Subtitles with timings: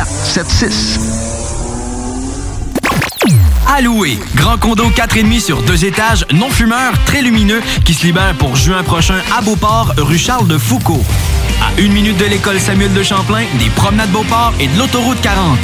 [0.05, 0.99] 681 4476.
[3.67, 4.19] Alloué.
[4.35, 8.83] Grand condo 4,5 sur deux étages, non fumeur, très lumineux, qui se libère pour juin
[8.83, 11.03] prochain à Beauport, rue Charles de Foucault.
[11.61, 15.59] À une minute de l'école Samuel de Champlain, des promenades Beauport et de l'autoroute 40.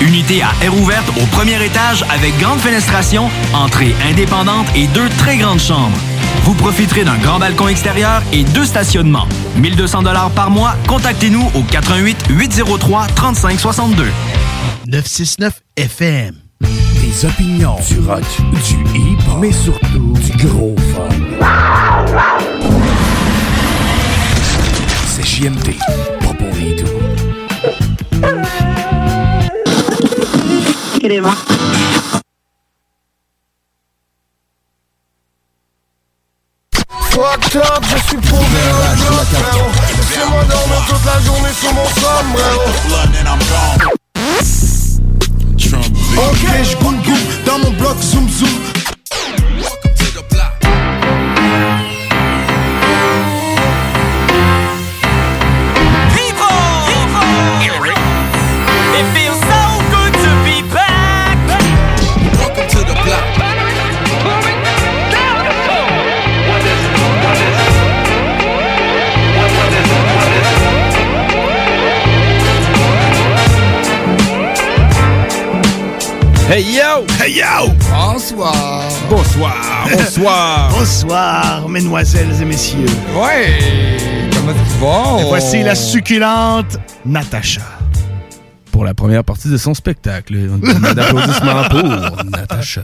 [0.00, 5.38] Unité à air ouverte au premier étage avec grande fenestration, entrée indépendante et deux très
[5.38, 5.96] grandes chambres.
[6.44, 9.26] Vous profiterez d'un grand balcon extérieur et deux stationnements.
[9.56, 10.74] 1200 dollars par mois.
[10.86, 14.04] Contactez-nous au 88 803 3562.
[14.86, 16.34] 969 FM.
[16.60, 21.08] Des opinions, du rock, du hip, mais surtout du gros fun.
[25.06, 25.74] C'est JMD,
[37.10, 41.86] Fucked up, je suis paumé le bloc, frérot Laissez-moi dormir toute la journée sur mon
[41.86, 42.66] sombrero
[46.18, 47.44] Ok, je goûte goûte.
[47.44, 48.48] Dans mon bloc zoom zoom.
[76.48, 77.04] Hey yo!
[77.20, 77.72] Hey yo!
[77.90, 78.54] Bonsoir!
[79.10, 79.88] Bonsoir!
[79.90, 80.70] Bonsoir!
[80.70, 82.86] Bonsoir, mesdemoiselles et messieurs.
[83.16, 83.58] Ouais!
[84.32, 85.22] Comment tu vas?
[85.22, 87.62] Et voici la succulente Natacha.
[88.70, 92.82] Pour la première partie de son spectacle, on demande d'applaudissements pour Natacha.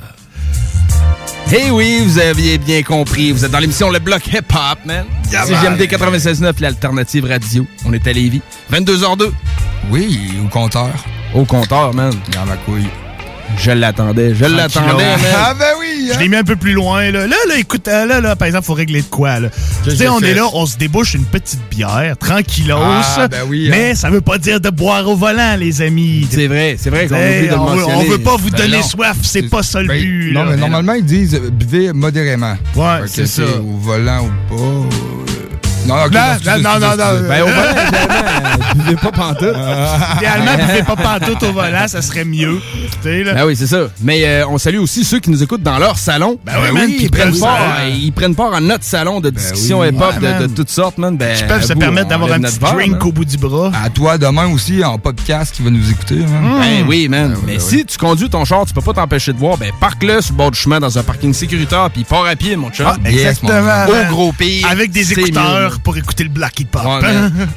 [1.52, 3.30] Hey oui, vous aviez bien compris.
[3.30, 5.04] Vous êtes dans l'émission Le Bloc Hip Hop, man.
[5.30, 5.54] Yeah, C'est.
[5.54, 7.64] GMD 96.9, l'alternative radio.
[7.84, 8.40] On est à Lévis.
[8.72, 9.30] 22h02.
[9.90, 10.90] Oui, au compteur.
[11.34, 12.12] Au compteur, man.
[12.32, 12.88] Dans ma couille.
[13.58, 15.04] Je l'attendais, je l'attendais.
[15.36, 16.10] Ah ben oui!
[16.12, 17.10] Je l'ai mis un peu plus loin.
[17.10, 19.40] Là, là, là, écoute, euh, là, là, par exemple, faut régler de quoi.
[19.40, 19.48] là?
[19.84, 22.76] Je- Tu sais, on est là, on se débouche une petite bière, tranquillos.
[22.80, 23.94] Ah, ben oui, mais hein.
[23.94, 26.26] ça veut pas dire de boire au volant, les amis.
[26.30, 27.66] C'est vrai, c'est vrai qu'on Hey, de on,
[27.98, 28.82] on veut pas vous Ben donner non.
[28.82, 30.32] soif, c'est pas ça le Ben, but.
[30.32, 30.50] non, là.
[30.52, 32.56] mais normalement, ils disent euh, buvez modérément.
[32.74, 33.42] Ouais, c'est ça.
[33.42, 34.96] Au volant ou pas.
[35.86, 37.28] Non, Non, non, non, non, excusez.
[37.28, 39.56] Ben, au volant, idéalement, buvez pas pantoute.
[40.16, 42.60] Idéalement, buvez pas pantoute au volant, ça serait mieux.
[43.04, 43.34] Là.
[43.34, 43.88] Ben oui, c'est ça.
[44.00, 46.38] Mais euh, on salue aussi ceux qui nous écoutent dans leur salon.
[46.44, 49.80] Ben oui, man, qui qui prennent part, ils prennent part à notre salon de discussion
[49.80, 49.88] oui.
[49.88, 51.16] hip-hop Ouais, de, toutes sortes, man.
[51.16, 53.02] Ben, Qui peuvent se vous, permettre d'avoir un petit drink man.
[53.02, 53.72] au bout du bras.
[53.84, 56.18] À toi demain aussi en podcast qui va nous écouter.
[56.22, 56.60] hein.
[56.60, 57.30] Ben oui, man.
[57.30, 59.56] Ben oui, Mais ben si tu conduis ton char, tu peux pas t'empêcher de voir,
[59.58, 62.54] ben parque-le sur le bord du chemin dans un parking sécuritaire, puis pars à pied,
[62.54, 62.86] mon chum.
[62.88, 63.52] Ah, exactement.
[63.88, 64.66] Au gros pire.
[64.70, 66.84] Avec des écouteurs pour écouter le Black Hip Hop.
[66.84, 67.48] Ouais, man.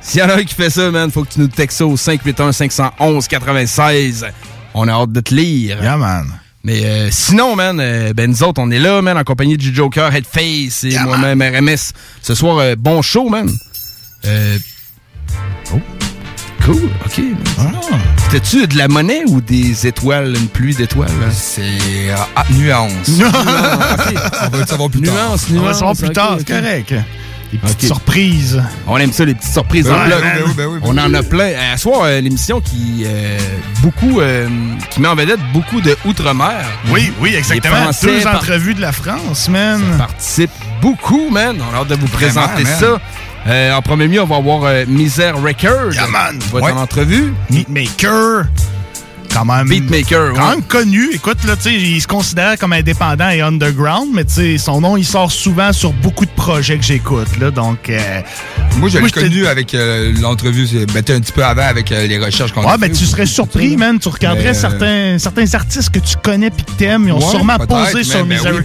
[0.00, 1.86] S'il y en a un qui fait ça, man, faut que tu nous textes ça
[1.86, 4.26] au 581 511 96.
[4.74, 5.82] On a hâte de te lire.
[5.82, 6.26] Yeah, man.
[6.62, 9.74] Mais euh, sinon, man, euh, ben nous autres, on est là, man, en compagnie du
[9.74, 11.92] Joker, Headface et moi-même RMS.
[12.22, 13.50] Ce soir, euh, bon show, man.
[14.26, 14.58] Euh...
[15.72, 15.80] Oh.
[16.64, 17.22] Cool, ok.
[18.18, 21.08] C'était-tu de la monnaie ou des étoiles, une pluie d'étoiles?
[21.32, 23.08] C'est ah, nuance.
[23.08, 24.14] ok.
[24.44, 25.14] On va le savoir plus tard.
[25.14, 25.78] Nuance, On va le nuance.
[25.78, 26.94] savoir plus tard, correct.
[27.52, 28.62] Des petites surprises.
[28.86, 30.20] On aime ça, les petites surprises Ben en bloc.
[30.20, 31.52] ben oui, ben oui, ben On en a plein.
[31.72, 33.38] À soir, euh, l'émission qui euh,
[33.82, 34.48] beaucoup euh,
[34.90, 36.64] qui met en vedette beaucoup de outre-mer.
[36.90, 37.90] Oui, oui, exactement.
[38.02, 39.82] Deux par- entrevues de la France, man.
[39.98, 40.50] participent
[40.80, 41.56] beaucoup, man.
[41.60, 42.78] On a hâte de vous Vraiment, présenter man.
[42.78, 43.00] ça.
[43.48, 45.92] Euh, en premier lieu, on va avoir euh, Misère Record.
[45.94, 46.38] Yeah, man.
[46.52, 46.72] va être Ouais.
[46.72, 47.32] en entrevue.
[47.50, 48.44] Beatmaker.
[49.32, 49.68] Quand même.
[49.68, 50.56] Beatmaker, Quand ouais.
[50.56, 51.08] même connu.
[51.12, 54.80] Écoute, là, tu sais, il se considère comme indépendant et underground, mais tu sais, son
[54.80, 57.50] nom, il sort souvent sur beaucoup de projets que j'écoute, là.
[57.50, 57.88] Donc.
[57.88, 58.20] euh,
[58.76, 62.06] Moi, je l'ai connu avec euh, l'entrevue, c'est- ben, un petit peu avant avec euh,
[62.06, 62.98] les recherches qu'on a Ouais, ben fait.
[62.98, 63.98] tu serais surpris, man.
[63.98, 67.04] Tu regarderais euh, certains, certains artistes que tu connais puis que t'aimes.
[67.06, 68.64] Ils ont Ouais, sûrement posé sur mais- ben Misère oui,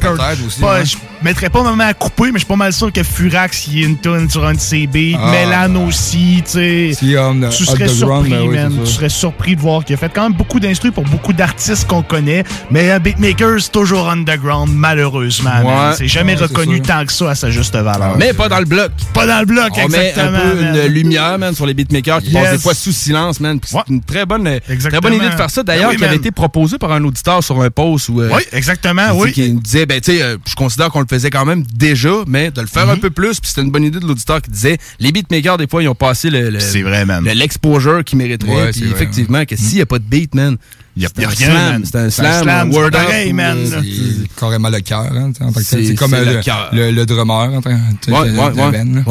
[1.24, 3.84] Mettrais pas main à couper, mais je suis pas mal sûr que Furax, il y
[3.84, 5.18] a une tune sur un de ses beats.
[5.20, 5.32] Ah.
[5.32, 6.92] Mélan aussi, tu sais.
[6.94, 8.80] Si, um, Tu serais surpris, ben oui, man.
[8.86, 11.88] Tu serais surpris de voir qu'il a fait quand même beaucoup d'instrus pour beaucoup d'artistes
[11.88, 12.44] qu'on connaît.
[12.70, 15.62] Mais un beatmaker, c'est toujours underground, malheureusement.
[15.64, 15.96] Ouais.
[15.98, 18.18] C'est jamais Ouais, reconnu tant que ça à sa juste valeur.
[18.18, 18.92] Mais pas dans le bloc.
[19.14, 20.40] Pas dans le bloc, On met un exactement.
[20.40, 20.76] peu man.
[20.76, 22.44] une lumière, man, sur les beatmakers qui Yes.
[22.44, 23.60] passent des fois sous silence, man.
[23.60, 25.02] Puis C'est une très bonne, très Exactement.
[25.02, 25.64] bonne idée de faire ça.
[25.64, 28.22] D'ailleurs, Ben oui, qui avait été proposé par un auditeur sur un post où.
[28.22, 29.32] euh, Oui, exactement, oui.
[29.32, 32.24] Qui nous disait, ben, tu sais, euh, je considère qu'on le faisait quand même déjà,
[32.28, 32.92] mais de le faire Mhm.
[32.94, 33.40] un peu plus.
[33.40, 35.96] Puis c'était une bonne idée de l'auditeur qui disait, les beatmakers, des fois, ils ont
[35.96, 36.50] passé le.
[36.50, 37.24] le- C'est vrai, man.
[37.24, 38.52] le- L'exposure qu'ils mériteraient.
[38.66, 40.58] Ouais, puis effectivement, que s'il n'y a pas de beat, man.
[40.98, 41.80] Il y a, y a rien.
[41.84, 43.58] C'est un slam, slam, word pas pareil, man.
[43.70, 45.32] C'est carrément le cœur, hein.
[45.62, 46.70] C'est- comme le le, cœur.
[46.72, 47.34] le, le drummer.
[47.54, 47.70] en tant-
[48.02, 49.04] tu sais, Ouais, de- ouais, de.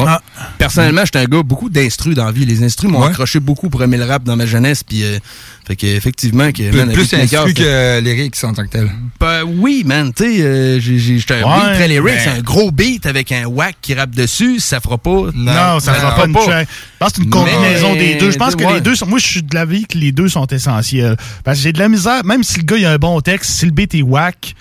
[0.57, 2.45] Personnellement, j'étais un gars beaucoup d'instrus dans la vie.
[2.45, 4.83] Les instrus m'ont accroché beaucoup pour aimer le rap dans ma jeunesse.
[4.83, 5.19] Puis, euh,
[5.67, 6.89] fait que, effectivement, que, Plus, man,
[7.21, 8.89] instru que lyrics en tant que tel.
[9.19, 12.71] Ben oui, man, tu sais, euh, j'étais un beat très lyric, mais- c'est un gros
[12.71, 15.29] beat avec un whack qui rappe dessus, ça fera pas.
[15.35, 16.65] Non, ça ne fera pas.
[16.94, 18.31] Je pense que c'est une combinaison Mais- des deux.
[18.31, 18.73] Je pense que ouais.
[18.75, 19.05] les deux sont.
[19.07, 21.15] Moi, je suis de l'avis que les deux sont essentiels.
[21.43, 23.51] Parce que j'ai de la misère, même si le gars il a un bon texte,
[23.51, 24.55] si le beat est whack,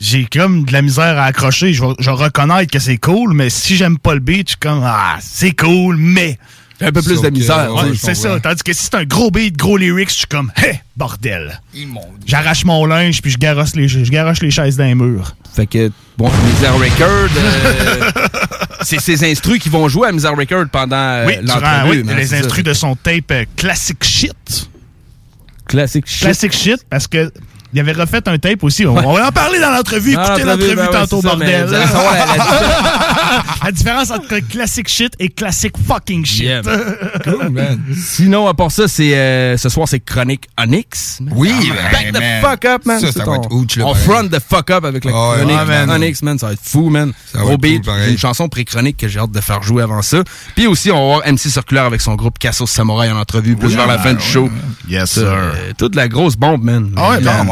[0.00, 1.72] j'ai comme de la misère à accrocher.
[1.72, 4.58] Je vais, je reconnaître que c'est cool, mais si j'aime pas le beat, je suis
[4.58, 6.38] comme Ah, c'est cool, mais.
[6.78, 7.72] Un peu plus de misère.
[7.74, 8.38] ouais, c'est ça.
[8.38, 11.62] Tandis que si c'est un gros beat, gros lyrics, je suis comme Hé, bordel.
[12.26, 15.34] J'arrache mon linge puis je garoche les, je garoche les chaises d'un mur.
[15.54, 18.10] Fait que, bon, Misère Record, euh,
[18.82, 22.02] c'est ces instrus qui vont jouer à Misère Record pendant euh, oui, durant l'entrevue.
[22.06, 24.68] oui, les instrus de son tape euh, Classic Shit.
[25.66, 26.20] Classique shit?
[26.22, 27.32] Classic shit parce que
[27.72, 28.86] il avait refait un tape aussi.
[28.86, 30.12] On, on va en parler dans l'entrevue.
[30.12, 31.68] Écoutez l'entrevue, l'entrevue ben ouais, tantôt, ça, bordel.
[31.68, 36.42] savoir la- La différence entre classic shit et classic fucking shit.
[36.44, 36.62] Yeah,
[37.24, 37.80] Cool, man.
[37.96, 41.18] Sinon, à part ça, c'est euh, ce soir, c'est Chronique Onyx.
[41.32, 41.52] Oui,
[41.92, 42.42] Back ben, the man.
[42.42, 43.00] fuck up, man.
[43.00, 44.04] Ça, ça va être ouch, là, On pareil.
[44.04, 45.90] front the fuck up avec la Ah Chronique ouais, man.
[45.90, 46.38] Onyx, man.
[46.38, 47.12] Ça va être fou, man.
[47.32, 47.84] Ça va Gros être beat.
[47.84, 50.18] cool, une chanson pré-chronique que j'ai hâte de faire jouer avant ça.
[50.54, 53.68] Puis aussi, on va voir MC Circulaire avec son groupe Cassos Samouraï en entrevue, plus
[53.68, 54.48] Oui, vers la ben, fin du show.
[54.88, 55.28] Yes, Ça, sir.
[55.28, 56.90] euh, toute la grosse bombe, man.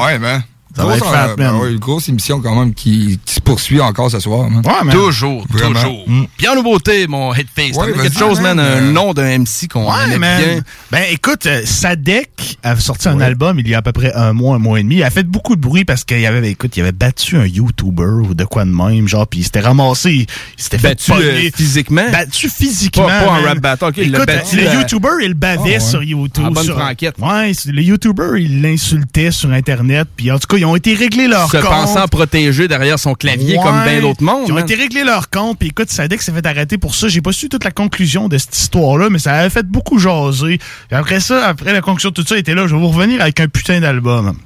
[0.07, 0.43] Ah ouais, Quand man.
[0.77, 3.35] Ça va Grosse, être fat, euh, ben ouais, une grosse émission quand même qui, qui
[3.35, 4.51] se poursuit encore ce soir.
[4.51, 4.63] man.
[4.67, 4.95] Ouais, man.
[4.95, 5.75] Toujours, Vraiment.
[5.81, 6.05] toujours.
[6.37, 7.77] Puis en nouveauté, mon headface.
[7.77, 8.67] Ouais, quelque chose, man, man.
[8.67, 10.61] un Euh, nom d'un MC qu'on Ouais, bien.
[10.91, 14.33] Ben, écoute, euh, Sadek a sorti un album il y a à peu près un
[14.33, 14.97] mois, un mois et demi.
[14.97, 18.03] Il a fait beaucoup de bruit parce qu'il avait, écoute, il avait battu un YouTuber
[18.29, 20.27] ou de quoi de même, genre, puis il s'était ramassé,
[20.57, 21.47] il s'était fait Battu pogner.
[21.47, 22.11] euh, physiquement?
[22.11, 23.07] Battu physiquement.
[23.07, 23.45] Pas- man.
[23.45, 25.81] rap battle, ok, il l'a Écoute, battu le YouTuber, il bavait Ah ouais.
[25.81, 26.45] sur YouTube.
[26.47, 27.15] En bonne sur- franquette.
[27.21, 30.09] Ouais, c'est- le YouTuber, il l'insultait sur Internet.
[30.17, 31.71] Puis en tout cas, ils ont été réglés leur Se compte.
[31.71, 33.63] pensant protégé derrière son clavier Ouais.
[33.65, 34.45] comme bien d'autres mondes.
[34.47, 34.65] Ils ont man.
[34.65, 35.59] été réglés leur compte.
[35.59, 37.09] Puis écoute, Sadek s'est fait arrêter pour ça.
[37.09, 40.59] J'ai pas su toute la conclusion de cette histoire-là, mais ça avait fait beaucoup jaser.
[40.91, 42.67] Et après ça, après la conclusion de tout ça, il était là.
[42.67, 44.37] Je vais vous revenir avec un putain d'album.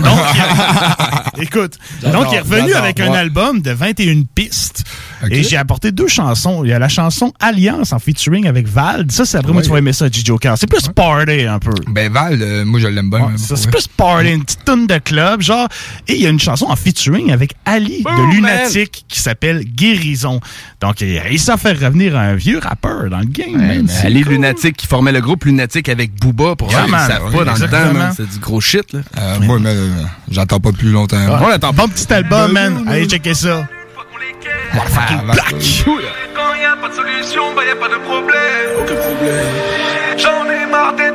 [0.00, 0.18] Donc,
[1.36, 4.84] il- écoute, donc il est revenu avec un album de 21 pistes.
[5.30, 6.62] Et j'ai apporté deux chansons.
[6.64, 9.10] Il y a la chanson Alliance en featuring avec Vald.
[9.12, 9.66] Ça, c'est après moi, Ouais.
[9.66, 10.22] tu vas aimer ça, G.
[10.24, 10.56] Joker.
[10.58, 11.72] C'est plus party un peu.
[11.88, 13.20] Ben Val, euh, moi je l'aime bien.
[13.26, 15.68] Ouais, ça, c'est plus party, une petite tune de club, genre.
[16.08, 20.40] Et il y a une chanson en featuring avec Ali de Lunatic qui s'appelle Guérison.
[20.80, 23.88] Donc, il à faire revenir un vieux rappeur dans le game, man.
[24.02, 24.32] Ali cool.
[24.34, 26.70] Lunatic qui formait le groupe Lunatic avec Booba pour
[27.08, 28.12] savent Oui, pas dans le temps.
[28.16, 29.00] C'est du gros shit, là.
[29.18, 29.90] Euh, Moi, mais, euh,
[30.30, 31.16] j'entends pas plus longtemps.
[31.16, 31.54] Ouais.
[31.62, 32.84] Un bon petit album, man.
[32.88, 33.66] Allez, checker ça.
[34.72, 34.78] Ah,
[35.26, 35.34] va-
[36.34, 38.70] Quand y a pas de solution, bah y a pas de problème.
[38.78, 39.46] Aucun problème.
[40.16, 41.13] J'en ai marre d'être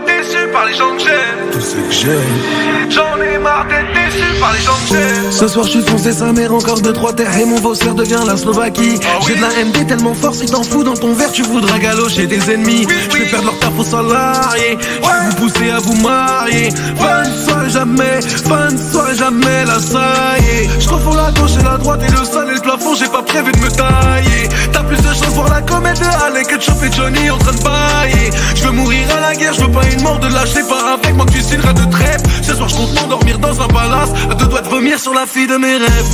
[0.51, 1.51] par les gens que j'aime.
[1.51, 2.89] Tout ce que j'aime.
[2.89, 5.31] J'en ai marre d'être déçu par les gens que j'aime.
[5.31, 8.19] Ce soir, je suis foncé sa mère, encore deux, trois terres et mon vaussaire devient
[8.25, 8.99] la Slovaquie.
[9.03, 11.77] Ah J'ai de la MD tellement fort, si t'en fous dans ton verre, tu voudras
[11.79, 12.87] galocher des ennemis.
[13.11, 14.77] Je vais perdre leur taf aux salariés.
[14.81, 16.69] Je vais vous pousser à vous marier.
[16.97, 20.69] Fin de soirée jamais, fin de soirée jamais, là ça y est.
[20.79, 23.21] Je confonds la gauche et la droite et le sol et le plafond, j'ai pas
[23.21, 24.49] prévu de me tailler.
[24.71, 27.63] T'as plus de chance pour la comète de que de choper Johnny en train de
[27.63, 28.29] bailler.
[28.55, 31.15] Je veux mourir à la guerre, je veux pas une mort de lâcher par avec
[31.15, 32.21] moi que tu signeras de trêve.
[32.41, 35.25] Ce soir, je compte m'endormir dans un palace, à deux doigts de vomir sur la
[35.25, 36.13] fille de mes rêves.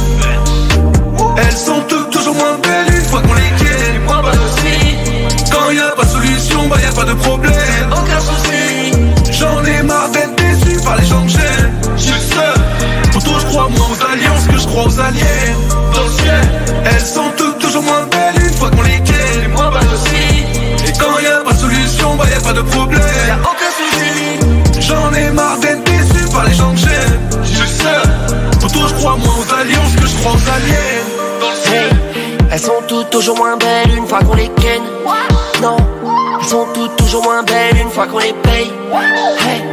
[1.38, 4.02] Elles sont toutes toujours moins belles une fois qu'on les quitte.
[4.06, 4.96] Moi, pas aussi.
[5.52, 7.54] Quand y a pas de solution, bah y a pas de problème.
[7.92, 8.92] Aucun souci.
[9.32, 11.74] J'en ai marre d'être déçu par les gens que j'aime.
[11.98, 12.60] Je suis seul.
[13.12, 15.56] Pourtant, je crois moins aux alliances que je crois aux alliés.
[15.94, 16.42] Dans le ciel,
[16.86, 19.50] elles sont toutes toujours moins belles une fois qu'on les quitte.
[19.54, 20.26] Moi, pas aussi.
[20.88, 23.02] Et quand y a pas de solution, bah y a pas de problème.
[23.28, 23.75] Y'a aucun souci.
[25.06, 27.30] J'en ai marre d'être déçu par les gens que j'aime.
[27.44, 28.02] Je suis seul.
[28.60, 31.04] Pourtant, je crois moins aux alliances que je crois aux alliés.
[31.40, 32.50] Dans le.
[32.52, 34.82] Elles sont toutes toujours moins belles une fois qu'on les ken.
[35.62, 35.78] Non,
[36.42, 38.72] elles sont toutes toujours moins belles une fois qu'on les paye.
[39.48, 39.64] Hey.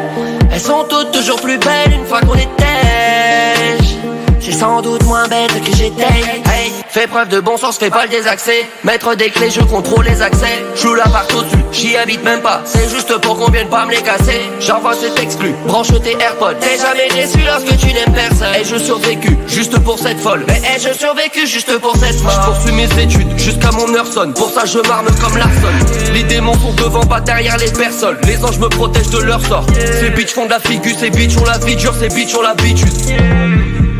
[0.52, 3.96] Elles sont toutes toujours plus belles une fois qu'on les tèche.
[4.38, 6.42] C'est sans doute moins bête que j'étais.
[6.88, 8.66] Fais preuve de bon sens, fais pas le désaccès.
[8.84, 10.62] Mettre des clés, je contrôle les accès.
[10.74, 12.62] Je suis là partout dessus, j'y habite même pas.
[12.64, 14.40] C'est juste pour qu'on vienne pas me les casser.
[14.60, 16.54] J'envoie cet exclu, branche tes AirPods.
[16.60, 18.54] T'es jamais déçu lorsque tu n'aimes personne.
[18.60, 20.44] Et je survécu, juste pour cette folle.
[20.46, 24.34] Mais ai-je survécu juste pour cette folle Je poursuis mes études jusqu'à mon heure sonne.
[24.34, 26.12] Pour ça, je m'arme comme Larson.
[26.12, 28.18] Les démons sont devant, pas derrière les personnes.
[28.24, 29.66] Les anges me protègent de leur sort.
[29.74, 32.42] Ces bitches font de la figure, ces bitches ont la vie dure, ces bitches ont
[32.42, 32.92] l'habitude.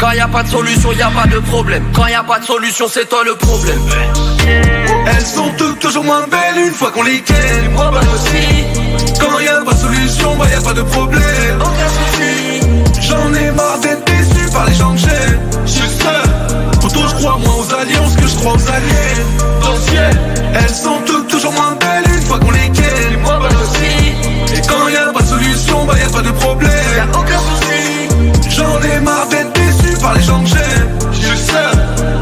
[0.02, 1.85] Quand y a pas de solution, y a pas de problème.
[1.94, 3.78] Quand y a pas de solution, c'est toi le problème.
[5.06, 7.71] Elles sont toutes toujours moins belles une fois qu'on les quitte.
[7.71, 8.64] Moi, bah aussi.
[9.21, 11.23] Quand y a pas de solution, bah y a pas de problème.
[11.61, 13.00] Aucun souci.
[13.00, 15.40] J'en ai marre d'être déçu par les gens que j'aime.
[15.66, 16.68] Je suis seul.
[16.80, 19.23] Pourtant, je crois moins aux alliances que je crois aux alliés.
[19.62, 20.21] Dans le ciel,
[20.52, 22.62] elles sont toutes toujours moins belles une fois qu'on les
[30.14, 31.78] Je suis seul.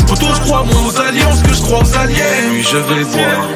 [0.07, 2.15] Pourtant, je crois moins aux alliances que je crois aux alliés.
[2.53, 3.47] Puis je vais boire.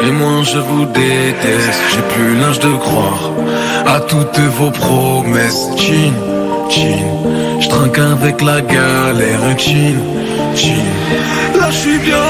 [0.00, 3.32] Et moins je vous déteste, j'ai plus l'âge de croire
[3.86, 5.68] à toutes vos promesses.
[5.76, 6.12] Chin,
[6.68, 6.98] chin,
[7.60, 9.40] je trinque avec la galère.
[9.58, 9.96] Chin,
[10.54, 10.84] chin.
[11.58, 12.27] Là, je suis bien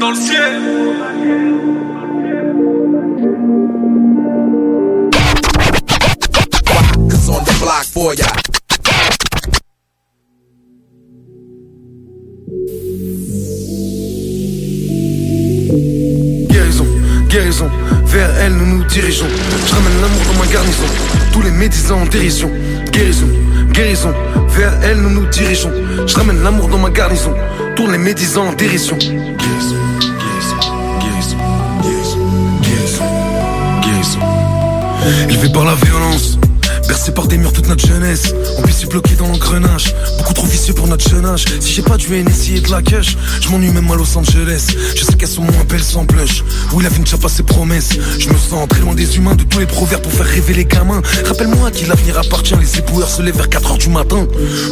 [0.00, 0.52] Dans le ciel.
[7.10, 8.26] Cause on the block for ya.
[16.48, 16.86] Guérison,
[17.28, 17.70] guérison,
[18.04, 19.26] vers elle nous nous dirigeons.
[19.66, 20.86] Je ramène l'amour dans ma garnison,
[21.32, 22.50] tous les médisants en dérision.
[22.92, 23.28] Guérison,
[23.72, 24.14] guérison,
[24.48, 25.72] vers elle nous nous dirigeons.
[26.06, 27.34] Je ramène l'amour dans ma garnison,
[27.74, 28.96] tous les médisants en dérision.
[35.28, 36.38] Élevé par la violence.
[36.86, 38.34] Bercé par des murs toute notre jeunesse.
[38.58, 39.94] On puisse bloqué dans l'engrenage.
[40.18, 41.44] Beaucoup trop vicieux pour notre jeune âge.
[41.60, 44.66] Si j'ai pas du NSI et de la cash Je m'ennuie même à Los Angeles.
[44.94, 46.44] Je sais qu'elles sont moins belles sans blush.
[46.72, 47.90] Oui la vie ne tient pas ses promesses.
[48.18, 50.64] Je me sens très loin des humains De tous les proverbes pour faire rêver les
[50.66, 51.00] gamins.
[51.24, 52.56] Rappelle-moi à qui l'avenir appartient.
[52.60, 54.26] Les éboueurs se lèvent vers 4h du matin.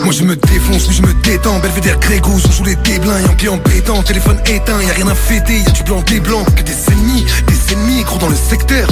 [0.05, 1.59] Moi je me défonce, oui je me détends.
[1.61, 5.61] Belvédère Grégos, on joue les déblins Yankee en pétant, téléphone éteint Y'a rien à fêter,
[5.61, 8.87] y'a du blanc, des blancs Que des ennemis, des ennemis gros dans le secteur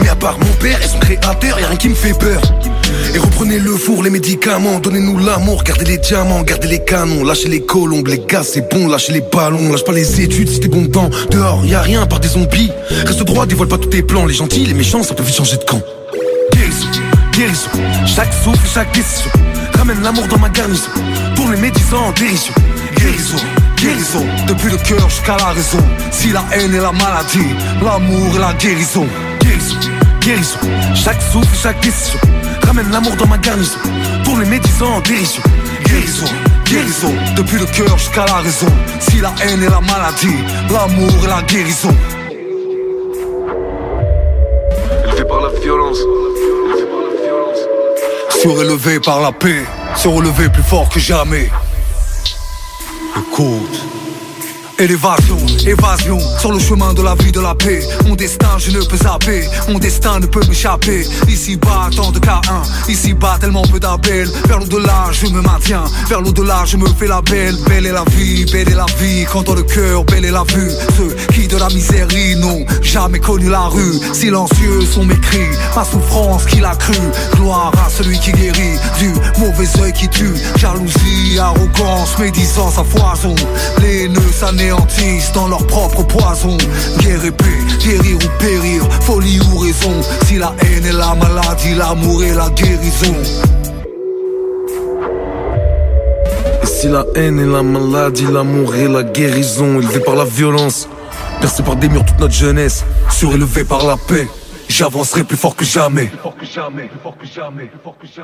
[0.00, 2.40] mais à part mon père et son créateur, y'a rien qui me fait peur.
[3.14, 7.48] Et reprenez le four, les médicaments, donnez-nous l'amour, gardez les diamants, gardez les canons, lâchez
[7.48, 10.68] les colombes, les gars c'est bon, lâchez les ballons, lâche pas les études si t'es
[10.68, 11.10] bon temps.
[11.30, 12.70] Dehors, y a rien à part des zombies.
[13.06, 15.56] Reste droit, dévoile pas tous tes plans, les gentils, les méchants, ça peut vite changer
[15.56, 15.80] de camp.
[16.52, 16.86] Guérison,
[17.32, 17.70] guérison,
[18.06, 19.30] chaque souffle, chaque décision.
[19.76, 20.90] Ramène l'amour dans ma garnison,
[21.36, 22.52] pour les médisants dérision.
[22.96, 23.38] Guérison,
[23.76, 25.78] guérison, depuis le cœur jusqu'à la raison.
[26.10, 29.06] Si la haine est la maladie, l'amour est la guérison
[29.48, 29.78] guérison,
[30.20, 30.58] guérison.
[30.94, 32.20] Chaque souffle, chaque décision.
[32.66, 33.78] Ramène l'amour dans ma garnison.
[34.24, 35.42] Tourne les médisants en dérision.
[35.84, 36.26] Guérison,
[36.64, 37.14] guérison.
[37.36, 38.66] Depuis le cœur jusqu'à la raison.
[39.00, 40.36] Si la haine est la maladie,
[40.70, 41.94] l'amour est la guérison.
[45.04, 45.98] Élevé par la violence.
[48.40, 49.64] Surélevé par la paix.
[49.96, 51.50] Surélevé plus fort que jamais.
[53.16, 54.07] Écoute.
[54.80, 57.80] Élévation, évasion, sur le chemin de la vie de la paix.
[58.06, 61.04] Mon destin, je ne peux zapper, mon destin ne peut m'échapper.
[61.26, 64.28] Ici bas, tant de K1, ici bas, tellement peu d'appels.
[64.46, 67.56] Vers l'au-delà, je me maintiens, vers l'au-delà, je me fais la belle.
[67.66, 70.44] Belle est la vie, belle est la vie, quand dans le cœur, belle est la
[70.44, 70.70] vue.
[70.96, 72.06] Ceux qui de la misère
[72.36, 73.98] n'ont jamais connu la rue.
[74.12, 76.94] Silencieux sont mes cris, ma souffrance qui l'a cru.
[77.34, 80.34] Gloire à celui qui guérit du mauvais œil qui tue.
[80.56, 83.34] Jalousie, arrogance, médisance foison.
[83.80, 84.32] Les nœuds
[85.34, 86.56] dans leur propre poison.
[86.98, 87.44] Guerre et paix,
[87.82, 90.00] guérir ou périr, folie ou raison.
[90.26, 93.14] Si la haine est la maladie, l'amour est la guérison.
[96.64, 100.88] Si la haine est la maladie, l'amour est la guérison, élevé par la violence,
[101.40, 104.28] percé par des murs toute notre jeunesse, surélevé par la paix.
[104.78, 106.08] J'avancerai plus fort que jamais.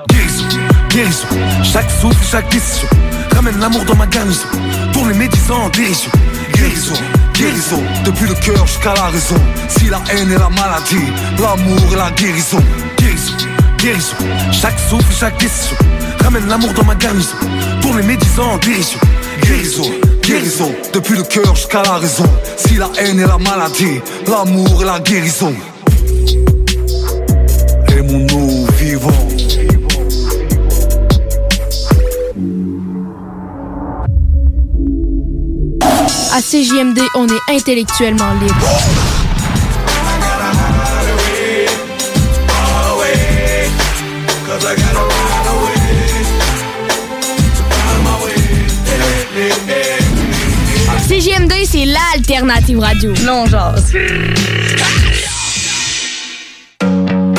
[0.09, 0.45] Guérison,
[0.89, 1.27] guérison,
[1.65, 2.87] chaque souffle, chaque décision
[3.35, 4.47] Ramène l'amour dans ma garnison
[4.93, 6.13] Tourne les médisants en dérision
[6.55, 6.95] Guérison,
[7.35, 9.35] guérison, depuis le cœur jusqu'à la raison.
[9.69, 12.63] Si la haine est la maladie, l'amour est la guérison.
[12.99, 13.37] Guérison,
[13.77, 14.17] guérison,
[14.53, 15.77] chaque souffle, chaque décision
[16.23, 17.37] Ramène l'amour dans ma garnison
[17.83, 19.01] Tourne les médisants en dérision
[19.43, 19.91] Guérison,
[20.23, 22.31] guérison, depuis le cœur jusqu'à la raison.
[22.57, 25.53] Si la haine est la maladie, l'amour est la guérison
[36.33, 38.55] À CJMD, on est intellectuellement libre.
[51.09, 53.13] CJMD, c'est l'alternative radio.
[53.25, 53.75] Non, genre.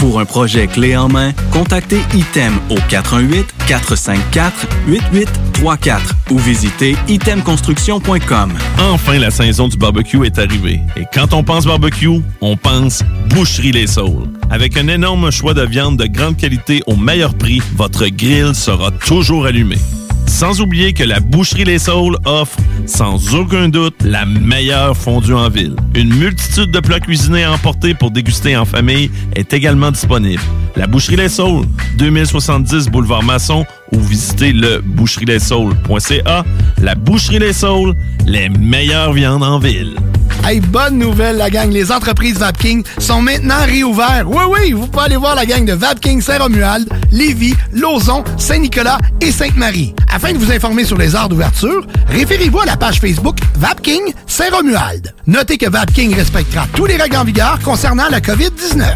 [0.00, 2.76] Pour un projet clé en main, contactez ITEM au
[3.68, 8.54] 418-454-8834 ou visitez itemconstruction.com.
[8.78, 10.80] Enfin, la saison du barbecue est arrivée.
[10.96, 14.30] Et quand on pense barbecue, on pense Boucherie Les Saules.
[14.48, 18.90] Avec un énorme choix de viande de grande qualité au meilleur prix, votre grill sera
[18.90, 19.76] toujours allumé.
[20.30, 25.50] Sans oublier que la Boucherie Les Saules offre, sans aucun doute, la meilleure fondue en
[25.50, 25.74] ville.
[25.94, 30.40] Une multitude de plats cuisinés à emporter pour déguster en famille est également disponible.
[30.76, 31.66] La Boucherie Les Saules,
[31.98, 36.44] 2070 Boulevard Masson ou visitez le boucherie-les-saules.ca.
[36.82, 37.94] La Boucherie Les Saules,
[38.26, 39.96] les meilleures viandes en ville.
[40.44, 41.70] Hey, bonne nouvelle, la gang.
[41.70, 44.24] Les entreprises Vapking sont maintenant réouvertes.
[44.26, 49.32] Oui, oui, vous pouvez aller voir la gang de Vapking Saint-Romuald, Lévis, Lauson, Saint-Nicolas et
[49.32, 49.94] Sainte-Marie.
[50.12, 55.14] Afin de vous informer sur les heures d'ouverture, référez-vous à la page Facebook Vapking Saint-Romuald.
[55.26, 58.86] Notez que Vapking respectera tous les règles en vigueur concernant la COVID-19.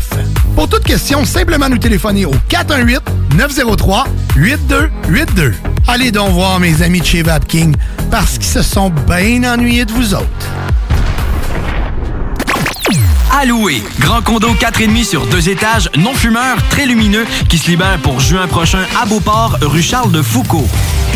[0.56, 2.34] Pour toute question, simplement nous téléphoner au
[4.84, 5.52] 418-903-8282.
[5.88, 7.74] Allez donc voir mes amis de chez Vapking
[8.10, 10.26] parce qu'ils se sont bien ennuyés de vous autres.
[13.30, 18.20] Alloué, grand condo 4,5 sur deux étages, non fumeur, très lumineux, qui se libère pour
[18.20, 20.68] juin prochain à Beauport, rue Charles de Foucault.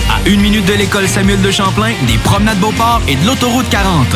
[0.09, 4.07] À une minute de l'école Samuel de Champlain, des promenades Beauport et de l'autoroute 40.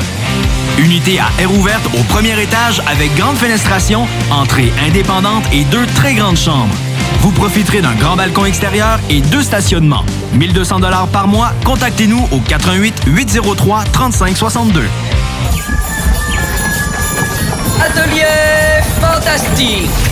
[0.79, 6.15] Unité à air ouverte au premier étage avec grande fenestration, entrée indépendante et deux très
[6.15, 6.75] grandes chambres.
[7.21, 10.05] Vous profiterez d'un grand balcon extérieur et deux stationnements.
[10.35, 11.53] 1200 dollars par mois.
[11.65, 14.83] Contactez-nous au 88 803 3562.
[17.81, 20.12] Atelier fantastique.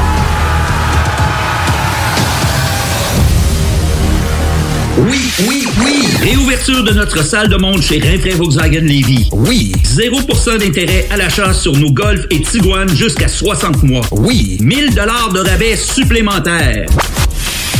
[4.97, 6.07] Oui, oui, oui!
[6.21, 9.29] Réouverture de notre salle de monde chez Rinfraie Volkswagen Lévy.
[9.31, 9.71] Oui!
[9.85, 14.05] 0% d'intérêt à l'achat sur nos Golf et Tiguan jusqu'à 60 mois.
[14.11, 14.57] Oui!
[14.59, 16.87] 1000 dollars de rabais supplémentaires.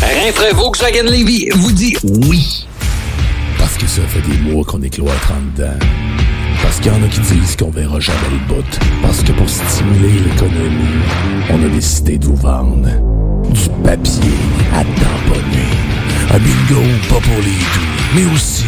[0.02, 2.66] Rinfraie Volkswagen Lévy vous dit oui.
[3.58, 5.78] Parce que ça fait des mois qu'on est cloître en dedans.
[6.62, 8.80] Parce qu'il y en a qui disent qu'on verra jamais le bout.
[9.02, 11.02] Parce que pour stimuler l'économie,
[11.50, 12.88] on a décidé de vous vendre
[13.50, 14.32] du papier
[14.74, 15.71] à tamponner.
[16.34, 18.64] Un bingo pas pour les doux, mais aussi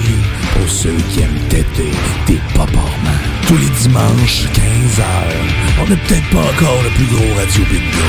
[0.54, 1.91] Pour ceux qui aiment têter
[2.28, 3.23] des paparmans.
[3.47, 5.04] Tous les dimanches, 15h.
[5.82, 8.08] On n'est peut-être pas encore le plus gros radio bingo.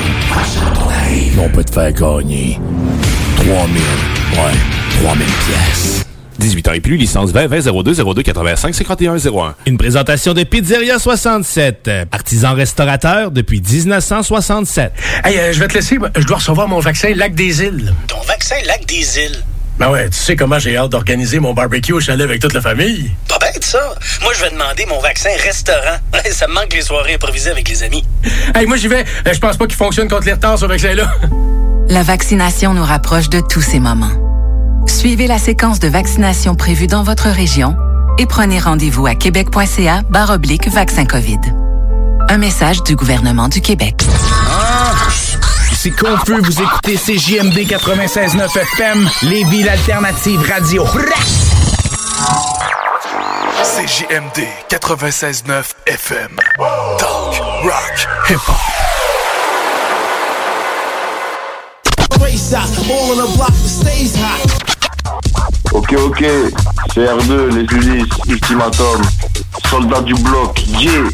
[1.01, 2.59] Mais on peut te faire gagner
[3.37, 3.53] 3000.
[4.33, 6.05] Ouais, 3000 pièces.
[6.39, 9.55] 18 ans et plus, licence 20 20 02 02 85 51 01.
[9.67, 14.93] Une présentation de Pizzeria 67, artisan restaurateur depuis 1967.
[15.25, 15.99] Hey, euh, je vais te laisser.
[16.17, 17.95] Je dois recevoir mon vaccin Lac des Îles.
[18.09, 19.45] Ton vaccin Lac des Îles?
[19.79, 22.61] Ben ouais, tu sais comment j'ai hâte d'organiser mon barbecue au chalet avec toute la
[22.61, 23.11] famille.
[23.29, 23.95] Pas bête, ça.
[24.23, 25.97] Moi, je vais demander mon vaccin restaurant.
[26.31, 28.05] ça me manque les soirées improvisées avec les amis.
[28.55, 29.05] Hey, moi, j'y vais.
[29.27, 31.13] Euh, Je pense pas qu'il fonctionne contre les retards, ce vaccin-là.
[31.89, 34.13] La vaccination nous rapproche de tous ces moments.
[34.87, 37.77] Suivez la séquence de vaccination prévue dans votre région
[38.19, 41.41] et prenez rendez-vous à québec.ca barre oblique vaccin COVID.
[42.29, 44.03] Un message du gouvernement du Québec.
[45.75, 50.85] C'est confus, vous écoutez CJMD 96.9 FM, Lévis l'alternative radio.
[53.65, 56.37] CJMD 96.9 FM.
[56.99, 58.61] Talk, rock, hip-hop.
[62.21, 64.54] Race out, all on the block that stays hot.
[65.75, 66.25] Ok, ok,
[66.95, 69.03] c'est R2, les Ulysses, Ultimatum,
[69.69, 71.11] soldat du bloc, yeah.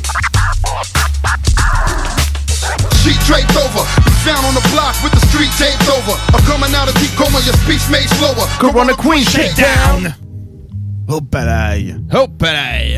[3.03, 3.85] Sheet draped over,
[4.23, 6.13] found on the block with the street taped over.
[6.35, 8.47] I'm coming out of deep coma, your speech made slower.
[8.59, 10.30] Corona Queen, shake down.
[11.11, 11.97] Oh, pareil.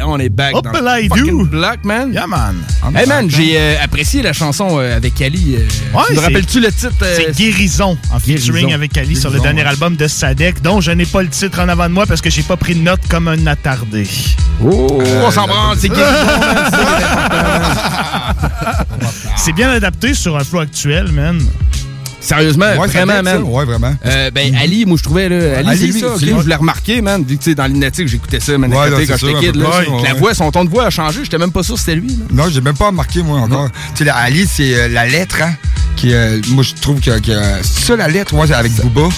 [0.04, 2.12] On est back Oh, dans le block, man.
[2.12, 2.56] Yeah, man.
[2.94, 5.56] Hey, man, j'ai euh, apprécié la chanson euh, avec Ali.
[5.56, 6.92] euh, Ouais, tu me rappelles-tu le titre?
[7.02, 8.74] euh, C'est Guérison, en featuring Guérison.
[8.74, 9.68] avec Ali sur le dernier ouais.
[9.68, 12.30] album de Sadek, dont je n'ai pas le titre en avant de moi parce que
[12.30, 14.06] j'ai pas pris de note comme un attardé.
[14.62, 16.04] Oh, on s'en branle, c'est Guérison.
[19.36, 21.40] C'est bien adapté sur un flow actuel, man.
[22.22, 23.24] Sérieusement, Ouais, vraiment, man.
[23.24, 23.40] ça.
[23.42, 23.94] Ouais, vraiment.
[24.06, 27.36] Euh, ben, Ali, moi, je trouvais, là, Ali, c'est lui, je l'ai remarqué, man, vu
[27.36, 29.68] que, tu sais, dans l'innatique, j'écoutais ça, man, Ouais, là, quand j'étais kid, là.
[30.04, 32.08] La voix, son ton de voix a changé, j'étais même pas sûr que c'était lui,
[32.08, 32.24] là.
[32.30, 33.68] Non, j'ai même pas remarqué, moi, encore.
[33.96, 35.52] Tu sais, Ali, c'est euh, la lettre, hein,
[35.96, 37.32] qui, euh, moi, je trouve que, que
[37.62, 39.08] c'est ça, la lettre, c'est avec Booba.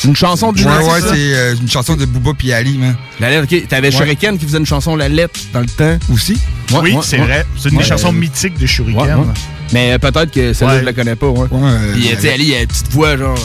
[0.00, 2.94] C'est une chanson de Ouais, ouais, c'est euh, une chanson de Booba puis Ali, man.
[3.18, 3.66] La lettre, ok.
[3.66, 3.92] T'avais Ouais.
[3.96, 5.98] Shuriken qui faisait une chanson La lettre dans le temps.
[6.12, 6.34] Aussi?
[6.70, 7.24] Ouais, oui, ouais, c'est ouais.
[7.26, 7.46] vrai.
[7.58, 9.02] C'est une Ouais, des chansons euh, mythiques de Shuriken.
[9.02, 9.24] Ouais, ouais.
[9.72, 10.80] Mais euh, peut-être que celle-là, Ouais.
[10.80, 11.48] je la connais pas, ouais.
[11.52, 13.36] euh, Puis, tu sais, Ali, il a une petite voix, genre.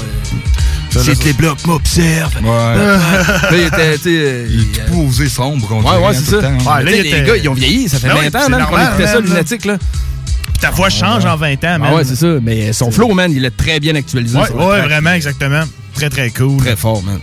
[0.92, 2.36] C'est les blocs m'observent.
[2.44, 2.50] Ouais.
[2.78, 4.10] Là, il était, tu sais.
[4.10, 6.38] euh, Il est tout posé sombre, on Ouais, ouais, c'est ça.
[6.40, 6.52] temps.
[6.76, 8.66] Ouais, là, les gars, ils ont vieilli, ça fait Ben oui, 20 ans, c'est man,
[8.66, 9.78] qu'on normal, écoutait ça, lunatique, là.
[9.80, 11.82] Puis ta voix change en 20 ans, man.
[11.88, 12.28] Ah ouais, c'est ça.
[12.44, 14.38] Mais son flow, man, il est très bien actualisé.
[14.38, 15.64] Ouais, ouais, vraiment, exactement.
[16.10, 16.58] Très, très cool.
[16.58, 17.20] Très fort, man.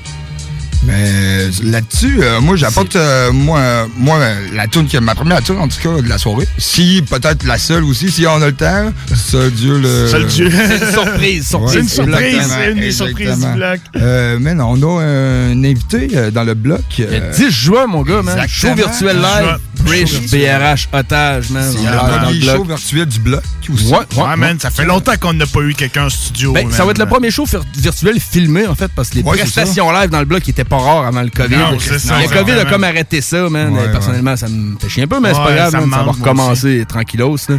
[0.84, 4.18] Mais euh, là-dessus, euh, moi, j'apporte, euh, moi, moi
[4.54, 6.48] la tune qui est ma première tune, en tout cas, de la soirée.
[6.56, 8.90] Si, peut-être la seule aussi, si on a le temps.
[9.14, 10.08] Seul Dieu le...
[10.08, 10.50] Seul Dieu.
[10.50, 11.72] C'est une surprise, surprise.
[11.72, 13.80] C'est une surprise, c'est une des surprises du bloc.
[13.96, 16.80] Euh, mais non, on a un invité euh, dans le bloc.
[16.98, 18.38] Le 10 juin, mon gars, man.
[18.48, 19.58] Show virtuel live.
[19.84, 21.70] Brish, BRH, otage, man.
[21.70, 23.92] C'est le show virtuel du bloc aussi.
[23.92, 26.52] Ouais, ouais, Ouais, man, ça fait longtemps qu'on n'a pas eu quelqu'un en studio.
[26.52, 29.90] Ben, ça va être le premier show virtuel filmé, en fait, parce que les prestations
[29.92, 31.56] live dans le bloc n'étaient pas rares avant le COVID.
[31.56, 33.76] Non, c'est ça, le COVID a comme arrêté ça, man.
[33.92, 37.36] Personnellement, ça me fait chier un peu, mais c'est pas grave, ça va recommencer tranquillos.
[37.48, 37.56] Là.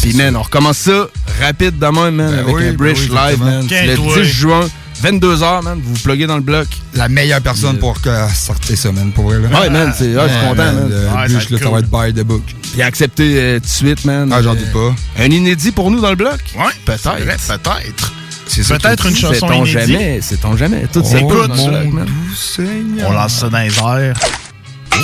[0.00, 1.06] Puis, man, on recommence ça
[1.40, 3.62] rapide demain, man, avec oui, un ben oui, live, man.
[3.62, 4.24] Le 10 ouais.
[4.24, 4.68] juin,
[5.02, 5.80] 22h, man.
[5.82, 6.66] Vous vous pluguez dans le bloc.
[6.94, 9.38] La meilleure personne pour que sortir ça, man, pour vrai.
[9.38, 9.48] là.
[9.60, 10.88] Ouais, man, c'est- ouais, je suis content, man.
[10.88, 12.42] Le Ouais, Bush, ça va là, être ça va être by the book.
[12.72, 14.30] Puis accepté euh, tout de suite, man.
[14.32, 14.94] Ah, j'en Euh, doute pas.
[15.22, 16.38] Un inédit pour nous dans le bloc?
[16.56, 17.16] Ouais, peut-être.
[17.16, 18.12] Peut-être.
[18.46, 19.88] C'est Peut-être une chanson Sait-on inédite.
[19.88, 20.82] jamais, sait-on jamais.
[20.92, 22.04] Tout Oh, s'écoute mon dans le bloc, man.
[22.06, 23.08] doux Seigneur.
[23.08, 24.18] On lance ça dans les airs.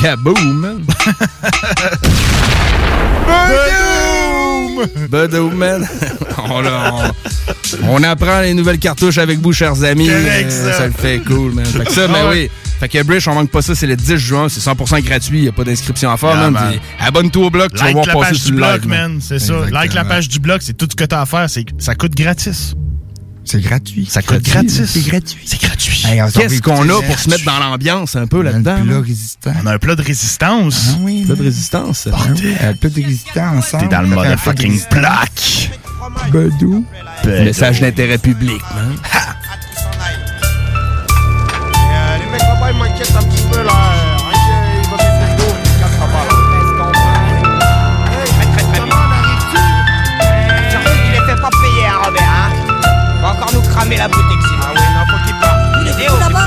[0.03, 0.85] Kaboom, man.
[5.09, 5.87] Badoum, man.
[6.49, 6.93] on, là,
[7.83, 10.09] on, on apprend les nouvelles cartouches avec vous, chers amis.
[10.11, 10.87] Euh, ça.
[10.87, 11.65] le fait cool, man.
[11.65, 12.31] Fait que ça, ben Ouais.
[12.33, 12.51] oui.
[12.81, 15.49] Fait que Brish, on manque pas ça, c'est le 10 juin, c'est 100% gratuit, y
[15.49, 16.75] a pas d'inscription à faire, Yeah, man.
[17.01, 19.19] Abonne-toi au bloc, tu vas voir la passer page sur du le live, man.
[19.21, 19.55] C'est ça.
[19.71, 21.47] Like la page du bloc, c'est tout ce que t'as à faire.
[21.79, 22.75] Ça coûte gratis.
[23.47, 24.07] C'est gratuit.
[24.11, 24.85] Ça coûte gratis.
[24.87, 25.41] C'est gratuit.
[25.47, 26.03] C'est gratuit.
[26.07, 28.79] Hey, Qu'est-ce qu'on a pour se mettre dans l'ambiance un peu là-dedans?
[28.91, 29.53] Un résistant.
[29.63, 30.95] On a un plat de résistance.
[30.95, 31.25] Ah oui.
[31.25, 32.09] Plat de résistance.
[32.09, 33.85] Un plat de résistant ensemble.
[33.85, 35.71] T'es dans le motherfucking bloc.
[36.33, 36.85] Bedou.
[37.25, 38.97] Message d'intérêt public, man.
[42.19, 43.96] Les mecs là-bas, ils m'inquiètent un petit peu là.
[53.87, 54.27] Cramer la boutique.
[54.63, 56.47] Ah oui, non, faut qu'il là-bas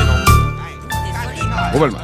[1.71, 1.99] Probablement.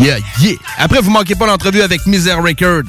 [0.00, 0.56] Yeah, yeah.
[0.78, 2.82] Après, vous manquez pas l'entrevue avec Misère Record.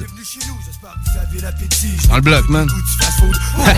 [2.08, 2.66] Dans le bloc, man.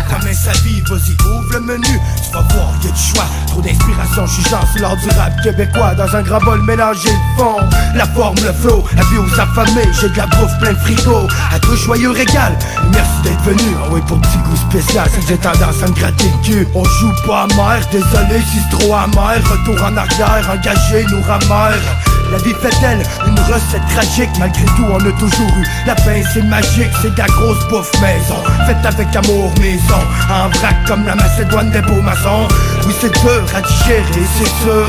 [0.09, 1.85] Promets sa vie, vas-y, ouvre le menu.
[1.85, 3.27] Tu vas voir, y'a du choix.
[3.47, 5.95] Trop d'inspiration, je suis genre sur l'art du rap québécois.
[5.95, 7.57] Dans un grand bol mélangé le fond.
[7.95, 9.89] La forme, le flow, la vie aux affamés.
[10.01, 11.29] J'ai de la bouffe plein de frigo.
[11.53, 12.59] À tout joyeux régal.
[12.91, 13.77] Merci d'être venu.
[13.83, 16.69] Ah oui, pour petit goût spécial, c'est que j'ai tendance à me gratter le cul.
[16.75, 19.43] On joue pas amer, désolé si c'est trop amer.
[19.45, 21.83] Retour en arrière, engagé, nous ramère.
[22.31, 24.31] La vie fait d'elle une recette tragique.
[24.39, 26.91] Malgré tout on a toujours eu La pain c'est magique.
[27.03, 30.03] C'est de la grosse bouffe maison Faite avec amour maison.
[30.31, 32.49] En vrac comme la Macédoine des beaux maçons.
[32.87, 34.89] Oui c'est dur à digérer c'est sûr.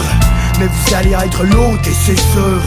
[0.59, 2.61] Mais vous allez être l'autre et c'est sûr.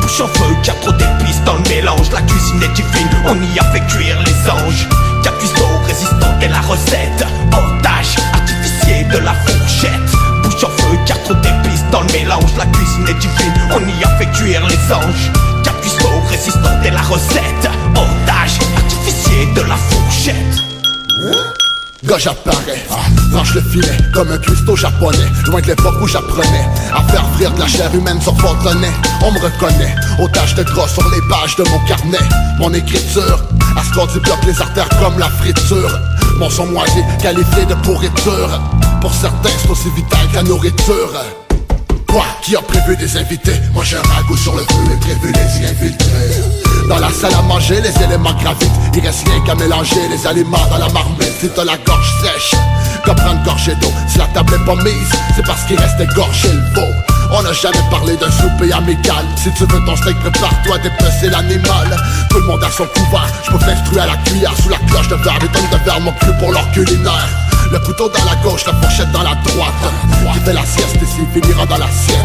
[0.00, 0.54] Bouche en feu,
[0.92, 2.10] d'épices dans le mélange.
[2.12, 4.88] La cuisine est divine, on y a fait cuire les anges.
[5.22, 7.24] Quatre cuistot résistante est la recette.
[7.52, 10.12] Otage, artificier de la fourchette.
[10.42, 11.55] Bouche en feu, d'épices
[11.96, 15.32] dans le mélange La cuisine est divine, on y a fait cuire les anges.
[15.80, 17.70] Cuistot résistante est la recette.
[17.92, 20.34] Otage, artificier de la fourchette.
[22.04, 22.86] Gars j'apparais,
[23.32, 25.30] range le filet comme un cuistot japonais.
[25.46, 28.90] Loin de l'époque où j'apprenais à faire frire de la chair humaine sur nez
[29.22, 29.94] On me reconnaît,
[30.32, 32.26] taches de gras sur les pages de mon carnet.
[32.58, 33.40] Mon écriture,
[33.76, 35.98] à ce du bloc les artères comme la friture.
[36.38, 38.60] Mon son moisi, qualifié de pourriture.
[39.00, 41.12] Pour certains c'est aussi vital que la nourriture
[42.42, 45.66] Qui a prévu des invités j'ai un ragoût sur le feu et prévu les y
[45.66, 48.70] infiltrer Dans la salle à manger, les éléments gravitent.
[48.94, 51.32] Il reste rien qu'à mélanger les aliments dans la marmite.
[51.40, 52.54] Si t'as la gorge sèche,
[53.04, 53.92] comme prendre gorgée d'eau.
[54.08, 56.92] Si la table est pas mise, c'est parce qu'il reste égorgé le veau.
[57.32, 59.24] On n'a jamais parlé d'un souper amical.
[59.36, 61.96] Si tu veux ton steak, prépare-toi dépecer l'animal.
[62.30, 65.08] Tout le monde a son couvert Je peux t'instruire à la cuillère Sous la cloche
[65.08, 68.64] de verre Des de verre mon cul pour leur culinaire Le couteau dans la gauche,
[68.66, 69.74] la fourchette dans la droite.
[70.32, 72.18] Qui fait la sieste ici finira dans l'assiette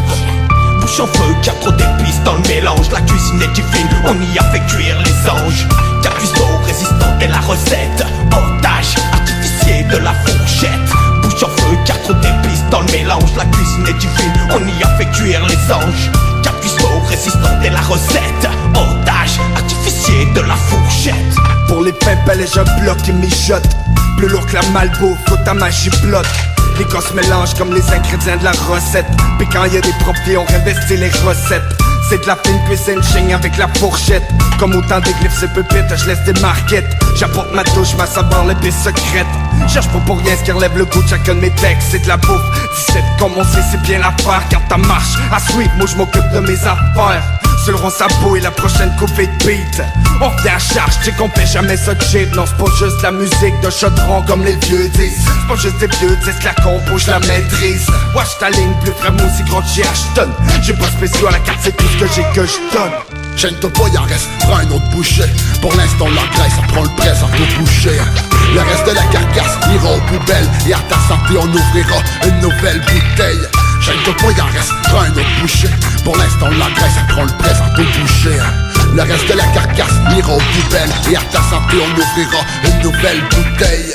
[0.79, 2.91] Bouche en feu, y'a trop d'épices dans le mélange.
[2.91, 5.67] La cuisine est divine, on y a fait cuire les anges.
[6.03, 8.05] Y'a cuistot résistante est la recette.
[8.27, 10.89] Otage, artificier de la fourchette.
[11.23, 13.35] Bouche en feu, y'a trop d'épices dans le mélange.
[13.35, 16.11] La cuisine est divine, on y a fait cuire les anges.
[16.45, 18.49] Y'a cuistot résistante est la recette.
[18.75, 21.35] Otage, artificier de la fourchette.
[21.67, 23.69] Pour les pimpelles, je bloque et mijote
[24.17, 26.27] Plus lourd que la malbouffe, faut ta magie blotte.
[26.77, 29.05] Les gars se mélangent comme les ingrédients de la recette.
[29.37, 31.63] Puis quand y a des profits, on réinvestit les recettes.
[32.09, 34.23] C'est de la fine cuisine ching avec la fourchette.
[34.59, 36.97] Comme autant d'églifs c'est pépites, je laisse des marquettes.
[37.15, 39.27] J'apporte ma touche, ma saveur, l'épée secrète
[39.67, 41.89] Cherche pas pour rien ce qui relève le goût de chacun de mes textes.
[41.91, 42.41] C'est de la bouffe,
[42.87, 44.43] 17 comme on sait c'est bien l'affaire.
[44.51, 48.39] Quand ta marche à suivre, moi je m'occupe de mes affaires le rond sabot et
[48.39, 49.81] la prochaine de beat.
[50.21, 53.59] On vient à charge, tu fait jamais de cheap Non c'est pas juste la musique
[53.61, 55.25] de chaudron comme les vieux disent.
[55.49, 57.87] C'est juste des vieux disent la compo je la maîtrise.
[58.15, 60.27] Watch ta ligne plus vraiment aussi grande j'y achète
[60.63, 62.91] J'ai pas spécial à la carte c'est tout ce que j'ai que je donne.
[63.37, 65.23] Gêne-toi pas, y'en reste, prends un autre boucher.
[65.61, 67.99] Pour l'instant la graisse, ça prend le présent tout boucher.
[68.53, 72.39] Le reste de la carcasse ira aux poubelles Et à ta santé on ouvrira une
[72.41, 75.69] nouvelle bouteille Gêne-toi pas, y'en reste, prends un autre boucher.
[76.03, 78.37] Pour l'instant la graisse, prend le présent tout boucher.
[78.93, 82.79] Le reste de la carcasse ira aux poubelles Et à ta santé on ouvrira une
[82.83, 83.93] nouvelle bouteille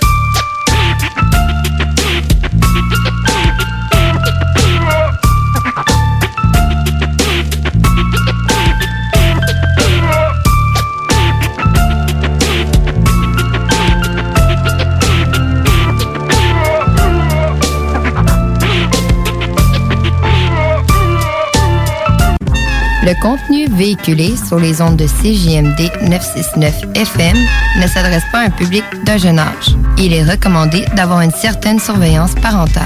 [23.07, 27.37] Le contenu véhiculé sur les ondes de CJMD 969 FM
[27.81, 29.77] ne s'adresse pas à un public d'un jeune âge.
[29.97, 32.83] Il est recommandé d'avoir une certaine surveillance parentale.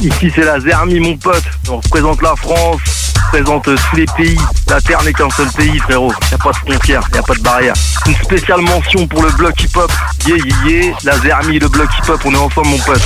[0.00, 2.97] Ici c'est la Zermi mon pote, on représente la France,
[3.32, 4.38] représente tous les pays.
[4.68, 7.34] La Terre n'est qu'un seul pays frérot, y a pas de frontières, y a pas
[7.34, 7.74] de barrière.
[8.06, 9.90] Une spéciale mention pour le bloc hip-hop,
[10.26, 13.00] yeah yeah yeah, la Zermi, le bloc hip-hop, on est ensemble mon pote.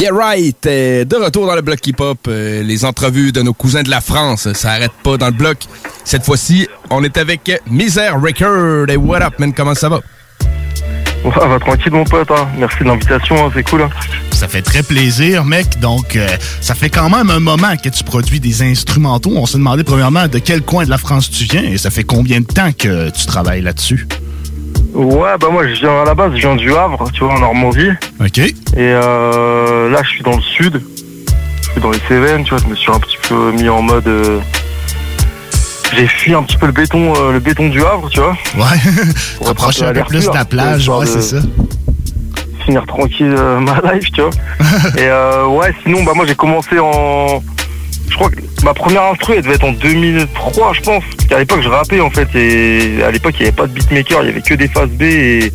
[0.00, 3.82] Yeah right, euh, de retour dans le bloc hip-hop, euh, les entrevues de nos cousins
[3.82, 5.58] de la France, ça arrête pas dans le bloc.
[6.04, 8.88] Cette fois-ci, on est avec Misère Record.
[8.88, 10.00] Et what up, man, comment ça va?
[11.24, 12.48] Ouais, va tranquille mon pote, hein.
[12.56, 13.82] merci de l'invitation, hein, c'est cool.
[13.82, 13.90] Hein.
[14.32, 15.78] Ça fait très plaisir, mec.
[15.78, 16.26] Donc, euh,
[16.62, 19.32] ça fait quand même un moment que tu produis des instrumentaux.
[19.36, 22.04] On s'est demandé premièrement de quel coin de la France tu viens et ça fait
[22.04, 24.08] combien de temps que tu travailles là-dessus?
[24.94, 27.40] Ouais, bah moi je viens à la base, je viens du Havre, tu vois, en
[27.40, 27.90] Normandie.
[28.18, 28.38] OK.
[28.38, 30.82] Et euh, là je suis dans le sud,
[31.62, 33.82] je suis dans les Cévennes, tu vois, je me suis un petit peu mis en
[33.82, 34.08] mode...
[34.08, 34.40] euh,
[35.96, 38.36] j'ai fui un petit peu le béton, euh, le béton du Havre, tu vois.
[38.56, 39.46] Ouais.
[39.50, 41.38] Attraper un peu plus pur, plage, ouais, c'est ça.
[42.64, 44.30] finir tranquille euh, ma life, tu vois.
[44.96, 47.42] et euh, ouais, sinon, bah moi j'ai commencé en.
[48.08, 51.04] Je crois que ma première instru, elle devait être en 2003, je pense.
[51.16, 52.28] Parce qu'à l'époque, je rappais en fait.
[52.34, 54.90] Et à l'époque, il n'y avait pas de beatmaker, il y avait que des phases
[54.90, 55.02] B.
[55.02, 55.52] Et,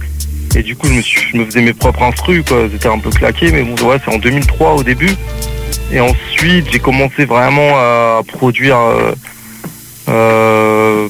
[0.56, 2.68] et du coup, je me, suis, je me faisais mes propres instrus, quoi.
[2.72, 5.12] C'était un peu claqué, mais bon, ouais, c'est en 2003 au début.
[5.92, 8.78] Et ensuite, j'ai commencé vraiment à produire.
[10.10, 11.08] Euh,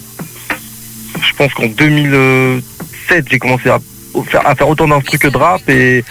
[1.22, 3.80] je pense qu'en 2007, j'ai commencé à
[4.30, 5.62] faire, à faire autant d'instrus que de rap.
[5.70, 6.04] Et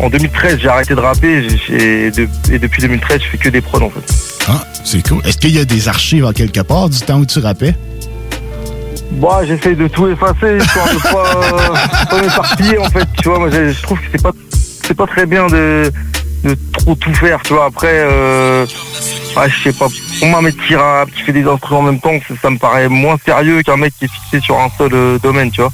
[0.00, 1.42] en 2013, j'ai arrêté de rapper.
[1.42, 4.14] de- et depuis 2013, je fais que des prods en fait.
[4.48, 5.22] Ah, c'est cool.
[5.26, 7.74] Est-ce qu'il y a des archives en quelque part du temps où tu rappais?
[9.12, 13.06] Bon, j'essaye de tout effacer, histoire de pas, pas m'éparpiller en fait.
[13.20, 14.32] Tu vois, moi je trouve que c'est pas,
[14.84, 15.92] c'est pas très bien de,
[16.44, 17.40] de trop tout faire.
[17.42, 18.66] Tu vois, après, euh,
[19.36, 19.88] ah, je sais pas.
[20.18, 22.50] Pour moi, un mec qui rappe, qui fait des instruments en même temps, ça, ça
[22.50, 25.50] me paraît moins sérieux qu'un mec qui est fixé sur un seul euh, domaine.
[25.50, 25.72] Tu vois.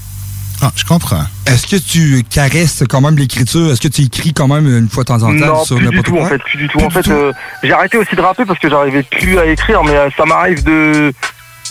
[0.61, 1.23] Ah, je comprends.
[1.47, 3.71] Est-ce que tu caresses quand même l'écriture?
[3.71, 5.89] Est-ce que tu écris quand même une fois de temps en temps Non, sur plus
[5.89, 6.25] du tout quoi?
[6.25, 6.81] en fait, plus du tout.
[6.81, 9.95] en fait, euh, j'ai arrêté aussi de rapper parce que j'arrivais plus à écrire, mais
[9.95, 11.13] euh, ça m'arrive de.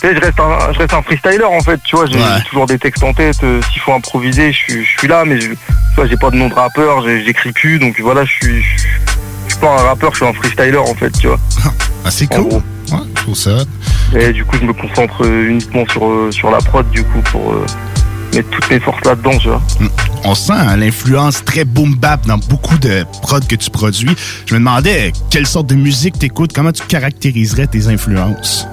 [0.08, 2.06] sais, je reste un, je reste un freestyler en fait, tu vois.
[2.06, 3.36] J'ai toujours des textes en tête.
[3.42, 5.56] euh, S'il faut improviser, je suis, je suis là, mais je, tu
[5.96, 8.78] vois, j'ai pas de nom de rappeur, j'écris plus, donc voilà, je suis, je, je
[8.78, 8.88] suis
[9.60, 11.38] pas un rappeur, je suis un freestyler en fait, tu vois.
[12.04, 12.44] Ah, c'est cool.
[12.44, 12.62] Ouais,
[13.16, 13.50] je trouve ça.
[14.16, 17.20] Et du coup, je me concentre euh, uniquement sur, euh, sur la prod, du coup,
[17.30, 17.66] pour euh,
[18.34, 19.60] mettre toutes mes forces là-dedans, tu vois.
[20.24, 24.16] On sent hein, l'influence très boom bap dans beaucoup de prods que tu produis.
[24.46, 28.66] Je me demandais quelle sorte de musique t'écoutes, comment tu caractériserais tes influences?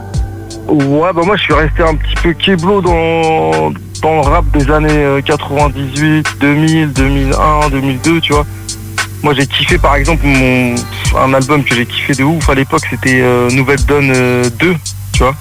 [0.67, 3.71] Ouais, bah moi je suis resté un petit peu keblo dans,
[4.01, 8.45] dans le rap des années euh, 98, 2000, 2001, 2002, tu vois.
[9.23, 10.75] Moi j'ai kiffé par exemple mon,
[11.17, 14.75] un album que j'ai kiffé de ouf à l'époque, c'était euh, Nouvelle Donne euh, 2,
[15.13, 15.35] tu vois.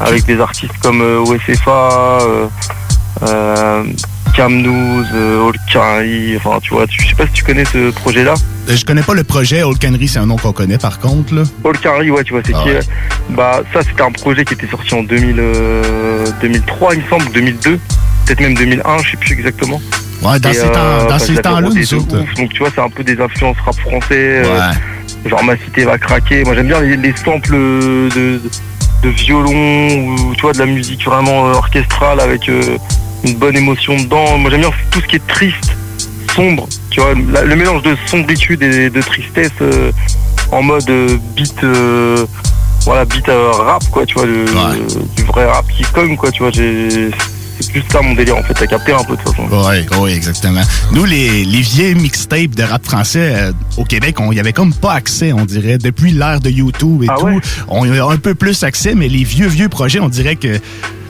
[0.00, 2.46] Avec des artistes comme euh, OSFA, euh,
[3.22, 3.84] euh,
[4.36, 8.34] Camnouz, euh, Olkari, enfin tu vois, tu, je sais pas si tu connais ce projet-là.
[8.68, 9.62] Euh, Je connais pas le projet.
[9.62, 11.34] Old Canary, c'est un nom qu'on connaît par contre.
[11.34, 11.42] Là.
[11.82, 12.76] Carey, ouais, tu vois, c'est Ah qui ouais.
[12.76, 12.82] euh,
[13.30, 17.30] Bah, ça, c'était un projet qui était sorti en 2000, euh, 2003, il me semble,
[17.32, 17.78] 2002,
[18.26, 19.80] peut-être même 2001, je sais plus exactement.
[20.22, 22.22] Ouais, dans Et, ces temps- bah, l'avais temps-là, nous autres.
[22.22, 22.34] ouf.
[22.34, 24.42] Donc, tu vois, c'est un peu des influences rap français.
[24.44, 24.72] euh,
[25.28, 26.44] genre, ma cité va craquer.
[26.44, 28.40] Moi, j'aime bien les, les samples de,
[29.02, 32.76] de violon ou, tu vois, de la musique vraiment euh, orchestrale avec euh,
[33.24, 34.38] une bonne émotion dedans.
[34.38, 35.72] Moi, j'aime bien tout ce qui est triste,
[36.36, 36.68] sombre.
[36.90, 39.90] Tu vois, la- le mélange de sombritude et de tristesse euh,
[40.52, 42.24] en mode euh, beat, euh,
[42.84, 44.44] voilà, beat euh, rap, quoi, tu vois, le,
[45.16, 46.52] du vrai rap qui cogne, quoi, tu vois.
[46.52, 47.10] j'ai-
[47.62, 49.48] C'est plus ça mon délire, en fait, t'as capté un peu de toute façon.
[49.50, 50.62] Oui, oui, exactement.
[50.92, 54.74] Nous, les, les vieilles mixtapes de rap français euh, au Québec, on y avait comme
[54.74, 55.78] pas accès, on dirait.
[55.78, 59.08] Depuis l'ère de YouTube et Ah tout, on y a un peu plus accès, mais
[59.08, 60.58] les vieux, vieux projets, on dirait que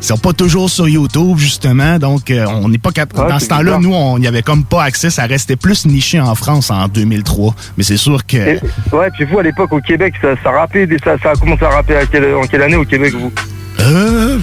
[0.00, 1.98] sont pas toujours sur YouTube, justement.
[2.00, 3.20] Donc, euh, on n'est pas capable.
[3.22, 5.10] Ouais, Dans ce temps-là, nous, on y avait comme pas accès.
[5.10, 7.54] Ça restait plus niché en France en 2003.
[7.76, 8.36] Mais c'est sûr que.
[8.36, 8.60] Et-
[8.92, 11.64] ouais, puis vous, à l'époque, au Québec, ça, ça rappait, des- ça, ça a commencé
[11.64, 13.32] à rapper à quelle, en quelle année au Québec, vous?
[13.78, 14.38] Euh.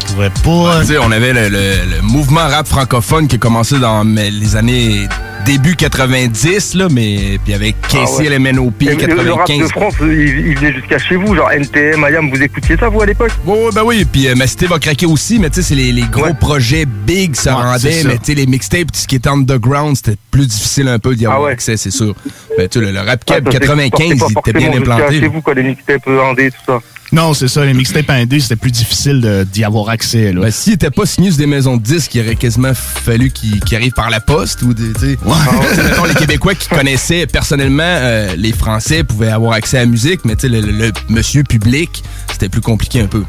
[0.00, 0.80] Je pourrais pas.
[0.80, 4.30] Tu sais, on avait le, le- le mouvement rap francophone qui a commencé dans mais,
[4.30, 5.06] les années
[5.46, 8.28] début 90, là, mais puis avec Ah KC, ouais.
[8.38, 9.70] LMNOP, Et le- Le rap de 95.
[9.72, 10.08] France, il,
[10.48, 13.30] il venait jusqu'à chez vous, genre NTM, IAM, vous écoutiez ça, vous, à l'époque?
[13.46, 14.04] Oui, oui, ben oui.
[14.10, 16.86] Puis euh, ma cité va craquer aussi, mais tu sais, c'est les, les gros projets
[16.86, 18.02] big, ça Ouais, rendait.
[18.04, 21.14] Mais tu sais, les mixtapes, tout ce qui était underground, c'était plus difficile un peu
[21.14, 22.14] d'y avoir accès, c'est sûr.
[22.56, 25.20] Ben, tu sais, le, le rap cab c'est- 95, sortait il était bien implanté.
[25.20, 26.78] chez vous, quoi, les mixtapes euh, indés, tout ça.
[27.12, 27.64] Non, c'est ça.
[27.64, 30.32] Les mixtapes indés, c'était plus difficile de- d'y avoir accès.
[30.32, 30.40] Là.
[30.42, 33.60] Ben, s'il n'était pas signé sur des maisons de disques, il aurait quasiment fallu qu'il
[33.60, 38.52] qu'il arrive par la poste ou des, mettons, les Québécois qui connaissaient personnellement euh, les
[38.52, 42.02] Français pouvaient avoir accès à la musique, mais tu sais, le, le- le monsieur public,
[42.32, 43.22] c'était plus compliqué un peu.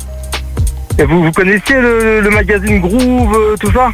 [0.98, 3.92] Et vous, vous connaissiez le, le magazine Groove, euh, tout ça?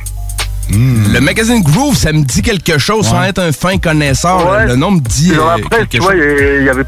[0.70, 4.50] Le magazine Groove, ça me dit quelque chose sans être un fin connaisseur.
[4.50, 4.68] Ouais.
[4.68, 6.22] Le nom me dit dans la euh, presse, tu vois, chose.
[6.24, 6.84] il y- il y avait,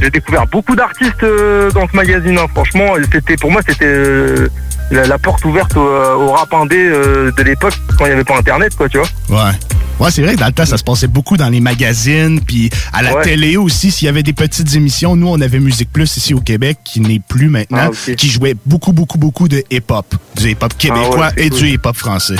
[0.00, 2.38] j'ai découvert beaucoup d'artistes euh, dans ce magazine.
[2.38, 2.46] hein.
[2.54, 4.48] Franchement, c'était pour moi, c'était euh,
[4.90, 8.24] la, la porte ouverte au, au rap indé euh, de l'époque quand il n'y avait
[8.24, 9.08] pas Internet, quoi, tu vois.
[9.44, 9.52] Ouais.
[9.98, 12.68] Ouais, c'est vrai que dans le temps, ça se passait beaucoup dans les magazines, puis
[12.92, 13.22] à la Ouais.
[13.22, 15.16] télé aussi, s'il y avait des petites émissions.
[15.16, 18.54] Nous, on avait Musique Plus ici au Québec, qui n'est plus maintenant, Ah, qui jouait
[18.66, 20.04] beaucoup, beaucoup, beaucoup de hip-hop.
[20.36, 21.58] Du hip-hop québécois Ah ouais, c'est et cool.
[21.60, 22.36] du hip-hop français.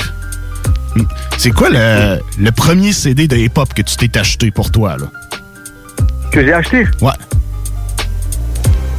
[0.95, 1.03] Hmm.
[1.39, 5.07] C'est quoi le, le premier CD de hip-hop que tu t'es acheté pour toi, là?
[6.31, 6.85] Que j'ai acheté?
[7.01, 7.09] Ouais.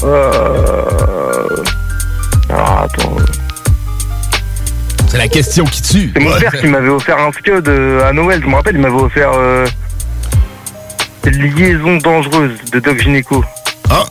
[0.05, 1.65] Euh...
[2.51, 3.17] Ah, attends.
[5.09, 6.11] C'est la question qui tue.
[6.15, 8.81] C'est mon père qui m'avait offert un scud euh, à Noël, je me rappelle, il
[8.81, 9.67] m'avait offert euh,
[11.25, 13.45] Liaison dangereuse de Doc Gynéco.
[13.91, 14.05] Ah!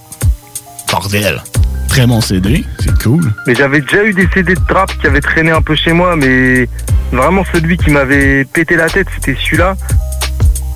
[0.92, 1.42] Bordel!
[1.88, 3.22] Très bon CD, c'est cool.
[3.48, 6.16] Mais j'avais déjà eu des CD de trap qui avaient traîné un peu chez moi,
[6.16, 6.68] mais
[7.12, 9.76] vraiment celui qui m'avait pété la tête, c'était celui-là.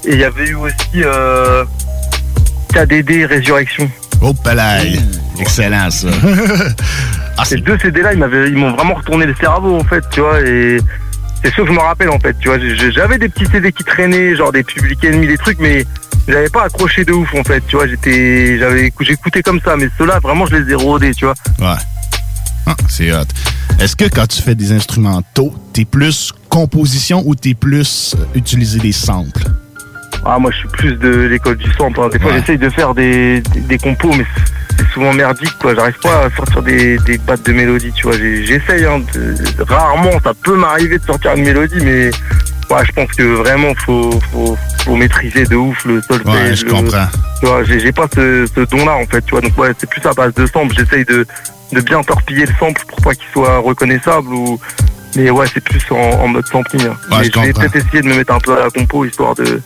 [0.06, 1.64] Et il y avait eu aussi euh,
[2.74, 3.90] KDD Résurrection.
[4.22, 4.94] Oh, palais.
[5.40, 6.08] Excellent, ça.
[7.38, 10.20] Ah, Ces deux CD-là, ils m'avaient- ils m'ont vraiment retourné le cerveau, en fait, tu
[10.20, 10.78] vois, et
[11.44, 12.60] c'est sûr que je me rappelle, en fait, tu vois.
[12.60, 15.86] J'ai- J'avais des petits CD qui traînaient, genre des Public Enemy, des trucs, mais
[16.28, 17.88] j'avais pas accroché de ouf, en fait, tu vois.
[17.88, 21.34] J'étais, j'avais, j'écoutais comme ça, mais ceux-là, vraiment, je les ai rodés, tu vois.
[21.60, 21.80] Ouais.
[22.68, 23.24] Ah, c'est hot.
[23.80, 28.78] Est-ce que quand tu fais des instrumentaux, t'es plus composition ou t'es plus euh, utiliser
[28.80, 29.46] des samples?
[30.26, 32.00] Ah, moi, je suis plus de l'école du sample.
[32.02, 32.10] hein.
[32.12, 34.26] Des fois, j'essaye de faire des, des, des compos, mais
[34.78, 35.74] c'est souvent merdique, quoi.
[35.74, 38.16] J'arrive pas à sortir des, des battes de mélodie, tu vois.
[38.18, 42.12] J'essaye, hein, de- rarement, ça peut m'arriver de sortir une mélodie, mais
[42.70, 46.34] ouais, je pense que vraiment, faut, faut, faut maîtriser de ouf le solfège.
[46.34, 47.08] Ouais, je le- comprends.
[47.40, 49.42] Tu vois, j'ai pas ce, ce don-là, en fait, tu vois.
[49.42, 50.76] Donc, ouais, c'est plus à base de sample.
[50.78, 51.26] J'essaye de,
[51.72, 54.60] de bien torpiller le sample pour pas qu'il soit reconnaissable ou.
[55.18, 56.86] Mais ouais, c'est plus en, en mode sampling.
[56.88, 56.96] hein.
[57.12, 59.62] Ouais, je vais peut-être essayer de me mettre un peu à la compo histoire de,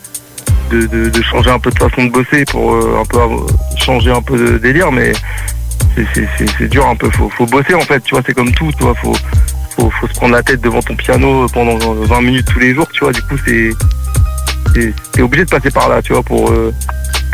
[0.70, 3.18] de, de, changer un peu de façon de bosser pour euh, un peu
[3.76, 5.12] changer un peu de délire, mais
[6.14, 7.10] c'est- dur un peu.
[7.10, 9.14] Faut, faut bosser en fait, tu vois, c'est comme tout, tu vois, faut,
[9.76, 12.88] faut, faut se prendre la tête devant ton piano pendant 20 minutes tous les jours,
[12.92, 13.70] tu vois, du coup, c'est.
[15.22, 16.72] obligé de passer par là, tu vois, pour, euh,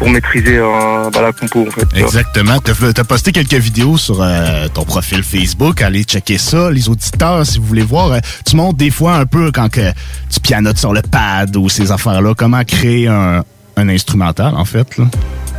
[0.02, 1.86] pour maîtriser euh, bah, la compo en fait.
[1.94, 2.58] Exactement.
[2.58, 5.80] T'as t'as posté quelques vidéos sur euh, ton profil Facebook.
[5.80, 6.72] Allez checker ça.
[6.72, 10.40] Les auditeurs, si vous voulez voir, euh, tu montres des fois un peu quand tu
[10.42, 13.44] pianotes sur le pad ou ces affaires-là, comment créer un,
[13.76, 14.96] un instrumental, en fait.
[14.98, 15.04] Là.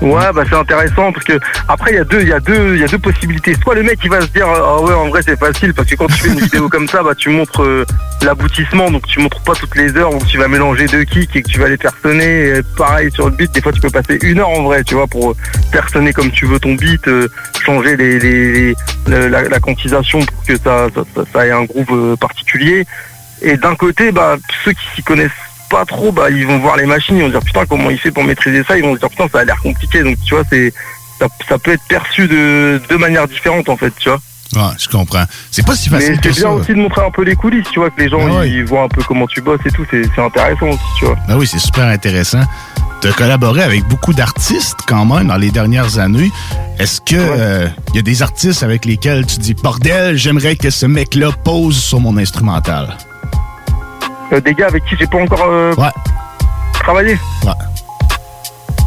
[0.02, 1.40] Ouais, bah c'est intéressant parce que
[1.70, 3.56] après il y a deux, il y a deux, il y a deux possibilités.
[3.62, 5.96] Soit le mec il va se dire ah ouais en vrai c'est facile parce que
[5.96, 7.86] quand tu fais une vidéo comme ça, bah tu montres euh,
[8.22, 11.42] l'aboutissement, donc tu montres pas toutes les heures où tu vas mélanger deux kicks et
[11.42, 12.48] que tu vas les personner.
[12.58, 14.96] Et pareil sur le beat, des fois tu peux passer une heure en vrai, tu
[14.96, 15.36] vois, pour
[15.72, 17.30] personner comme tu veux ton beat, euh,
[17.64, 18.76] changer les, les, les-
[19.08, 20.88] le- la, quantisation pour que ça-
[21.32, 22.86] ça ait un groove euh, particulier.
[23.42, 24.36] Et d'un côté, bah
[24.66, 25.32] ceux qui s'y connaissent
[25.74, 28.12] pas trop, bah ils vont voir les machines, ils vont dire putain comment il fait
[28.12, 30.44] pour maîtriser ça, ils vont se dire putain ça a l'air compliqué, donc tu vois
[30.52, 30.72] c'est
[31.20, 34.20] ça, ça peut être perçu de deux manières différentes en fait, tu vois.
[34.56, 35.24] Ouais, je comprends.
[35.50, 36.50] C'est pas si Mais facile c'est que bien ça.
[36.52, 38.50] aussi de montrer un peu les coulisses, tu vois, que les gens Ah ouais.
[38.52, 41.16] ils voient un peu comment tu bosses et tout, c'est c'est intéressant aussi, tu vois.
[41.28, 42.42] Ben oui, c'est super intéressant.
[43.02, 46.32] Tu as collaboré avec beaucoup d'artistes quand même dans les dernières années.
[46.78, 50.70] Est-ce que euh, il y a des artistes avec lesquels tu dis bordel, j'aimerais que
[50.70, 52.96] ce mec-là pose sur mon instrumental?
[54.34, 55.74] Euh, des gars avec qui j'ai pas encore euh,
[56.74, 57.18] travaillé.
[57.46, 57.52] Ouais.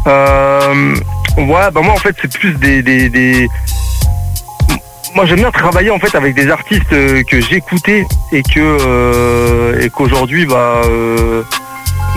[0.07, 0.95] Euh,
[1.37, 3.47] ouais, bah moi en fait c'est plus des, des, des-
[5.15, 10.45] Moi j'aime bien travailler en fait avec des artistes que j'écoutais et que et qu'aujourd'hui
[10.45, 11.43] bah euh,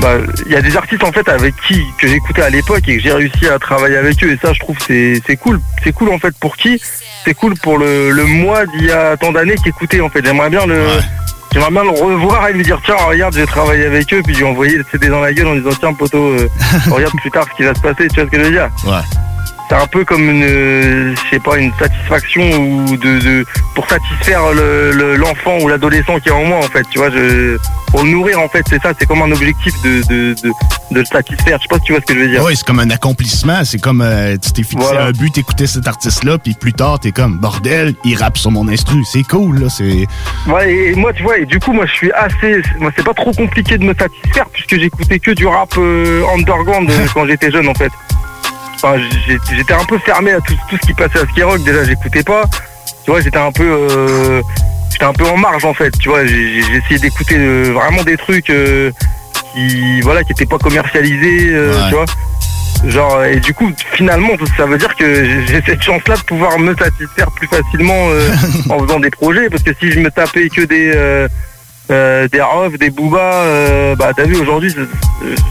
[0.00, 0.14] bah,
[0.46, 3.02] il y a des artistes en fait avec qui que j'écoutais à l'époque et que
[3.02, 4.32] j'ai réussi à travailler avec eux.
[4.32, 5.60] Et ça je trouve c'est c'est cool.
[5.84, 6.80] C'est cool en fait pour qui?
[7.24, 10.24] C'est cool pour le, le moi d'il y a tant d'années qui écoutait en fait.
[10.24, 10.86] J'aimerais bien le
[11.52, 14.44] j'aimerais bien le revoir et lui dire tiens regarde j'ai travaillé avec eux puis lui
[14.44, 16.48] envoyer le CD dans la gueule en disant tiens poteau euh,
[16.90, 18.70] regarde plus tard ce qui va se passer tu vois ce que je veux dire?
[18.86, 19.29] Ouais.
[19.70, 23.88] C'est un peu comme une, euh, je sais pas, une satisfaction ou de, de pour
[23.88, 27.56] satisfaire le- le- l'enfant ou l'adolescent qui est en moi en fait, tu vois, je,
[27.92, 30.48] pour le nourrir en fait, c'est ça, c'est comme un objectif de, de, de,
[30.90, 31.58] de le satisfaire.
[31.58, 32.42] Je sais pas si tu vois ce que je veux dire.
[32.44, 33.64] Oui, c'est comme un accomplissement.
[33.64, 37.12] C'est comme euh, tu t'es fixé un but, t'écoutais cet artiste-là, puis plus tard, t'es
[37.12, 38.98] comme bordel, il rappe sur mon instru.
[39.12, 39.68] C'est cool, là.
[39.68, 40.04] C'est.
[40.48, 42.60] Ouais, et moi, tu vois, et du coup, moi, je suis assez.
[42.80, 46.90] Moi, c'est pas trop compliqué de me satisfaire puisque j'écoutais que du rap euh, underground
[46.90, 47.92] euh, quand j'étais jeune, en fait.
[48.82, 48.98] Enfin,
[49.54, 51.62] j'étais un peu fermé à tout, tout ce qui passait à Skyrock.
[51.64, 52.44] Déjà, j'écoutais pas.
[53.04, 53.64] Tu vois, j'étais un peu.
[53.68, 54.42] euh,
[54.90, 55.90] j'étais un peu en marge, en fait.
[55.98, 58.90] Tu vois, j'ai essayé d'écouter euh, vraiment des trucs euh,
[59.52, 61.72] qui, voilà, qui étaient pas commercialisés, Ouais.
[61.88, 62.04] tu vois.
[62.86, 66.74] Genre, et du coup, finalement, ça veut dire que j'ai- cette chance-là de pouvoir me
[66.74, 68.06] satisfaire plus facilement
[68.70, 69.50] en faisant des projets.
[69.50, 70.90] Parce que si je me tapais que des,
[71.90, 74.74] euh, des Rof, des Booba, euh, bah t'as vu aujourd'hui,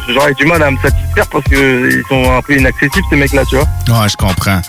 [0.07, 3.43] j'aurais du mal à me satisfaire parce que ils sont un peu inaccessibles ces mecs-là,
[3.45, 3.65] tu vois.
[4.01, 4.61] Ouais, je comprends.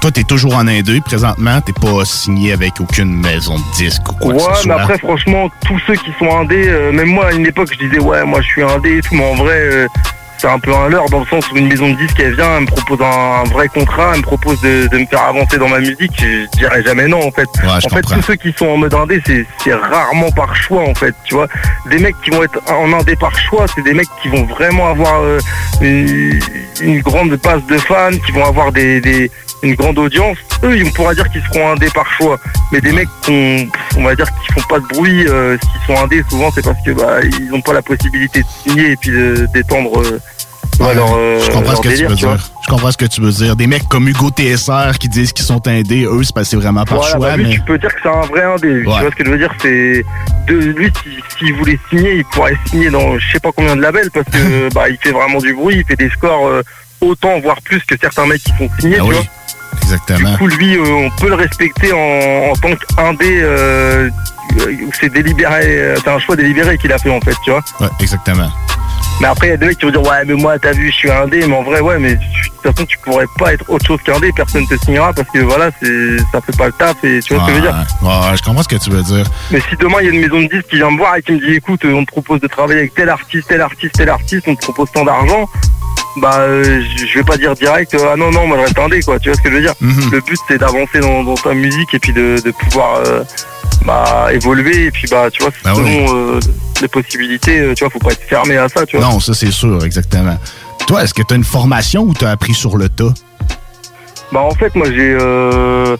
[0.00, 1.60] Toi, t'es toujours en indé présentement.
[1.62, 4.82] T'es pas signé avec aucune maison de disque ou quoi Ouais, que ce mais soit.
[4.82, 7.98] après, franchement, tous ceux qui sont indés, euh, même moi à une époque, je disais
[8.00, 9.88] ouais, moi je suis indé et tout, mais en vrai, euh,
[10.38, 12.56] c'est un peu un leurre dans le sens où une maison de disques, elle vient,
[12.56, 15.68] elle me propose un, vrai contrat, elle me propose de, de me faire avancer dans
[15.68, 17.48] ma musique, je, dirais jamais non en fait.
[17.86, 20.94] en fait, tous ceux qui sont en mode indé, c'est c'est rarement par choix en
[20.94, 21.48] fait, tu vois.
[21.90, 24.88] Des mecs qui vont être en indé par choix, c'est des mecs qui vont vraiment
[24.90, 25.38] avoir euh,
[25.80, 26.38] une,
[26.80, 29.30] une grande base de fans, qui vont avoir des, des-
[29.62, 30.36] une grande audience.
[30.62, 32.38] Eux, on pourra dire qu'ils seront indés par choix.
[32.72, 36.02] Mais des mecs qu'on, on va dire qui font pas de bruit, euh, s'ils sont
[36.02, 39.12] indés, souvent c'est parce que bah ils n'ont pas la possibilité de signer et puis
[39.54, 40.20] d'étendre euh,
[40.80, 42.50] leur, euh, je comprends leur ce que délire, tu veux tu dire.
[42.64, 43.56] Je comprends ce que tu veux dire.
[43.56, 46.98] Des mecs comme Hugo TSR qui disent qu'ils sont indés, eux, c'est passé vraiment par
[46.98, 47.50] Voilà, choix, bah, lui, mais.
[47.54, 48.82] tu peux dire que c'est un vrai indé.
[48.82, 49.00] Tu Ouais.
[49.00, 49.54] vois ce que je veux dire?
[49.62, 50.04] C'est
[50.48, 53.80] de lui, si- s'il voulait signer, il pourrait signer dans je sais pas combien de
[53.82, 56.62] labels parce que bah il fait vraiment du bruit, il fait des scores euh,
[57.00, 58.96] autant voire plus que certains mecs qui font signer.
[58.98, 59.24] Ah tu oui, vois.
[59.82, 60.30] Exactement.
[60.32, 63.40] Du coup, lui, euh, on peut le respecter en, en tant qu'indé.
[63.42, 64.08] Euh,
[64.60, 67.62] euh, c'est délibéré, euh, c'est un choix délibéré qu'il a fait en fait, tu vois.
[67.80, 68.50] Ouais, exactement.
[69.20, 70.88] Mais après, il y a des mecs qui vont dire ouais, mais moi, t'as vu,
[70.90, 72.20] je suis indé, mais en vrai, ouais, mais de
[72.62, 75.70] toute façon, tu pourrais pas être autre chose qu'indé, personne te signera parce que voilà,
[76.32, 77.86] ça fait pas le taf et tu vois ce que je veux dire.
[78.02, 79.24] Ouais, je comprends ce que tu veux dire.
[79.50, 81.22] Mais si demain il y a une maison de disques qui vient me voir et
[81.22, 84.08] qui me dit écoute, on te propose de travailler avec tel artiste, tel artiste, tel
[84.08, 85.48] artiste, on te propose tant d'argent,
[86.16, 89.00] bah euh, je vais pas dire direct euh, ah non non moi je reste indé
[89.02, 89.74] quoi, tu vois ce que je veux dire?
[89.80, 90.10] Mhm.
[90.12, 93.24] Le but c'est d'avancer dans, dans ta musique et puis de, de pouvoir euh,
[93.84, 96.40] bah, évoluer et puis bah tu vois Ah selon oui.
[96.80, 99.06] les possibilités, tu vois, faut pas être fermé à ça, tu vois.
[99.06, 100.38] Non, ça, c'est sûr, exactement.
[100.86, 103.12] Toi, est-ce que tu as une formation ou tu as appris sur le tas?
[104.32, 105.96] Bah en fait moi j'ai euh...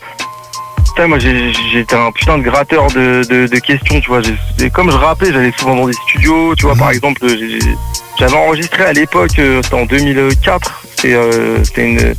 [0.86, 4.20] putain, moi j'ai- j'étais un putain de gratteur de, de, de questions tu vois
[4.60, 7.76] et comme je rappelais j'allais souvent dans des studios tu vois par exemple j'ai- j'ai-
[8.18, 12.14] j'avais enregistré à l'époque euh, c'était en 2004 c'était euh, c'était une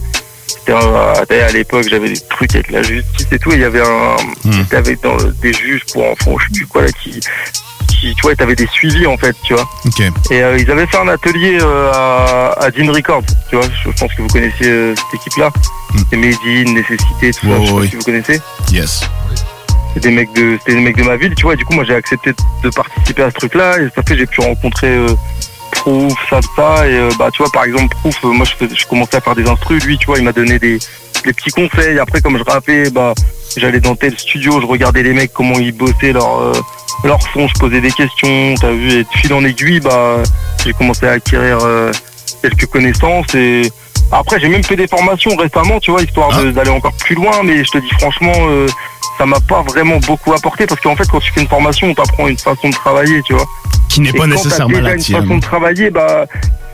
[0.48, 1.14] c'était un-
[1.48, 4.16] à l'époque j'avais des trucs avec la justice et tout et il y avait un
[4.70, 7.20] t'avais dans- des juges pour enfants je sais plus quoi là qui
[7.88, 9.68] qui tu vois t'avais des suivis en fait tu vois
[10.32, 13.66] et euh, ils avaient fait un atelier euh, à, à Dean Records, tu vois.
[13.86, 15.50] Je pense que vous connaissez euh, cette équipe-là.
[16.10, 17.62] C'est Medine, Nécessité, tout ça.
[17.62, 18.42] Je sais pas si vous connaissez.
[18.72, 19.02] Yes.
[19.94, 21.54] C'est des mecs de, c'était des mecs de ma ville, tu vois.
[21.54, 22.34] Et du coup, moi, j'ai accepté
[22.64, 23.80] de participer à ce truc-là.
[23.80, 24.94] Et ça fait, j'ai pu rencontrer
[25.72, 26.88] Proof, ça, ça.
[26.88, 29.36] Et euh, bah, tu vois, par exemple, Proof, euh, moi, je, je commençais à faire
[29.36, 29.84] des instrus.
[29.84, 30.80] Lui, tu vois, il m'a donné des,
[31.24, 32.00] des petits conseils.
[32.00, 33.14] Après, comme je rappais, bah,
[33.58, 36.54] j'allais dans tel studio, je regardais les mecs comment ils bossaient leur euh,
[37.04, 38.56] leur son, je posais des questions.
[38.60, 40.18] T'as vu, et de fil en aiguille, bah,
[40.64, 41.92] j'ai commencé à acquérir euh,
[42.42, 43.72] quelques connaissances et
[44.12, 46.52] après j'ai même fait des formations récemment, tu vois, histoire Ah.
[46.52, 47.44] d'aller encore plus loin.
[47.44, 48.68] Mais je te dis franchement, euh,
[49.18, 51.94] ça m'a pas vraiment beaucoup apporté parce qu'en fait, quand tu fais une formation, on
[51.94, 53.46] t'apprend une façon de travailler, tu vois.
[53.90, 55.22] Qui n'est pas nécessairement déjà la une tienne.
[55.22, 56.26] façon de travailler, bah,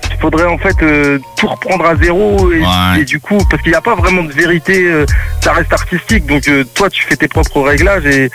[0.10, 3.02] il faudrait en fait euh, tout reprendre à zéro et, Ouais.
[3.02, 5.06] et du coup, parce qu'il n'y a pas vraiment de vérité, euh,
[5.42, 6.26] ça reste artistique.
[6.26, 8.30] Donc euh, toi, tu fais tes propres réglages et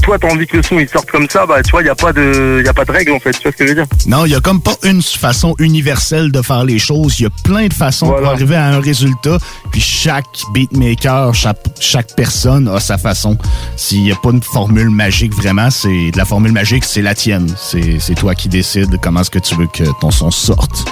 [0.00, 1.90] toi t'as envie que le son il sorte comme ça, bah tu vois, il n'y
[1.90, 3.32] a pas de, y a pas de règle en fait.
[3.32, 5.54] Tu vois ce que je veux dire Non, il y a comme pas une façon
[5.58, 7.20] universelle de faire les choses.
[7.20, 9.38] Il y a plein de façons pour arriver à un résultat.
[9.70, 13.36] Puis chaque beatmaker, chaque, chaque personne a sa façon.
[13.76, 17.14] S'il n'y a pas une formule magique vraiment, c'est de la formule magique, c'est la
[17.14, 17.52] tienne.
[17.56, 20.84] C'est c'est toi qui décides comment est-ce que tu veux que ton son sorte.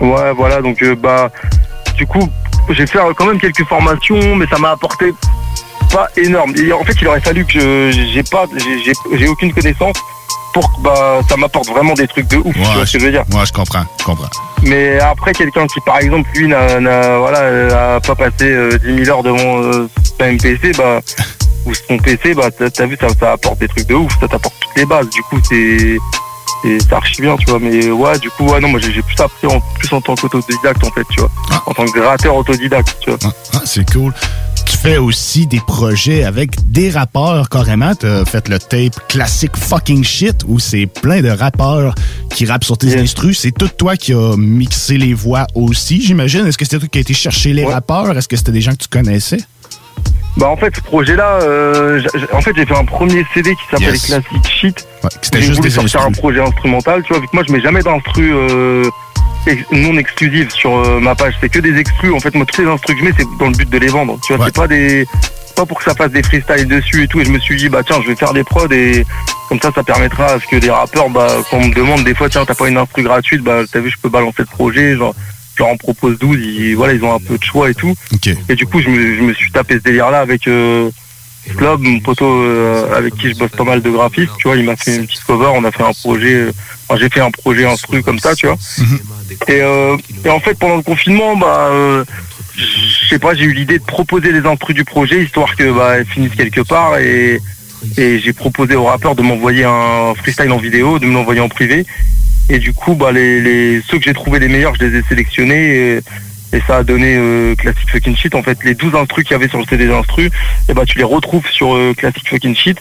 [0.00, 0.62] Ouais, voilà.
[0.62, 1.30] Donc euh, bah,
[1.96, 2.28] du coup,
[2.70, 5.12] j'ai fait quand même quelques formations, mais ça m'a apporté
[5.92, 6.52] pas énorme.
[6.56, 8.44] Et en fait, il aurait fallu que je- j'ai pas,
[9.16, 9.96] j'ai- aucune connaissance
[10.54, 12.54] pour que bah ça m'apporte vraiment des trucs de ouf.
[12.54, 14.28] tu vois ce que je veux dire Ouais, je comprends, je comprends.
[14.62, 16.78] Mais après, quelqu'un qui, par exemple, lui, n'a,
[17.18, 21.00] voilà, euh, a pas passé euh, 10 000 heures devant euh, son MPC, bah,
[21.66, 24.54] ou son PC, bah, t'as, vu, ça, ça apporte des trucs de ouf, ça t'apporte
[24.60, 25.08] toutes les bases.
[25.10, 25.96] Du coup, c'est,
[26.64, 27.58] c'est archi bien, tu vois.
[27.60, 30.82] Mais ouais, du coup, ouais, non, moi, j'ai, plus appris en, plus en tant qu'autodidacte,
[30.82, 31.30] en fait, tu vois.
[31.66, 33.18] En tant que gratteur autodidacte, tu vois.
[33.54, 34.12] Ah, c'est cool.
[34.82, 37.94] Fais aussi des projets avec des rappeurs carrément.
[37.96, 41.94] Tu as fait le tape classique fucking shit où c'est plein de rappeurs
[42.30, 43.40] qui rappent sur tes instrus.
[43.40, 46.46] C'est tout toi qui as mixé les voix aussi, j'imagine.
[46.46, 48.16] Est-ce que c'était toi qui a été chercher les rappeurs?
[48.16, 49.38] Est-ce que c'était des gens que tu connaissais?
[50.36, 51.40] Bah en fait ce projet là,
[52.32, 54.06] en fait j'ai fait un premier CD qui s'appelle Yes.
[54.06, 54.86] Classic Shit.
[55.20, 57.52] c'était J'ai juste voulu des sortir un projet instrumental, tu vois, vu que moi je
[57.52, 58.84] mets jamais d'instru euh,
[59.72, 62.12] non exclusive sur euh, ma page, c'est que des exclus.
[62.12, 63.88] En fait moi tous les instrus que je mets c'est dans le but de les
[63.88, 64.18] vendre.
[64.24, 65.06] Tu vois, c'est pas des
[65.56, 67.20] pas pour que ça fasse des freestyles dessus et tout.
[67.20, 69.04] Et je me suis dit bah tiens je vais faire des prods et
[69.48, 72.14] comme ça ça permettra à ce que les rappeurs bah quand on me demande des
[72.14, 73.42] fois tiens t'as pas une instru gratuite?
[73.42, 75.14] Bah t'as vu je peux balancer le projet genre
[75.58, 77.92] je leur en propose 12, ils, voilà, ils ont un peu de choix et tout.
[78.48, 80.88] Et du coup, je me, je me suis tapé ce délire-là avec euh,
[81.56, 84.64] Glob, mon poteau euh, avec qui je bosse pas mal de graphistes, tu vois, il
[84.64, 86.52] m'a fait une petite cover, on a fait un projet, euh,
[86.88, 88.56] enfin, j'ai fait un projet instru comme ça, tu vois.
[89.48, 91.70] Et, euh, et en fait, pendant le confinement, bah,
[92.56, 95.96] je sais pas, j'ai eu l'idée de proposer les instrus du projet, histoire que bah,
[95.96, 97.40] elles finissent quelque part, et,
[97.96, 101.48] et j'ai proposé aux rappeurs de m'envoyer un freestyle en vidéo, de me l'envoyer en
[101.48, 101.86] privé.
[102.50, 105.02] Et du coup, bah, les, les, ceux que j'ai trouvé les meilleurs, je les ai
[105.02, 105.76] sélectionnés.
[105.76, 106.00] Et,
[106.52, 108.34] et ça a donné euh, Classic Fucking Shit.
[108.34, 110.30] En fait, les 12 instrus qu'il y avait sur le CD d'instru,
[110.68, 112.78] et bah, tu les retrouves sur euh, Classic Fucking Shit.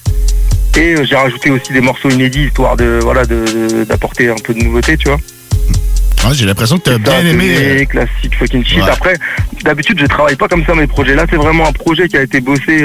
[0.78, 4.53] Et euh, j'ai rajouté aussi des morceaux inédits, histoire de voilà de- d'apporter un peu
[4.53, 5.18] de nouveauté, tu vois.
[6.26, 7.86] Ouais, J'ai l'impression que tu as bien aimé.
[7.89, 8.78] Classic Fucking Shit.
[8.84, 8.89] Ouais.
[8.89, 9.13] Après,
[9.63, 11.15] d'habitude, je travaille pas comme ça mes projets.
[11.15, 12.84] Là, c'est vraiment un projet qui a été bossé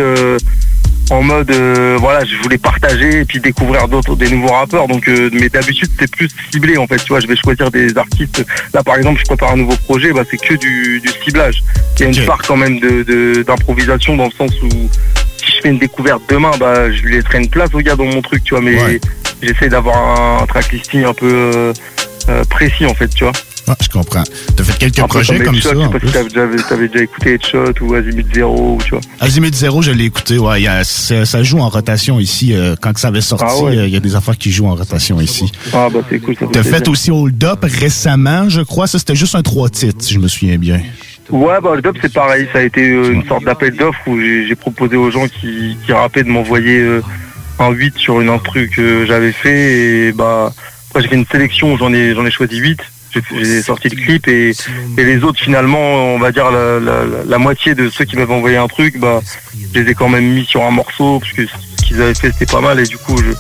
[1.11, 4.89] en mode euh, voilà je voulais partager et puis découvrir d'autres des nouveaux rappeurs.
[4.89, 6.99] Donc euh, mais d'habitude c'est plus ciblé en fait.
[6.99, 8.45] Tu vois je vais choisir des artistes.
[8.73, 11.63] Là par exemple je prépare un nouveau projet bah c'est que du, du ciblage.
[11.99, 14.69] Il y a une part quand même de d'improvisation dans le sens où
[15.37, 18.05] si je fais une découverte demain bah je lui laisserai une place au gars dans
[18.05, 18.63] mon truc tu vois.
[18.63, 19.01] Mais
[19.43, 21.73] j'essaie d'avoir un tracklisting un peu
[22.29, 23.33] euh, précis en fait tu vois
[23.69, 24.25] Ah, je comprends.
[24.57, 25.71] T'as fait quelques projets comme ça.
[25.73, 26.09] je sais pas plus.
[26.09, 29.93] si t'avais déjà, t'avais déjà écouté Headshot ou Azimut Zero tu vois Azimut Zero, je
[29.93, 30.37] l'ai écouté.
[30.39, 32.53] Ouais, il y a- ça, joue en rotation ici.
[32.55, 33.77] euh, quand ça avait sorti, Ah ouais?
[33.79, 35.51] euh, il y a des affaires qui jouent en rotation ici.
[35.73, 38.87] ah bah c'est cool T'as fait aussi Hold Up récemment, je crois.
[38.87, 40.81] Ça, c'était juste un trois titres, si je me souviens bien.
[41.31, 42.49] Ouais, bah, le dub, c'est pareil.
[42.53, 45.93] Ça a été euh, une sorte d'appel d'offres où j'ai proposé aux gens qui, qui
[45.93, 46.99] rappaient de m'envoyer
[47.61, 50.09] un 8 sur une instru que j'avais fait.
[50.09, 50.53] Et bah,
[50.91, 52.81] après, j'ai fait une sélection où j'en ai, j'en ai choisi 8.
[53.31, 54.51] J'ai sorti le clip et,
[54.97, 56.79] et les autres, finalement, on va dire la,
[57.27, 59.21] la, moitié de ceux qui m'avaient envoyé un truc, bah,
[59.75, 62.33] je les ai quand même mis sur un morceau parce que ce qu'ils avaient fait,
[62.33, 62.81] c'était pas mal.
[62.81, 63.33] Et du coup, je,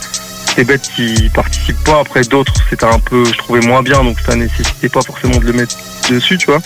[0.54, 2.00] c'est bête qu'ils participent pas.
[2.00, 5.46] Après, d'autres, c'était un peu, je trouvais moins bien, donc ça nécessitait pas forcément de
[5.46, 5.76] le mettre
[6.10, 6.60] dessus, tu vois.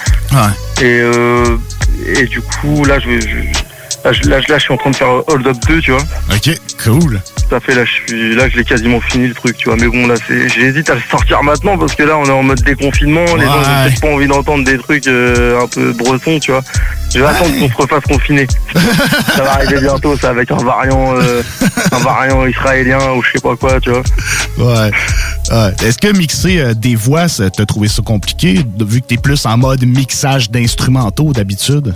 [0.81, 1.57] Et, euh,
[2.07, 3.09] et du coup, là, je-
[4.07, 5.91] là, je, là, je- là, je suis en train de faire Hold Up 2, tu
[5.93, 6.01] vois.
[6.33, 6.51] Ok,
[6.85, 7.21] cool.
[7.53, 9.77] À fait, là, je suis, là, je l'ai quasiment fini le truc, tu vois.
[9.77, 12.43] Mais bon, là, c'est, j'hésite à le sortir maintenant parce que là, on est en
[12.43, 13.25] mode déconfinement.
[13.37, 13.59] Les gens, Ouais.
[13.59, 16.63] ont peut-être pas envie d'entendre des trucs euh, un peu bressons, tu vois.
[17.15, 18.47] Je vais attendre qu'on se refasse confiner.
[19.37, 21.43] ça va arriver bientôt, ça, avec un variant, euh,
[21.93, 24.03] un variant israélien ou je sais pas quoi, tu vois.
[24.59, 24.91] Ouais.
[25.53, 25.73] Ouais.
[25.87, 29.47] Est-ce que mixer euh, des voix, ça- t'as trouvé ça compliqué, vu que t'es plus
[29.47, 31.95] en mode mixage d'instrumentaux d'habitude?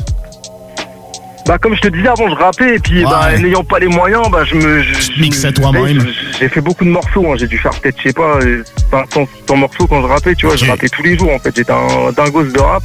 [1.46, 4.22] Bah comme je te disais avant, je rappais et puis bah, n'ayant pas les moyens,
[4.30, 5.98] bah je me je, mixais je- toi-même.
[6.00, 7.34] je- J'ai fait beaucoup de morceaux, hein.
[7.38, 10.46] j'ai dû faire peut-être je sais pas euh, 500 100 morceaux quand je rappais, tu
[10.46, 12.82] vois, je rappais tous les jours en fait, j'étais un dingos de rap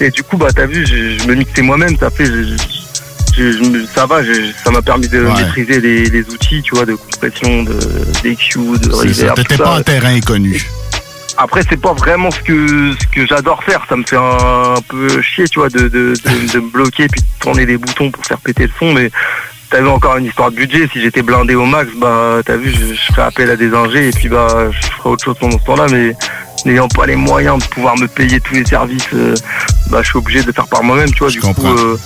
[0.00, 4.04] et du coup bah t'as vu, je, je me mixais moi-même, ça fait je- ça
[4.06, 5.32] va, je- ça m'a permis de Ouais.
[5.42, 7.78] maîtriser les, les outils, tu vois, de compression, de
[8.22, 10.60] d'EQ, de reverb, T'étais pas en terrain inconnu.
[11.38, 13.84] Après, c'est pas vraiment ce que ce que j'adore faire.
[13.88, 17.20] Ça me fait un, peu chier, tu vois, de, de, de, de me bloquer puis
[17.20, 18.92] de tourner des boutons pour faire péter le son.
[18.92, 19.10] Mais
[19.70, 20.88] t'as vu encore une histoire de budget.
[20.92, 24.08] Si j'étais blindé au max, bah t'as vu, je, je ferais appel à des ingés
[24.08, 25.86] et puis bah je ferais autre chose pendant ce temps-là.
[25.90, 26.14] Mais
[26.66, 29.34] n'ayant pas les moyens de pouvoir me payer tous les services, euh,
[29.90, 31.30] bah je suis obligé de le faire par moi-même, tu vois.
[31.30, 31.96] du coup, euh,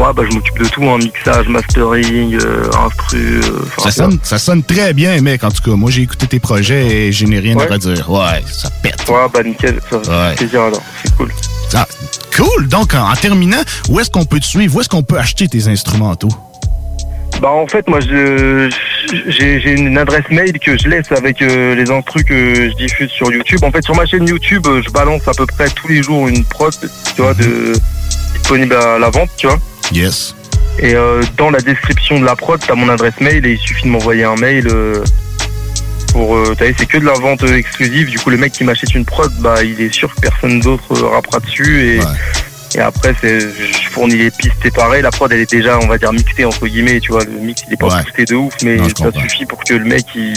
[0.00, 3.40] ouais, bah je m'occupe de tout, hein, mixage, mastering, euh, instru.
[3.42, 3.42] euh,
[3.78, 5.44] Ça sonne, ça sonne très bien, mec.
[5.44, 7.66] En tout cas, moi, j'ai écouté tes projets et je n'ai rien Ouais.
[7.68, 8.10] à redire.
[8.10, 9.04] Ouais, ça pète.
[9.08, 11.32] Ouais, bah nickel, ça fait plaisir alors, c'est cool.
[11.74, 11.86] Ah,
[12.36, 12.68] cool.
[12.68, 14.74] Donc, en, en terminant, où est-ce qu'on peut te suivre?
[14.76, 16.30] Où est-ce qu'on peut acheter tes instrumentaux?
[17.40, 18.68] Bah en fait moi je
[19.28, 23.32] j'ai une adresse mail que je laisse avec euh, les instrus que je diffuse sur
[23.32, 23.60] YouTube.
[23.62, 26.28] En fait sur ma chaîne YouTube euh, je balance à peu près tous les jours
[26.28, 26.74] une prod
[27.16, 27.72] tu vois de
[28.34, 29.58] disponible à la vente tu vois.
[29.92, 30.34] Yes.
[30.78, 33.84] Et euh, dans la description de la prod t'as mon adresse mail et il suffit
[33.84, 35.02] de m'envoyer un mail euh,
[36.12, 38.08] pour euh, t'as vu, c'est que de la vente euh, exclusive.
[38.08, 40.94] Du coup le mec qui m'achète une prod bah il est sûr que personne d'autre
[41.02, 42.00] rappera dessus et
[42.76, 45.02] et après, c'est, je fournis les pistes séparées.
[45.02, 47.00] La prod, elle est déjà, on va dire, mixée, entre guillemets.
[47.00, 48.04] Tu vois, le mix, il est pas Ouais.
[48.04, 50.34] poussé de ouf, mais Non, ça suffit pour que le mec, il,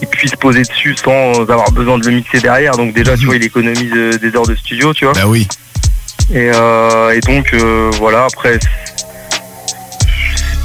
[0.00, 2.78] il puisse poser dessus sans avoir besoin de le mixer derrière.
[2.78, 5.12] Donc déjà, tu vois, il économise des heures de studio, tu vois.
[5.12, 5.20] Mhm.
[5.20, 5.46] Bah oui.
[6.32, 8.58] Et, euh, et donc, euh, voilà, après,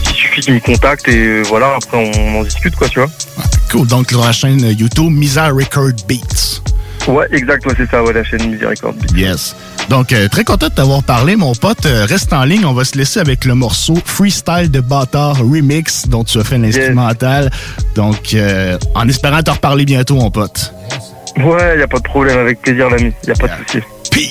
[0.04, 3.10] il suffit qu'il me contacte et euh, voilà, après, on en discute, quoi, tu vois.
[3.72, 3.88] Cool.
[3.88, 6.62] Donc, la chaîne YouTube, Misa Record Beats.
[7.08, 8.96] Ouais, exact, ouais, c'est ça, ouais, la chaîne Miséricorde.
[9.16, 9.56] Yes.
[9.90, 11.86] Donc, euh, très content de t'avoir parlé, mon pote.
[11.86, 12.66] Euh, reste en ligne.
[12.66, 16.58] On va se laisser avec le morceau Freestyle de Bâtard Remix, dont tu as fait
[16.58, 17.52] l'instrumental.
[17.96, 20.74] Donc, euh, en espérant te reparler bientôt, mon pote.
[21.38, 23.12] Ouais, y a pas de problème, avec plaisir, l'ami.
[23.28, 23.86] Y a pas de souci.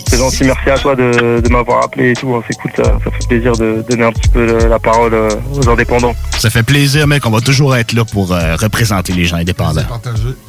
[0.07, 2.35] C'est gentil, merci à toi de, de m'avoir appelé et tout.
[2.35, 2.43] hein.
[2.49, 5.29] C'est cool, ça, ça fait plaisir de donner un petit peu le- la parole euh,
[5.57, 6.15] aux indépendants.
[6.39, 7.25] Ça fait plaisir, mec.
[7.27, 9.83] On va toujours être là pour euh, représenter les gens indépendants.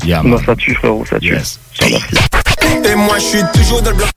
[0.05, 0.21] Yeah.
[0.23, 1.33] Non, ça tue, frérot, ça tue.
[1.33, 1.59] Yes.
[1.81, 4.09] Et moi je suis toujours dans le bloc.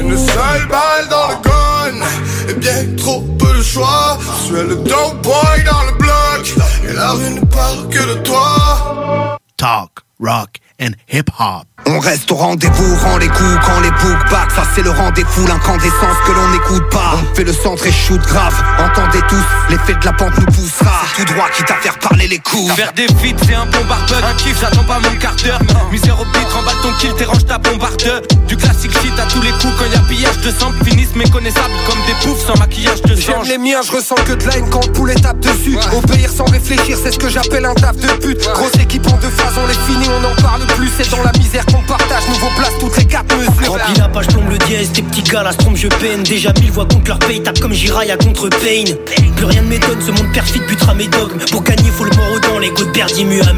[0.00, 2.06] Une seule balle dans le gun
[2.50, 6.54] Et bien trop peu de choix Je suis le dope boy dans le bloc
[6.88, 9.90] Et la rue ne parle que de toi Talk,
[10.20, 10.48] rock
[10.80, 11.66] and hip-hop.
[11.86, 15.46] On reste au rendez-vous, rend les coups quand les boucs back Ça c'est le rendez-vous,
[15.46, 19.94] l'incandescence que l'on n'écoute pas On fait le centre et shoot grave, entendez tous L'effet
[19.94, 22.92] de la pente nous poussera C'est tout droit quitte à faire parler les coups Faire
[22.92, 24.22] des feats, c'est un bombardeur.
[24.22, 25.60] Un kiff, j'attends pas mon quart d'heure.
[25.90, 28.20] Misère au beat, remballe ton kill, t'es range ta bombardeur.
[28.46, 31.74] Du classique shit à tous les coups, quand y a pillage de sang, finissent méconnaissables
[31.86, 33.42] comme des poufs sans maquillage de sang.
[33.44, 36.30] J'aime les miens, je ressens que de la haine quand le poulet tape dessus Obéir
[36.30, 39.54] sans réfléchir, c'est ce que j'appelle un taf de pute Grosse équipe en deux phases,
[39.56, 42.72] on les finit, on en parle plus, c'est dans la misère qu'on partage nouveau place
[42.80, 43.72] toutes les quatre mesures.
[43.72, 46.22] Remplis la page, plombe le dièse, tes petits gars, la strom, je peine.
[46.22, 48.96] Déjà mille voix contre leur paye, tape comme Jiraya contre Payne.
[49.36, 51.40] Plus rien ne m'étonne, ce monde perfide butera mes dogmes.
[51.50, 53.52] Pour gagner, faut le mort au dents, les de Berdimu à.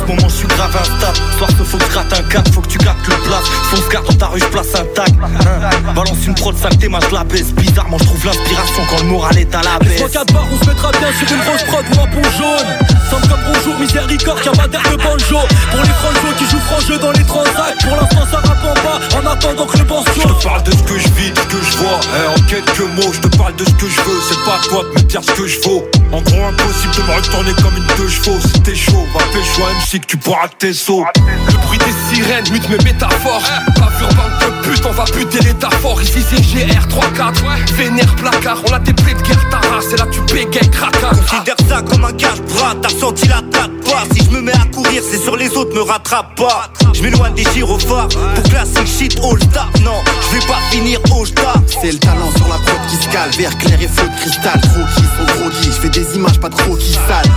[0.00, 1.18] En ce moment, je suis grave instable.
[1.38, 3.44] Soir que faut que je gratte un cap, faut que tu grattes le place.
[3.70, 5.12] Fonce garde dans ta rue, je place un tag.
[5.22, 5.92] Hein.
[5.94, 7.52] Balance une prod saleté, je la baisse.
[7.52, 9.90] Bizarrement, je trouve l'inspiration quand le moral est à la baisse.
[9.90, 12.88] Laisse-moi quatre barres, on se mettra bien sur une grosse prod ou un pont jaune.
[13.10, 15.38] Simple comme bonjour, miséricorde, d'air de banjo.
[15.70, 17.82] Pour les franchos qui jouent franc dans les transacts.
[17.82, 20.72] Pour l'instant, ça rappe en bas, en attendant que le bon Je te parle de
[20.72, 22.00] ce que je vis, de ce que je vois.
[22.16, 24.20] Eh, en quelques mots, je te parle de ce que je veux.
[24.28, 25.84] C'est pas toi de me dire ce que je vaux.
[26.12, 28.38] En gros, impossible de me retourner comme une deux chevaux.
[28.40, 31.04] Si t'es chaud, va pécho MC que tu pourras tes sauts.
[31.16, 33.42] Le bruit des sirènes mute mes métaphores.
[33.76, 36.00] Bande de pute, on va buter l'état fort.
[36.02, 38.58] Ici c'est GR34, vénère placard.
[38.68, 41.10] On a des plaies de guerre, ta race, et là tu bégayes cracas.
[41.10, 44.04] Considère ça comme un cache-bras, t'as senti la tape pas.
[44.12, 46.70] Si je me mets à courir, c'est sur les autres, me rattrape pas.
[46.92, 49.68] Je m'éloigne des gyrophares pour classique shit all star.
[49.82, 51.56] Non, je vais pas finir au star.
[51.80, 54.60] C'est le talent sur la prod qui se cale, vert clair et feu de cristal.
[54.60, 57.30] Croquis sont groggy, je fais des images, pas de croquis sales.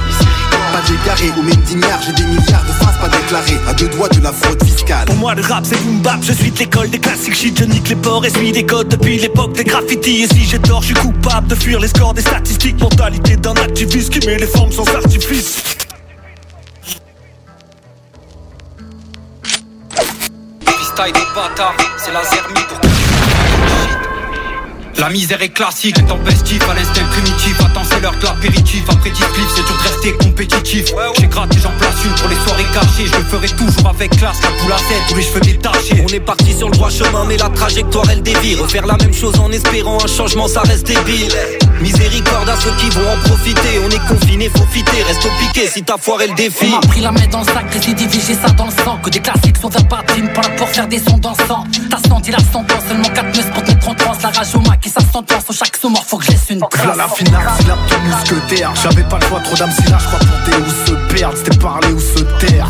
[0.71, 3.59] Pas dégaré ou même d'ignard, j'ai des milliards de faces pas déclarées.
[3.67, 5.05] À deux doigts de la fraude fiscale.
[5.05, 6.19] Pour moi, le rap c'est boom bap.
[6.21, 7.57] Je suis de l'école des classiques shit.
[7.57, 10.23] Je nique les ports et suis des codes depuis l'époque des graffitis.
[10.23, 12.79] Et si j'ai tort, je suis coupable de fuir les scores des statistiques.
[12.81, 15.63] Mentalité d'un activiste qui met les formes sans artifice.
[20.65, 23.06] Freestyle des bâtards, c'est la zermie pour
[24.99, 27.59] la misère est classique, intempestif à l'instinct primitif.
[27.61, 30.85] Attends c'est l'heure de l'apéritif, après 10 clips c'est dur de rester compétitif.
[31.19, 33.05] J'ai gratté j'en place une pour les soirées cachées.
[33.05, 36.03] Je le ferai toujours avec classe, la boule à tête, tous les cheveux détachés.
[36.03, 39.13] On est parti sur le droit chemin mais la trajectoire elle dévie Refaire la même
[39.13, 41.35] chose en espérant un changement ça reste débile.
[41.81, 43.79] Miséricorde à ceux qui vont en profiter.
[43.85, 45.67] On est confinés, faut fitter, reste au piqué.
[45.67, 48.49] Si t'as foiré le défi On m'a pris la main dans le sac, j'ai ça
[48.49, 48.97] dans le sang.
[49.03, 51.65] Que des classiques sont verbatim, pas là pour faire des sons dansants.
[51.89, 54.59] T'as senti la sentence, seulement 4 meufs pour te mettre en transe La rage au
[54.59, 57.49] mac ça s'entend sur chaque mort, faut que je laisse une trace Là la finale,
[57.57, 60.57] c'est la petite mousquetaire J'avais pas le choix, trop d'âmes si là je crois monter
[60.57, 61.37] ou se perdre.
[61.37, 62.67] C'était parler ou se taire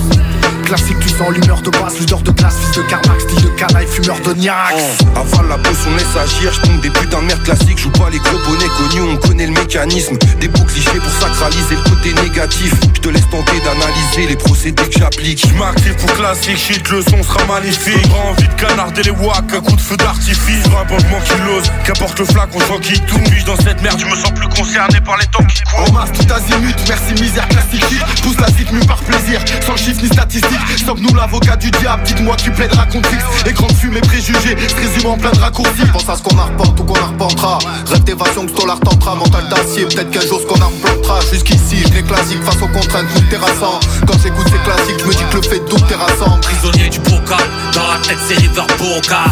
[0.67, 3.87] Classique, tu sens l'humeur de base, leader de classe, fils de Carmax, style de canaille,
[3.87, 4.75] fumeur de Niax
[5.15, 7.89] Oh, Avale la pause, on laisse agir, je tombe des putains de merde classiques, joue
[7.91, 10.17] pas les gros bonnets connus, on connaît le mécanisme.
[10.41, 12.73] Des beaux clichés pour sacraliser le côté négatif.
[12.95, 15.47] Je te laisse tenter d'analyser les procédés que j'applique.
[15.47, 18.09] Je m'active pour classique shit, le son sera maléfique.
[18.09, 20.65] Pas envie de canarder les wacks, un coup de feu d'artifice.
[20.65, 24.05] Un bandement qui l'ose, qu'importe le flacon, on qui tout biche dans cette merde, je
[24.05, 25.87] me sens plus concerné par les temps qui courent.
[25.87, 27.85] En masse tout azimut, merci misère classique
[28.21, 32.35] Pousse la zip mu par plaisir, sans chiffre ni statistique Sommes-nous l'avocat du diable, dites-moi
[32.37, 35.85] qui plaidera contre X Et grande fumée préjugés, se résume en plein de raccourcis.
[35.91, 37.59] Pense à ce qu'on arpente ou qu'on arpentera.
[37.87, 41.19] Rêve d'évasion que Stolar tentera, mental d'acier Peut-être qu'un jour ce qu'on arpentera.
[41.31, 45.11] Jusqu'ici, je les classique face aux contraintes, tout terrassant Quand j'écoute ces classiques, je me
[45.11, 47.37] dis que le fait de doute terrassant Prisonnier du bocal,
[47.73, 49.25] dans la tête c'est River Boca.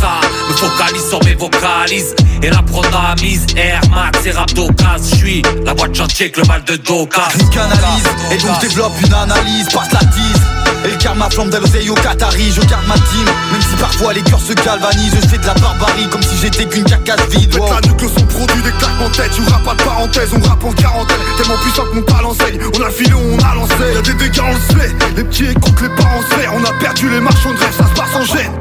[0.00, 2.14] Ça, me focalise sur mes vocalises.
[2.42, 5.10] Et la pronamise, Air Max et rap d'occasion.
[5.10, 7.22] Je suis la boîte chantier avec le mal de Doka.
[7.38, 11.50] Une canalise, et donc je développe une analyse, passe la tise et le karma flambe
[11.50, 13.24] d'Elosei au Qatari, je garde ma team.
[13.52, 16.64] Même si parfois les cœurs se galvanisent Je fais de la barbarie comme si j'étais
[16.66, 19.32] qu'une carcasse vide Faites la nuque, le son produit des claques en tête.
[19.36, 21.16] J'ouvre pas de parenthèse, on rappe en quarantaine.
[21.36, 23.74] Tellement puissant que mon talent saigne On a le filon, on a lancé.
[23.94, 27.10] Y'a des dégâts, on le sait Les petits écoutent, les parents se On a perdu
[27.10, 28.52] les marchands de rêve, ça se passe en gêne.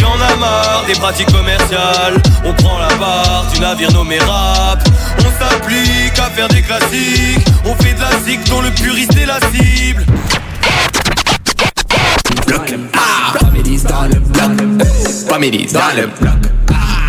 [0.00, 2.20] Y'en a marre des pratiques commerciales.
[2.44, 4.82] On prend la barre du navire nommé rap
[5.18, 7.46] On s'applique à faire des classiques.
[7.64, 10.04] On fait de la zik dont le puriste est la cible.
[13.40, 14.50] Families dans le bloc.
[15.28, 16.34] Families dans le bloc.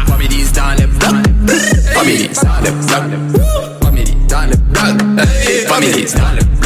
[0.07, 1.15] Families dans le bloc.
[1.93, 3.43] Families dans le bloc.
[3.81, 4.85] Families dans le bloc.
[5.67, 6.57] Families dans le bloc.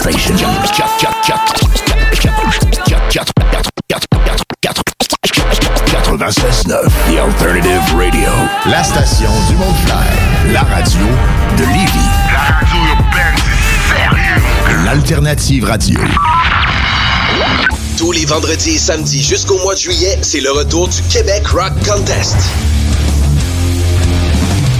[0.00, 0.50] Station.
[6.20, 8.28] 96.9 The Alternative Radio.
[8.66, 10.52] La station du Mont Clair.
[10.52, 11.00] La radio
[11.56, 12.10] de Lévis.
[12.30, 14.84] La radio urbaine, c'est sérieux.
[14.84, 15.98] L'Alternative Radio.
[17.96, 21.72] Tous les vendredis et samedis jusqu'au mois de juillet, c'est le retour du Québec Rock
[21.88, 22.36] Contest.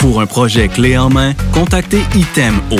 [0.00, 2.78] Pour un projet clé en main, contactez ITEM au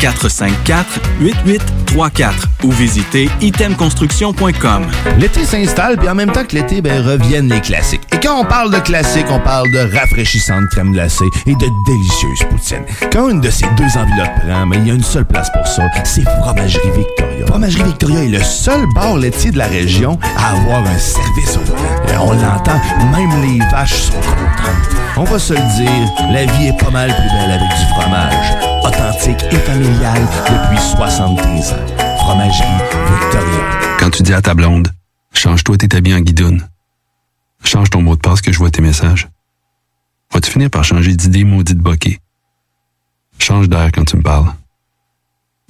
[0.00, 4.86] 418-454-8834 ou visitez itemconstruction.com.
[5.18, 8.00] L'été s'installe, puis en même temps que l'été, ben, reviennent les classiques.
[8.14, 12.44] Et quand on parle de classiques, on parle de rafraîchissante crème glacée et de délicieuse
[12.48, 12.86] poutine.
[13.12, 15.66] Quand une de ces deux enveloppes prend, mais il y a une seule place pour
[15.66, 17.44] ça, c'est Fromagerie Victoria.
[17.46, 21.60] Fromagerie Victoria est le seul bar laitier de la région à avoir un service au
[21.60, 21.82] volant.
[22.24, 22.80] On l'entend,
[23.12, 24.96] même les vaches sont contentes.
[25.16, 28.84] On va se le dire, la vie est pas mal plus belle avec du fromage.
[28.84, 32.16] Authentique et familial depuis 73 ans.
[32.18, 32.66] Fromagerie
[33.20, 33.98] Victoria.
[33.98, 34.92] Quand tu dis à ta blonde,
[35.34, 36.68] change-toi tes habits en guidoune.
[37.64, 39.28] Change ton mot de passe que je vois tes messages.
[40.32, 42.20] Vas-tu finir par changer d'idée maudite bokeh?
[43.38, 44.52] Change d'air quand tu me parles.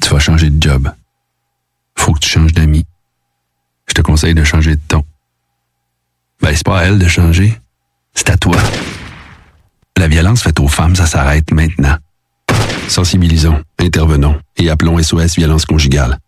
[0.00, 0.90] Tu vas changer de job.
[1.96, 2.86] Faut que tu changes d'amis.
[3.86, 5.04] Je te conseille de changer de ton.
[6.40, 7.58] Ben, c'est pas à elle de changer.
[8.14, 8.56] C'est à toi.
[9.98, 11.96] La violence faite aux femmes, ça s'arrête maintenant.
[12.88, 16.18] Sensibilisons, intervenons et appelons SOS Violence Conjugale.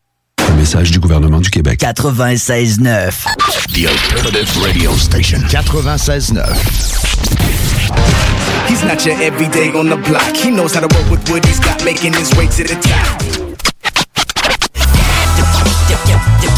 [0.49, 1.81] Un message du gouvernement du Québec.
[1.81, 3.13] 96.9.
[3.73, 5.39] The Alternative Radio Station.
[5.49, 6.45] 96.9.
[8.69, 10.37] He's not your everyday on the block.
[10.37, 13.45] He knows how to work with what he's got, making his way to the top.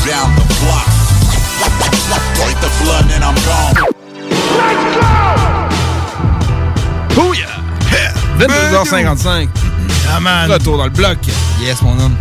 [0.07, 0.87] Down the block.
[2.37, 4.06] Break the blood and I'm gone.
[8.39, 9.49] 22h55.
[10.15, 10.51] Ah man.
[10.51, 11.19] Retour dans le bloc.
[11.63, 12.15] Yes, mon homme.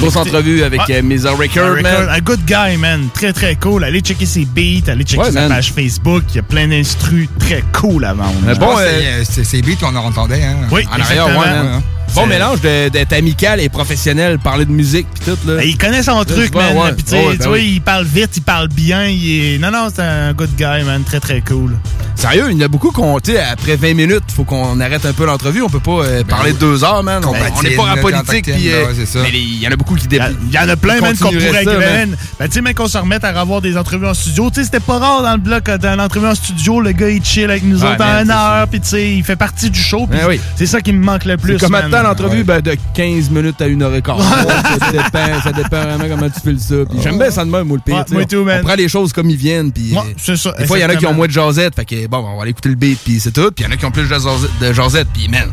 [0.00, 0.96] Grosse entrevue avec Ouais.
[0.98, 2.08] euh, Mesa Record, man.
[2.10, 3.08] un good guy, man.
[3.14, 3.84] Très, très cool.
[3.84, 5.48] Allez checker ses beats, allez checker Ouais, sa man.
[5.50, 6.24] page Facebook.
[6.30, 8.34] Il y a plein d'instrus très cool à vendre.
[8.46, 10.56] Je pense que c'est- c'est ces beats qu'on entendait, hein?
[10.72, 11.80] Oui, En arrière, ouais.
[12.14, 15.56] Bon mélange de- d'être amical et professionnel, parler de musique pis tout, là.
[15.56, 16.76] Ben, il connaît son truc, man.
[16.76, 16.92] ouais.
[16.92, 17.72] Puis, tu ben vois, oui.
[17.74, 19.06] il parle vite, il parle bien.
[19.06, 19.58] Il est...
[19.58, 21.02] Non, non, c'est un good guy, man.
[21.04, 21.76] Très, très cool.
[22.14, 25.04] Sérieux, il y en a beaucoup qu'on, tu sais, après 20 minutes, faut qu'on arrête
[25.04, 25.62] un peu l'entrevue.
[25.62, 26.58] On peut pas euh, parler oui.
[26.58, 27.22] deux heures, man.
[27.26, 28.44] On, Ben, on est pas en politique.
[28.46, 28.86] pis, euh,
[29.22, 31.30] mais il y en a beaucoup qui dé- Il y en a plein, man, qu'on
[31.30, 32.16] pourrait ça, man.
[32.38, 34.48] Ben, tu sais, même qu'on se remette à avoir des entrevues en studio.
[34.50, 37.10] Tu sais, c'était pas rare dans le bloc, euh, dans l'entrevue en studio, le gars,
[37.10, 39.80] il chill avec nous autres en une heure, puis tu sais, il fait partie du
[39.80, 40.06] show.
[40.06, 40.38] puis Ben.
[40.56, 41.58] C'est ça qui me manque le plus.
[42.04, 42.44] L'entrevue?
[42.44, 44.18] Ben, de 15 minutes à 1 heure et quart.
[44.80, 46.74] ça, dépend, ça dépend vraiment comment tu fais ça.
[47.02, 48.04] J'aime bien ça de même, moi, le pire.
[48.16, 48.26] Ouais,
[48.60, 49.72] on prend les choses comme ils viennent.
[49.72, 51.74] Puis, Des fois, il y en a qui ont moins de jasette.
[51.74, 53.50] Fait que, bon, on va aller écouter le beat, puis c'est tout.
[53.50, 55.08] Puis il y en a qui ont plus de jasette.
[55.12, 55.50] Puis, man,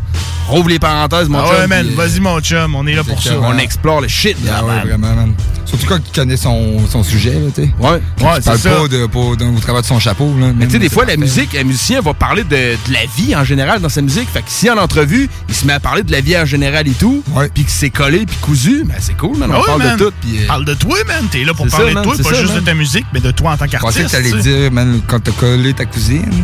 [0.47, 1.55] rouvre les parenthèses, mon Ah chum.
[1.61, 3.31] ouais, man, euh, vas-y, mon chum, on est là pour ça.
[3.41, 4.87] On explore le shit, là, Ah ouais, man.
[4.87, 5.33] vraiment, man.
[5.65, 7.69] Surtout quand il connaît son, son sujet, là, tu sais.
[7.79, 8.69] Ouais, parle c'est ça.
[8.71, 10.47] pas, de, pas de- au travers de son chapeau, là.
[10.53, 13.33] Mais tu sais, des fois, la musique, un musicien va parler de, de la vie
[13.35, 14.27] en général dans sa musique.
[14.29, 16.87] Fait que si en entrevue, il se met à parler de la vie en général
[16.87, 17.23] et tout,
[17.53, 19.51] puis que c'est collé puis cousu, ben c'est cool, man.
[19.51, 19.97] On Ah parle man.
[19.97, 20.13] de tout.
[20.21, 21.25] Puis, euh, Parle de toi, man.
[21.31, 22.59] T'es là pour ça, parler de toi, pas ça, juste man.
[22.61, 24.23] de ta musique, mais de toi en tant Je pensais qu'artiste.
[24.23, 26.25] que t'allais dire, man, quand t'as collé ta cousine.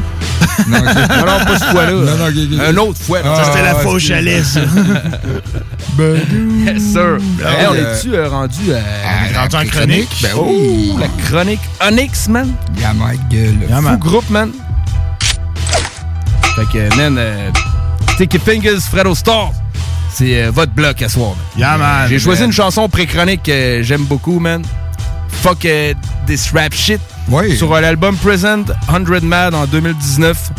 [0.67, 0.85] Non, ok.
[0.85, 1.91] Non, non, pas cette fois-là.
[1.91, 2.59] Non, non, ok, ok.
[2.67, 3.19] Un autre fois.
[3.23, 4.07] Ah, Ça, c'était la faux excuse.
[4.07, 4.61] chalet, ça.
[5.99, 7.17] yes, sir.
[7.45, 8.77] Ah, on euh, est-tu euh, rendu à.
[8.77, 10.09] on est rendu en chronique?
[10.21, 10.93] Ben oui.
[10.99, 12.51] La chronique Onyx, man.
[12.79, 13.57] Yeah, my gueule.
[13.83, 14.51] Fou groupe, man.
[16.55, 17.49] Fait que, man, euh,
[18.13, 19.51] Sticky Fingers, Fredo Star.
[20.17, 21.35] C'est euh, votre bloc à soir.
[21.57, 22.07] Yeah, man.
[22.09, 24.63] J'ai choisi une chanson pré-chronique que j'aime beaucoup, man.
[25.29, 25.93] Fuck euh,
[26.25, 26.99] This Rap Shit.
[27.29, 27.55] Oui.
[27.55, 30.51] Sur euh, l'album Present 100 Mad en 2019.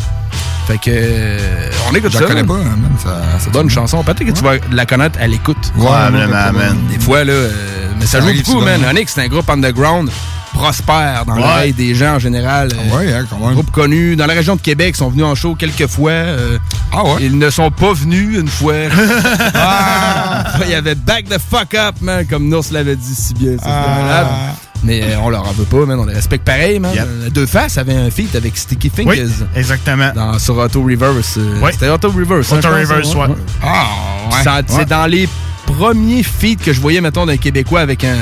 [0.67, 0.83] Fait que.
[0.89, 2.21] euh, on écoute Je ça.
[2.23, 2.79] la connais pas, man.
[3.03, 4.01] Ça, ça Bonne chanson.
[4.01, 5.73] Peut-être que tu vas la connaître à l'écoute.
[5.75, 6.77] Ouais, ouais, man.
[6.89, 7.51] Des fois, là, euh,
[7.99, 8.79] mais ça, joue beaucoup, man.
[8.89, 10.09] Onyx, c'est un groupe underground.
[10.53, 11.39] Prospère dans Ouais.
[11.41, 12.69] l'oreille des gens en général.
[12.73, 13.53] Euh, Ouais, hein, quand même.
[13.53, 16.11] Groupe connu dans la région de Québec, ils sont venus en show quelques fois.
[16.11, 16.57] euh,
[16.91, 17.17] ah ouais?
[17.21, 18.73] Ils ne sont pas venus une fois.
[19.53, 20.43] Ah!
[20.63, 23.55] Il y avait Back the fuck up, man, comme Nours l'avait dit si bien.
[23.63, 24.53] Ah.
[24.83, 25.99] Mais euh, on leur en veut pas, man.
[25.99, 26.91] On les respecte pareil, man.
[27.33, 29.23] Deux Faces avait un feat avec Sticky Fingers.
[29.27, 30.11] Oui, exactement.
[30.15, 31.37] Dans, sur Auto Reverse.
[31.61, 31.69] Oui.
[31.73, 32.51] C'était Auto Reverse.
[32.53, 33.35] hein, Auto Reverse, hein, ouais.
[33.61, 33.85] Ah,
[34.31, 34.63] ouais.
[34.67, 35.27] C'est dans les
[35.73, 38.15] premiers feats que je voyais, mettons, d'un Québécois avec un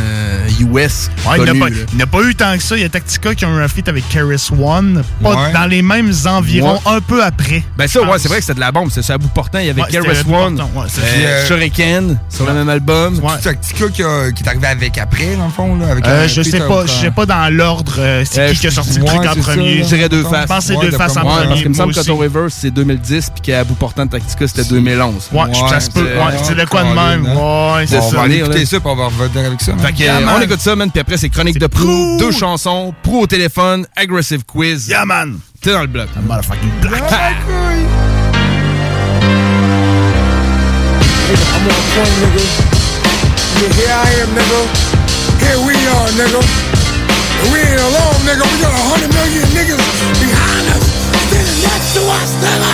[0.59, 1.09] US.
[1.25, 1.75] Ouais, il connu, n'y a, pas- là.
[1.91, 2.75] il n'y a pas eu tant que ça.
[2.75, 5.53] Il y a Tactica qui ont eu un feat avec Keris One, pas Ouais.
[5.53, 6.91] dans les mêmes environs, Ouais.
[6.97, 7.63] un peu après.
[7.77, 8.89] Ben ça, ouais, c'est vrai que c'était de la bombe.
[8.91, 9.59] C'est ça à bout portant.
[9.59, 11.47] Il y avait bout One, c'est euh.
[11.47, 13.19] Shuriken sur le même album.
[13.41, 16.27] C'est Tactica qui, a- qui est arrivé avec après, dans le fond, là, avec Euh,
[16.27, 18.71] je feat sais pas, je sais pas dans l'ordre euh, c'est Euh, qui qui a
[18.71, 19.77] sorti le truc en c'est ça, premier.
[19.83, 20.45] Je dirais deux Je faces.
[20.47, 21.47] pense que c'est deux faces en premier.
[21.47, 22.21] parce qu'il me semble qu'Auto aussi.
[22.23, 25.29] Reverse, c'est 2010, puis qu'à bout portant de Tactica, c'était 2011.
[25.31, 26.07] Ouais, je- ça se peut.
[26.43, 27.27] C'est de quoi de même.
[27.37, 28.15] Ouais, c'est On ça.
[28.17, 28.65] va aller écouter là.
[28.65, 29.73] ça pour avoir revenir avec ça.
[29.77, 30.35] Fait que, Yeah, euh, man.
[30.37, 33.85] on écoute ça, man, puis après, c'est Chronique de Pro, deux chansons, Pro au téléphone,
[33.95, 34.87] Aggressive Quiz.
[34.87, 35.39] Yeah, man.
[35.61, 36.07] T'es dans le bloc.
[36.27, 37.03] Motherfucking black.
[40.27, 42.43] I'm on point, nigga.
[43.57, 44.61] Yeah, here I am, nigga?
[45.43, 46.41] Here we are, nigga.
[47.51, 48.43] We ain't alone, nigga.
[48.47, 49.81] We got a hundred million niggas
[50.21, 50.83] behind us,
[51.27, 52.73] standing next to us, nigga.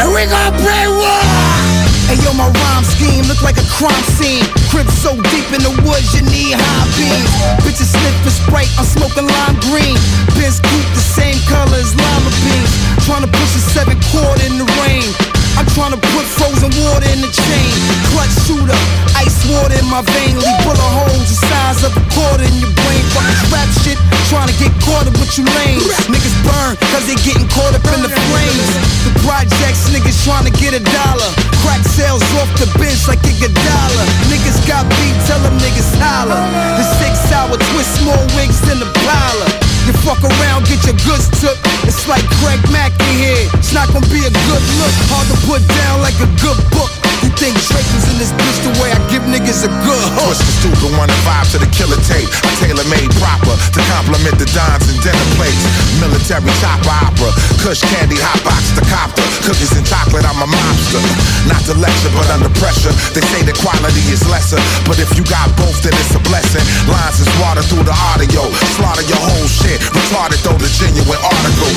[0.00, 1.63] And we gonna play war.
[2.04, 4.44] Hey yo, my rhyme scheme look like a crime scene.
[4.68, 7.32] Crib so deep in the woods, you need high beams.
[7.64, 9.96] Bitches sniffing Sprite, I'm smoking lime green.
[10.36, 12.72] Benz coupe the same color as lima beans.
[13.08, 15.33] Tryna push a seven chord in the rain.
[15.54, 17.70] I'm tryna put frozen water in the chain.
[18.10, 18.78] Clutch shooter,
[19.14, 20.34] ice water in my vein.
[20.34, 23.02] Leave bullet holes the size of a quarter in your brain.
[23.14, 23.98] Fucking rap shit,
[24.30, 25.86] tryna get caught up with you lanes.
[26.10, 28.68] Niggas burn, cause they getting caught up in the flames.
[29.06, 31.30] The projects, niggas tryna get a dollar.
[31.62, 34.04] Crack sales off the bench like a dollar.
[34.30, 36.40] Niggas got beat, tell them niggas holler.
[36.78, 39.63] The six hour twist, small wigs in the parlor.
[39.86, 41.58] You fuck around, get your goods took.
[41.84, 43.48] It's like Craig Mack in here.
[43.52, 44.94] It's not gonna be a good look.
[45.12, 47.03] Hard to put down like a good book.
[47.24, 50.36] You think Drake in this bitch the way I give niggas a good hook?
[50.36, 52.28] Twisted stupid, wanna vibe to the killer tape.
[52.28, 55.64] I tailor made proper to complement the dimes and dinner plates.
[56.04, 57.32] Military chopper opera,
[57.64, 59.24] Kush candy hot box the copter.
[59.48, 61.00] Cookies and chocolate, I'm a mobster.
[61.48, 64.60] Not to lecture, but under pressure, they say the quality is lesser.
[64.84, 66.64] But if you got both, then it's a blessing.
[66.92, 68.44] Lines is water through the audio.
[68.76, 69.80] Slaughter your whole shit.
[69.96, 71.72] Retarded though the genuine article.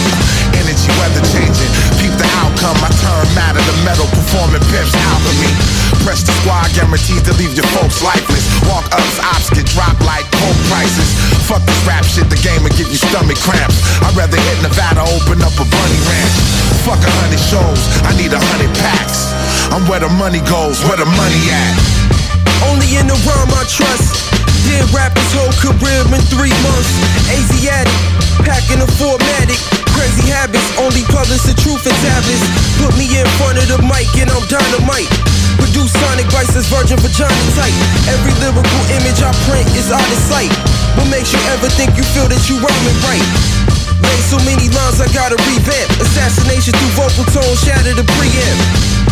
[0.59, 1.71] Energy weather changing.
[2.03, 2.75] Peep the outcome.
[2.83, 4.91] I turn matter to metal, performing pimps
[5.37, 5.53] alchemy.
[6.03, 8.45] Press the squad, guaranteed to leave your folks lifeless.
[8.65, 11.09] Walk ups, ops get dropped like coke prices.
[11.45, 13.77] Fuck this rap shit, the game will give you stomach cramps.
[14.03, 16.35] I'd rather hit Nevada, open up a bunny ranch.
[16.87, 19.33] Fuck a hundred shows, I need a hundred packs.
[19.73, 21.75] I'm where the money goes, where the money at.
[22.71, 24.36] Only in the rhyme I trust.
[24.65, 26.91] Did rap his whole career in three months.
[27.29, 27.93] Asiatic,
[28.41, 29.59] packing a formatic.
[29.93, 32.45] Crazy habits, only publish the truth in tablets.
[32.81, 35.09] Put me in front of the mic and I'm dynamite.
[35.57, 37.73] Produce sonic vices, virgin vagina tight.
[38.09, 40.53] Every lyrical image I print is out of sight.
[40.97, 43.25] What makes you ever think you feel that you rhyming right?
[44.01, 45.89] Made so many lines I gotta revamp.
[45.97, 48.57] Assassination through vocal tone, shatter the preamp.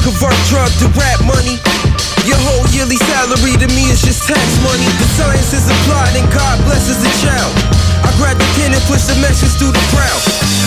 [0.06, 1.58] Convert drug to rap money.
[2.26, 4.90] Your whole yearly salary to me is just tax money.
[4.98, 7.54] The science is applied and God blesses the child.
[8.02, 10.22] I grab the pen and push the message through the crowd.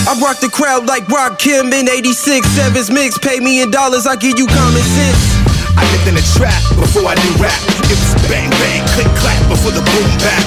[0.07, 2.47] I rock the crowd like Rock Kim in 86.
[2.55, 5.23] Sevens mix, pay me in dollars, I give you common sense.
[5.75, 7.59] I lived in a trap before I knew rap.
[7.91, 10.47] It was bang bang, click clap before the boom bap.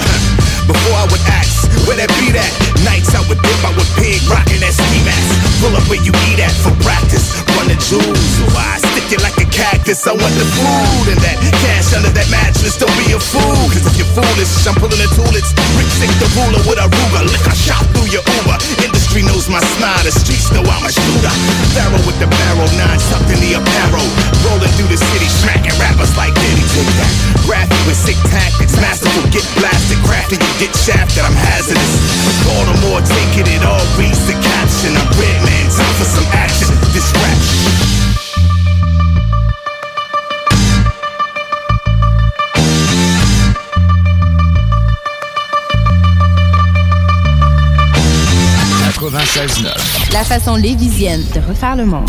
[0.63, 2.51] Before I would ask, where that beat at?
[2.87, 5.50] Nights I would dip, I would pig rockin' that ski mask.
[5.61, 7.37] Pull up where you eat at for practice.
[7.53, 10.01] Run the jewels, so I stick it like a cactus.
[10.09, 12.81] I want the food and that cash under that mattress.
[12.81, 15.53] Don't be a fool, cause if you're foolish, I'm pulling the toolets.
[15.77, 17.29] Rick sick the ruler with a ruler.
[17.29, 18.57] Lick a shot through your Uber.
[18.81, 21.33] Industry knows my smile, the streets know I'm a shooter.
[21.77, 24.07] Pharaoh with the barrel, nine tucked in the apparel.
[24.49, 26.65] Rolling through the city, smacking rappers like Diddy.
[26.73, 27.13] Take that.
[27.45, 31.21] Graphic with sick tactics, masterful, get blasted, crafty, you get shafted.
[31.21, 32.10] I'm hazardous.
[50.21, 52.07] La façon lévisienne de refaire le monde.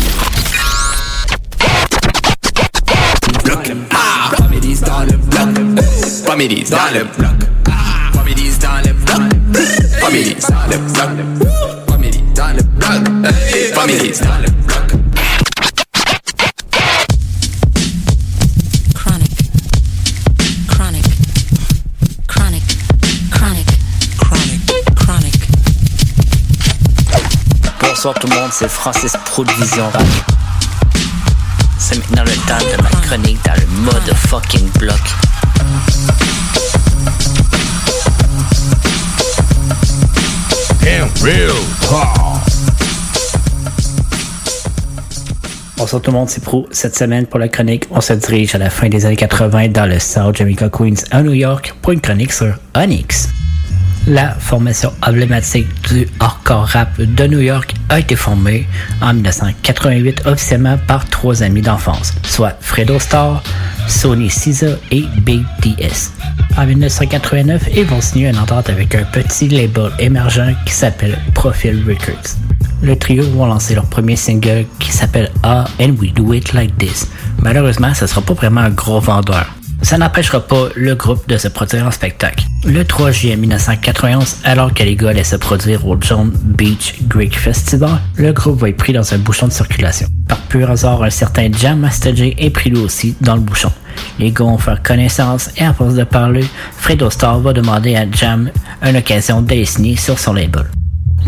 [28.03, 29.89] Bonsoir tout le monde, c'est Francis Pro de Vision.
[31.77, 34.99] C'est maintenant le temps de ma chronique dans le mode fucking bloc.
[40.81, 41.53] Damn real
[45.77, 46.67] Bonsoir tout le monde, c'est Pro.
[46.71, 49.85] Cette semaine, pour la chronique, on se dirige à la fin des années 80 dans
[49.85, 53.29] le South Jamaica Queens à New York pour une chronique sur Onyx.
[54.05, 58.67] La formation emblématique du hardcore rap de New York a été formée
[59.01, 63.41] en 1988 officiellement par trois amis d'enfance, soit Fredo Starr,
[63.87, 66.11] Sony Caesar et Big DS.
[66.57, 71.81] En 1989, ils vont signer une entente avec un petit label émergent qui s'appelle Profile
[71.87, 72.35] Records.
[72.81, 76.77] Le trio vont lancer leur premier single qui s'appelle Ah and We Do It Like
[76.77, 77.07] This.
[77.41, 79.47] Malheureusement, ce sera pas vraiment un gros vendeur.
[79.83, 82.45] Ça n'empêchera pas le groupe de se produire en spectacle.
[82.65, 87.37] Le 3 juillet 1991, alors que les gars allaient se produire au John Beach Greek
[87.37, 90.07] Festival, le groupe va être pris dans un bouchon de circulation.
[90.29, 93.71] Par pur hasard, un certain Jam Master est pris lui aussi dans le bouchon.
[94.19, 96.45] Les gars vont faire connaissance et à force de parler,
[96.77, 98.49] Fredo Star va demander à Jam
[98.81, 100.63] une occasion d'aller sur son label.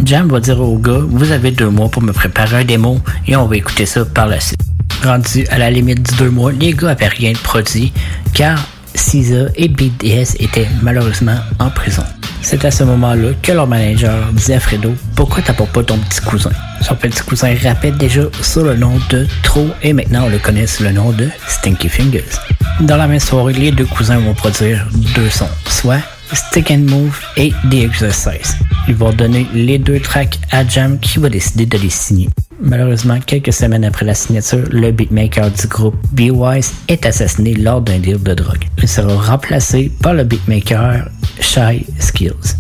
[0.06, 3.36] Jam va dire au gars, vous avez deux mois pour me préparer un démo et
[3.36, 4.62] on va écouter ça par la suite.
[5.04, 7.94] Rendu à la limite du deux mois, les gars n'avaient rien produit
[8.34, 8.60] car
[8.94, 12.04] Caesar et BDS étaient malheureusement en prison.
[12.42, 16.22] C'est à ce moment-là que leur manager disait à Fredo Pourquoi t'apportes pas ton petit
[16.22, 20.38] cousin Son petit cousin rappelle déjà sous le nom de Tro et maintenant on le
[20.38, 22.24] connaît sous le nom de Stinky Fingers.
[22.82, 26.02] Dans la même soirée, les deux cousins vont produire deux sons, soit
[26.34, 28.58] Stick and Move et The Exercise.
[28.88, 32.30] Ils vont donner les deux tracks à Jam qui va décider de les signer.
[32.60, 38.00] Malheureusement, quelques semaines après la signature, le beatmaker du groupe B-Wise est assassiné lors d'un
[38.00, 38.66] deal de drogue.
[38.82, 42.56] Il sera remplacé par le beatmaker Shy Skills.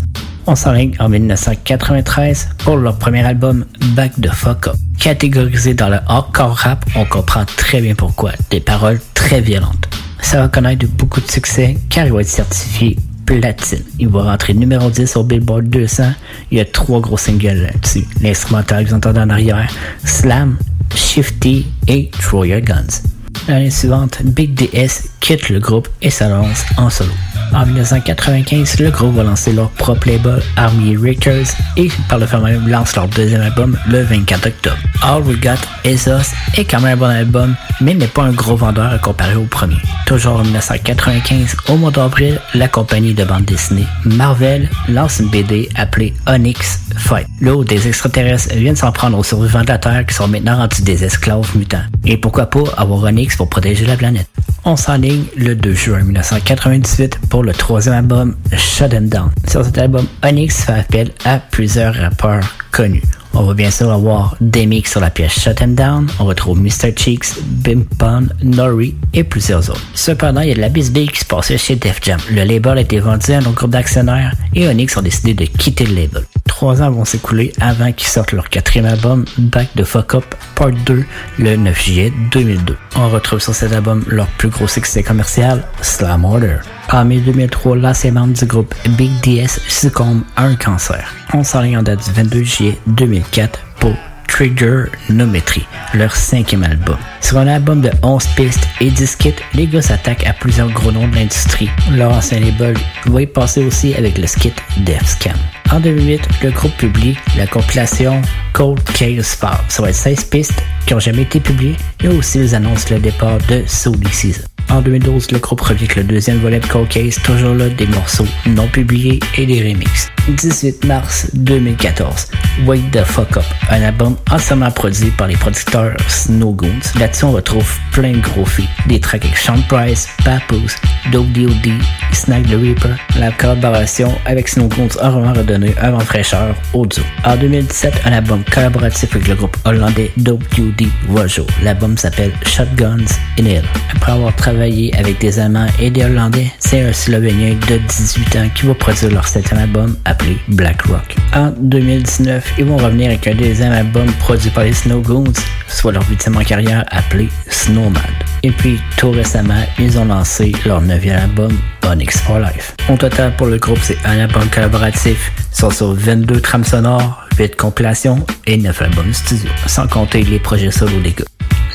[0.47, 3.65] On s'enligne en 1993 pour leur premier album
[3.95, 4.75] Back the Fuck Up.
[4.99, 8.31] Catégorisé dans le hardcore rap, on comprend très bien pourquoi.
[8.51, 9.87] Des paroles très violentes.
[10.21, 13.83] Ça va connaître beaucoup de succès car il va être certifié platine.
[13.99, 16.13] Il va rentrer numéro 10 au Billboard 200.
[16.51, 18.05] Il y a trois gros singles là-dessus.
[18.21, 19.69] L'instrumental que vous entendez en arrière,
[20.03, 20.57] Slam,
[20.95, 23.01] Shifty et Throw Your Guns.
[23.47, 27.11] L'année suivante, Big DS quitte le groupe et se lance en solo.
[27.51, 32.37] En 1995, le groupe va lancer leur propre label Army Records et par le fait
[32.37, 34.77] même lance leur deuxième album le 24 octobre.
[35.01, 38.33] All We Got Is Us est quand même un bon album, mais n'est pas un
[38.33, 39.77] gros vendeur à comparer au premier.
[40.05, 45.69] Toujours en 1995, au mois d'avril, la compagnie de bande dessinée Marvel lance une BD
[45.73, 47.25] appelée Onyx Fight.
[47.41, 50.83] Là des extraterrestres viennent s'en prendre aux survivants de la Terre qui sont maintenant rendus
[50.83, 51.81] des esclaves mutants.
[52.03, 54.29] Et pourquoi pas avoir Onyx pour protéger la planète?
[54.67, 59.29] On s'enligne le 2 juin 1998 pour le troisième album Shut 'em Down.
[59.47, 63.03] Sur cet album, Onyx fait appel à plusieurs rappeurs connus.
[63.37, 66.95] On va bien sûr avoir Demic sur la pièce Shut 'em Down, on retrouve Mr.
[66.95, 69.83] Cheeks, Bimpon, Nori et plusieurs autres.
[69.93, 72.17] Cependant, il y a de la bisbille qui se passait chez Def Jam.
[72.31, 75.45] Le label a été vendu à un autre groupe d'actionnaires et Onyx ont décidé de
[75.45, 76.23] quitter le label.
[76.45, 80.71] Trois ans vont s'écouler avant qu'ils sortent leur quatrième album, Back the Fuck Up Part
[80.85, 81.03] 2,
[81.37, 82.77] le 9 juillet 2002.
[82.95, 86.59] On retrouve sur cet album leur plus gros succès commercial, Slam Order.
[86.91, 91.13] En mai 2003, l'ancien membre du groupe Big DS succombe à un cancer.
[91.33, 93.93] On s'enligne en date du 22 juillet 2004 pour
[94.27, 96.97] Trigonometry, leur cinquième album.
[97.21, 100.91] Sur un album de 11 pistes et 10 kits, les gars s'attaquent à plusieurs gros
[100.91, 101.69] noms de l'industrie.
[101.91, 102.75] Leur ancien label
[103.05, 105.37] va y passer aussi avec le skit Death Scam.
[105.71, 108.21] En 2008, le groupe publie la compilation
[108.53, 109.49] Cold Case File.
[109.69, 112.99] Ça va être 16 pistes qui n'ont jamais été publiées et aussi ils annoncent le
[112.99, 114.43] départ de Sony Season.
[114.69, 118.27] En 2012, le groupe revient avec le deuxième volet de Case, toujours là des morceaux
[118.47, 120.09] non publiés et des remixes.
[120.27, 122.27] 18 mars 2014,
[122.65, 126.97] Wake the Fuck Up, un album entièrement produit par les producteurs Snow Goons.
[126.99, 130.75] Là-dessus, on retrouve plein de gros feats, des tracks avec Sean Price, Papoose,
[131.11, 131.71] Dope D.O.D.,
[132.11, 132.95] Snack the Reaper.
[133.19, 137.03] La collaboration avec Snow Goons a vraiment redonné un vent fraîcheur au duo.
[137.23, 140.87] En 2017, un album collaboratif avec le groupe hollandais Dope D.O.D.
[141.09, 141.45] Rojo.
[141.61, 143.05] L'album s'appelle Shotguns
[143.39, 143.65] in Hell.
[143.93, 148.49] Après avoir travaillé avec des Allemands et des Hollandais, c'est un Slovénien de 18 ans
[148.55, 151.15] qui va produire leur septième album appelé Black Rock.
[151.33, 155.33] En 2019, ils vont revenir avec un deuxième album produit par les Snow Goons,
[155.67, 158.01] soit leur huitième en carrière appelé Snowman.
[158.45, 161.51] Et puis, tout récemment, ils ont lancé leur neuvième album,
[161.83, 162.75] Onyx for Life.
[162.87, 167.25] Au total, pour le groupe, c'est un album collaboratif, ils sont sur 22 trames sonores,
[167.39, 171.25] 8 compilations et 9 albums studio, sans compter les projets solo des gars.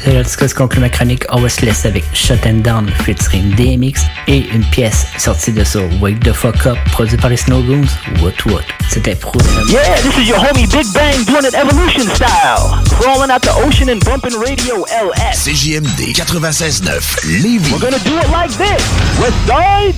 [0.02, 1.24] C'est là que se conclut ma chronique.
[1.28, 5.62] On va se laisser avec Shut and Down featuring DMX et une pièce sortie de
[5.62, 7.86] ça, Wake the Fuck Up, produit par les Snowgoons,
[8.22, 8.62] What What.
[8.88, 9.38] C'était pro
[9.68, 12.82] Yeah, this is your homie Big Bang doing it evolution style.
[12.98, 15.44] Crawling out the ocean and bumping radio LS.
[15.44, 16.14] CJMD
[16.60, 17.72] 96.9 Lévis.
[17.72, 18.82] We're gonna do it like this.
[19.18, 19.94] West Side.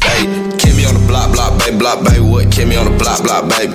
[0.00, 0.26] Hey,
[0.58, 2.20] Kimmy on the block, block, baby, block, baby.
[2.20, 2.46] What?
[2.46, 3.74] Kimmy on the block, block, baby.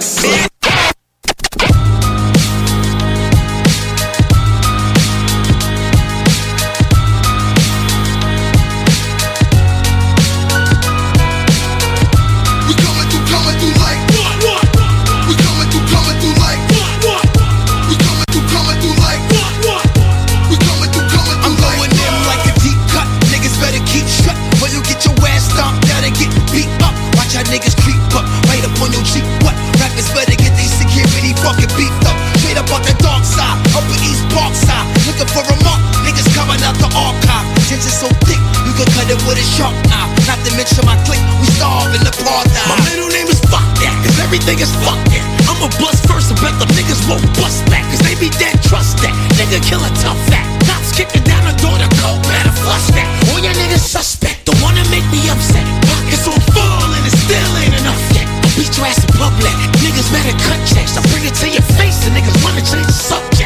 [38.80, 40.08] Can cut it with a sharp knife.
[40.24, 42.64] Not to mention my clique, we starve in the apartheid.
[42.72, 45.24] My middle name is fuck that, cause everything is fuck that.
[45.52, 49.04] I'ma bust first and bet the niggas won't bust back, cause they be dead, trust
[49.04, 49.12] that.
[49.36, 50.48] Nigga kill a tough fat.
[50.64, 53.08] Cops kicking down the door, the coke better flush that.
[53.28, 55.66] All your niggas suspect, the one that make me upset.
[55.84, 58.32] Pockets on full and it still ain't enough yet.
[58.32, 59.56] I beat your ass in public.
[59.84, 60.96] Niggas better cut checks.
[60.96, 63.39] I bring it to your face and niggas wanna change the subject.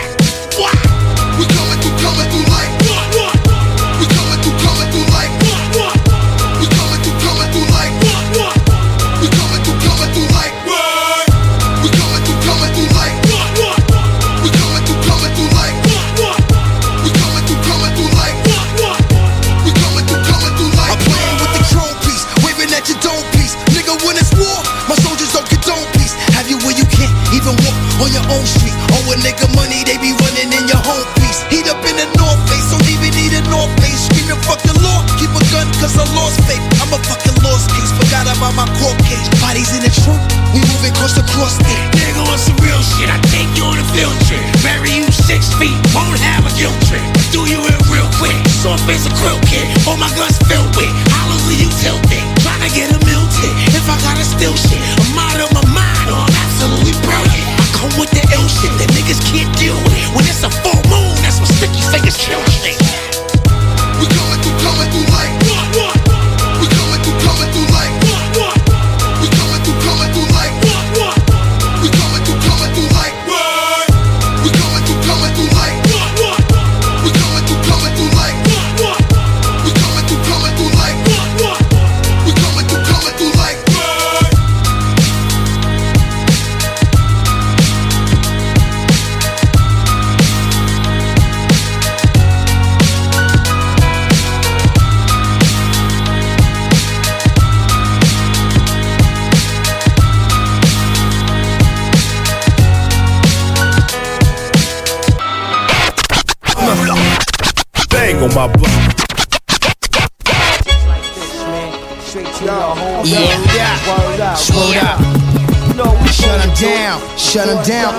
[117.34, 117.96] Shut him down.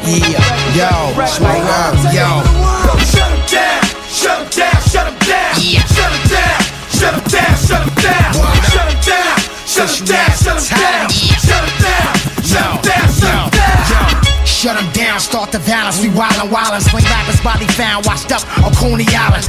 [0.00, 0.40] Yeah,
[0.72, 1.12] yo.
[1.28, 2.40] Slow up, yo.
[3.04, 5.60] Shut him down, shut him down, shut him down.
[5.60, 6.56] Shut him down,
[6.96, 9.36] shut him down, shut him down.
[9.68, 11.12] Shut him down, shut him down, shut him down.
[11.12, 12.16] Shut him down,
[12.48, 14.32] shut him down, shut him down.
[14.46, 16.00] Shut him down, start the violence.
[16.00, 16.80] We wildin' wildin'.
[16.88, 19.44] Swing rappers body found, washed up on Coney Island.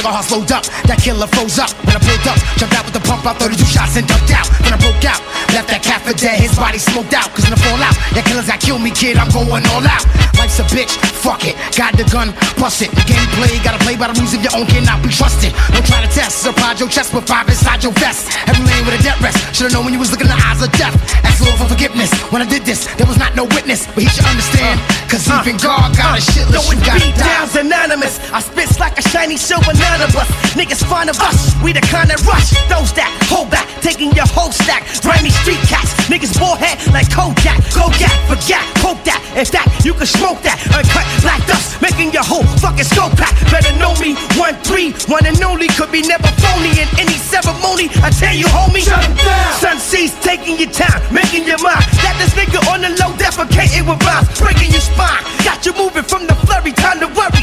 [0.00, 0.64] Nigga heart slowed up.
[0.88, 1.70] That killer froze up.
[1.84, 4.48] When I pulled up, jumped out with the pump out, 32 shots and ducked out.
[4.64, 5.20] When I broke out,
[5.52, 6.40] left that cat for dead.
[6.40, 7.28] His body smoked out.
[7.36, 9.20] Cause when I fall out, that killer's got kill me, kid.
[9.20, 10.04] I'm going all out.
[10.40, 11.52] Life's a bitch, fuck it.
[11.76, 12.88] Got the gun, bust it.
[12.96, 15.52] The gameplay, gotta play by the rules of your own, cannot be trusted.
[15.76, 18.32] Don't try to test, surprise your chest with five inside your vest.
[18.48, 19.36] Every lane with a death rest.
[19.52, 20.96] Should've known when you was looking in the eyes of death.
[21.28, 22.08] Ask Lord for forgiveness.
[22.32, 24.80] When I did this, there was not no witness, but he should understand.
[25.12, 26.72] Cause even uh, God got a uh, shit No, list.
[26.72, 27.60] You gotta die.
[27.60, 28.16] anonymous.
[28.32, 30.30] I spit like a shiny silver none of us.
[30.54, 31.54] Niggas fond of us.
[31.62, 32.54] We the kind that rush.
[32.70, 34.86] Those that hold back, taking your whole stack.
[35.02, 35.90] Grimy street cats.
[36.06, 37.58] Niggas head like Kodak.
[37.74, 39.18] Kodak, forget, poke that.
[39.34, 40.58] If that, you can smoke that.
[40.70, 43.34] Uncut black dust, making your whole fucking scope pack.
[43.50, 44.14] Better know me.
[44.38, 45.66] One three, one and only.
[45.74, 47.90] Could be never phony in any ceremony.
[48.02, 48.86] I tell you, homie.
[48.86, 49.50] Shut down.
[49.58, 51.82] Sun sees taking your time, making your mind.
[52.02, 55.22] Got this nigga on the low, defecating with rhymes, breaking your spine.
[55.42, 57.39] Got you moving from the flurry, time to worry.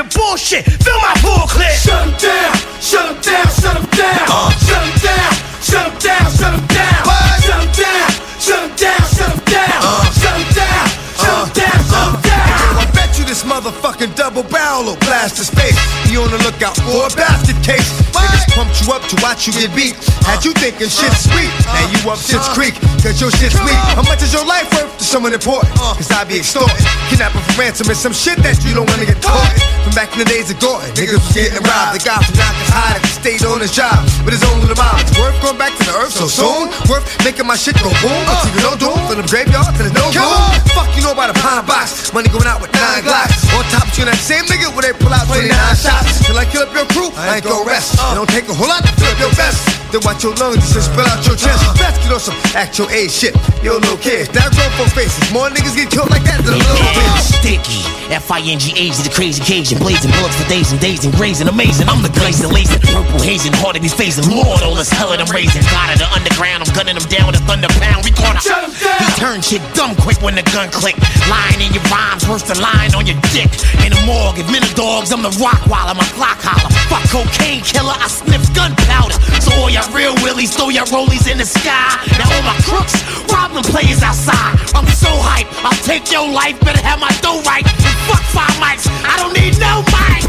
[0.00, 0.64] The bullshit.
[0.64, 1.76] Fill my full clip.
[1.76, 4.00] Shut him down, shut him down, shut him uh.
[4.00, 4.48] down.
[4.64, 7.04] Shut him down, shut him down, shut him down.
[7.44, 7.84] Shut him uh.
[7.84, 8.08] down,
[8.40, 8.80] shut him uh.
[8.80, 9.84] down, shut him down.
[10.16, 10.88] Shut him down,
[11.20, 12.80] shut him down, shut him down.
[12.80, 15.76] I bet you this motherfucker fucking double barrel will blast his face.
[16.08, 17.92] Be on the lookout for a basket case.
[18.16, 19.94] Niggas pumped you up to watch you get beat.
[20.26, 21.50] Had you thinking shit's sweet.
[21.66, 23.78] Now you up shit's creek, cause your shit's weak.
[23.94, 25.74] How much is your life worth to someone important?
[25.78, 26.76] Cause I be extorted.
[27.08, 29.54] Kidnapping for ransom is some shit that you don't wanna get caught.
[29.86, 31.96] From back in the days of Gordon, niggas was getting robbed.
[31.96, 34.98] The guy from Knockers high that stayed on his job with his own little mom.
[35.00, 36.68] It's worth going back to the earth so soon.
[36.90, 38.20] Worth making my shit go boom.
[38.26, 40.42] But you no doom from the graveyard to the no room.
[40.76, 42.12] Fuck you know about a pine box.
[42.12, 43.46] Money going out with nine glocks.
[43.56, 45.48] On top of you, that same nigga where they pull out 29
[45.78, 46.09] shots.
[46.40, 47.94] Till I kill up your crew, I ain't gon' rest.
[47.94, 48.14] It uh.
[48.16, 49.60] don't take a whole lot to fill up your vest.
[49.92, 51.60] Then watch your lungs just spill out your chest.
[51.76, 53.36] Best get on some actual A shit.
[53.60, 54.32] Yo, no kids.
[54.32, 55.20] That grown for faces.
[55.34, 57.34] More niggas get killed like that than a little bitch.
[57.42, 61.90] Sticky, F-I-N-G-H, the crazy Cajun, blazing bullets for days and days and grazing, amazing.
[61.90, 64.24] I'm the glazing, lazing, purple hazing, hard to be facing.
[64.30, 65.60] Lord, all this hell that I'm raising.
[65.68, 68.06] God of the underground, I'm gunning them down with a thunder pound.
[68.06, 68.96] We caught Shut him down.
[68.96, 70.94] He turned shit dumb quick when the gun click.
[71.26, 73.50] Lying in your rhymes, worse than lying on your dick.
[73.82, 76.70] In the morgue, if men are dogs, I'm the rock while I'm a clock holler.
[76.86, 79.18] Fuck cocaine killer, I sniff gunpowder.
[79.40, 81.98] So all y'all real willies, throw your rollies in the sky.
[82.18, 82.94] Now all my crooks,
[83.32, 84.58] rob them players outside.
[84.74, 87.64] I'm so hype, I'll take your life, better have my dough right.
[87.66, 90.22] And fuck five mics, I don't need no mic.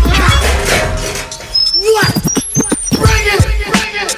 [1.82, 2.14] What?
[2.94, 3.42] Bring it!
[3.42, 4.10] Bring it!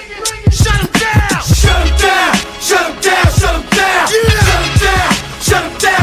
[0.53, 1.41] Shut him down!
[1.43, 2.34] Shut him down!
[2.60, 3.27] Shut him down!
[3.31, 4.07] Shut him down!
[4.07, 5.11] Shut him down!
[5.41, 6.02] Shut him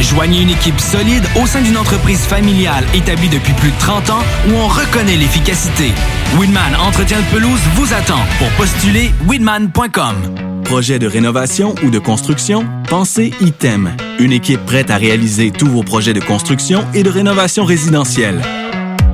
[0.00, 4.22] Joignez une équipe solide au sein d'une entreprise familiale établie depuis plus de 30 ans
[4.48, 5.92] où on reconnaît l'efficacité.
[6.38, 8.20] Weedman Entretien de pelouse vous attend.
[8.38, 10.14] Pour postuler, weedman.com.
[10.64, 12.66] Projet de rénovation ou de construction?
[12.88, 13.96] Pensez ITEM.
[14.18, 18.42] Une équipe prête à réaliser tous vos projets de construction et de rénovation résidentielle.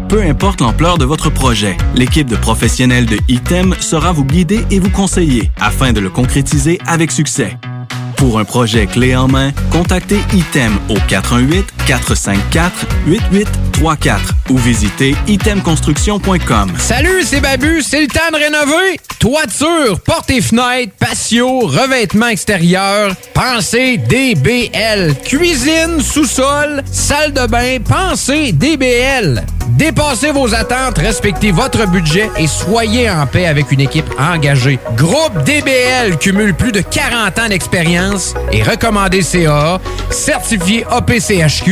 [0.09, 4.78] Peu importe l'ampleur de votre projet, l'équipe de professionnels de ITEM sera vous guider et
[4.78, 7.56] vous conseiller afin de le concrétiser avec succès.
[8.22, 10.94] Pour un projet clé en main, contactez ITEM au
[11.86, 14.18] 418-454-8834
[14.50, 16.72] ou visitez itemconstruction.com.
[16.78, 19.00] Salut, c'est Babu, c'est le temps de rénover.
[19.18, 25.14] Toiture, portes et fenêtres, patio, revêtement extérieur, pensez DBL.
[25.24, 29.44] Cuisine, sous-sol, salle de bain, pensez DBL.
[29.68, 34.78] Dépassez vos attentes, respectez votre budget et soyez en paix avec une équipe engagée.
[34.96, 39.80] Groupe DBL cumule plus de 40 ans d'expérience et recommandé CAA,
[40.10, 41.71] certifié APCHQ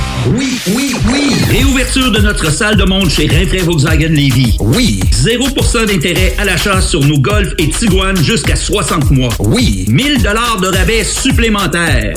[0.27, 1.35] Oui, oui, oui.
[1.49, 4.55] Réouverture de notre salle de monde chez Rinfraie Volkswagen Lévy.
[4.59, 4.99] Oui.
[5.11, 9.33] 0% d'intérêt à l'achat sur nos Golf et Tiguan jusqu'à 60 mois.
[9.39, 9.85] Oui.
[9.87, 12.13] 1000 dollars de rabais supplémentaires.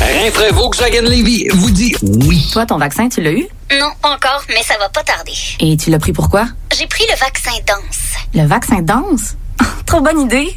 [0.00, 2.46] Rinfraie Volkswagen Lévy vous dit oui.
[2.52, 3.46] Toi, ton vaccin, tu l'as eu?
[3.78, 5.32] Non, pas encore, mais ça va pas tarder.
[5.60, 6.46] Et tu l'as pris pourquoi?
[6.78, 8.14] J'ai pris le vaccin danse.
[8.34, 9.36] Le vaccin danse?
[9.86, 10.56] Trop bonne idée.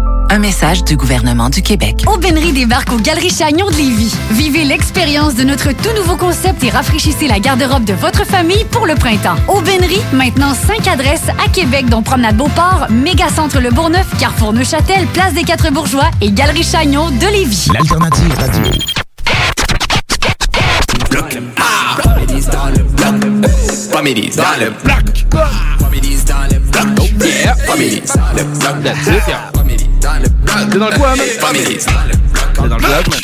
[0.33, 2.05] Un message du gouvernement du Québec.
[2.07, 4.15] Aubainerie débarque aux Galeries Chagnon de Lévis.
[4.29, 8.85] Vivez l'expérience de notre tout nouveau concept et rafraîchissez la garde-robe de votre famille pour
[8.85, 9.35] le printemps.
[9.49, 15.33] Aubainerie, maintenant 5 adresses à Québec, dont Promenade Beauport, Mégacentre Le Bourgneuf, Carrefour Neuchâtel, Place
[15.33, 17.67] des Quatre Bourgeois et Galerie Chagnon de Lévis.
[17.73, 18.71] L'alternative radio.
[21.09, 21.37] Bloc.
[21.59, 23.15] Ah, dans le bloc.
[24.37, 25.27] Dans le bloc.
[25.81, 26.85] Comédies dans le bloc.
[26.87, 27.53] Oh yeah.
[27.65, 28.81] Dans le bloc.
[28.81, 29.90] That's it, yeah.
[30.01, 30.69] Comédies dans le bloc.
[30.71, 31.27] T'es dans le quoi, bloc.
[32.53, 33.21] T'es dans le bloc, man.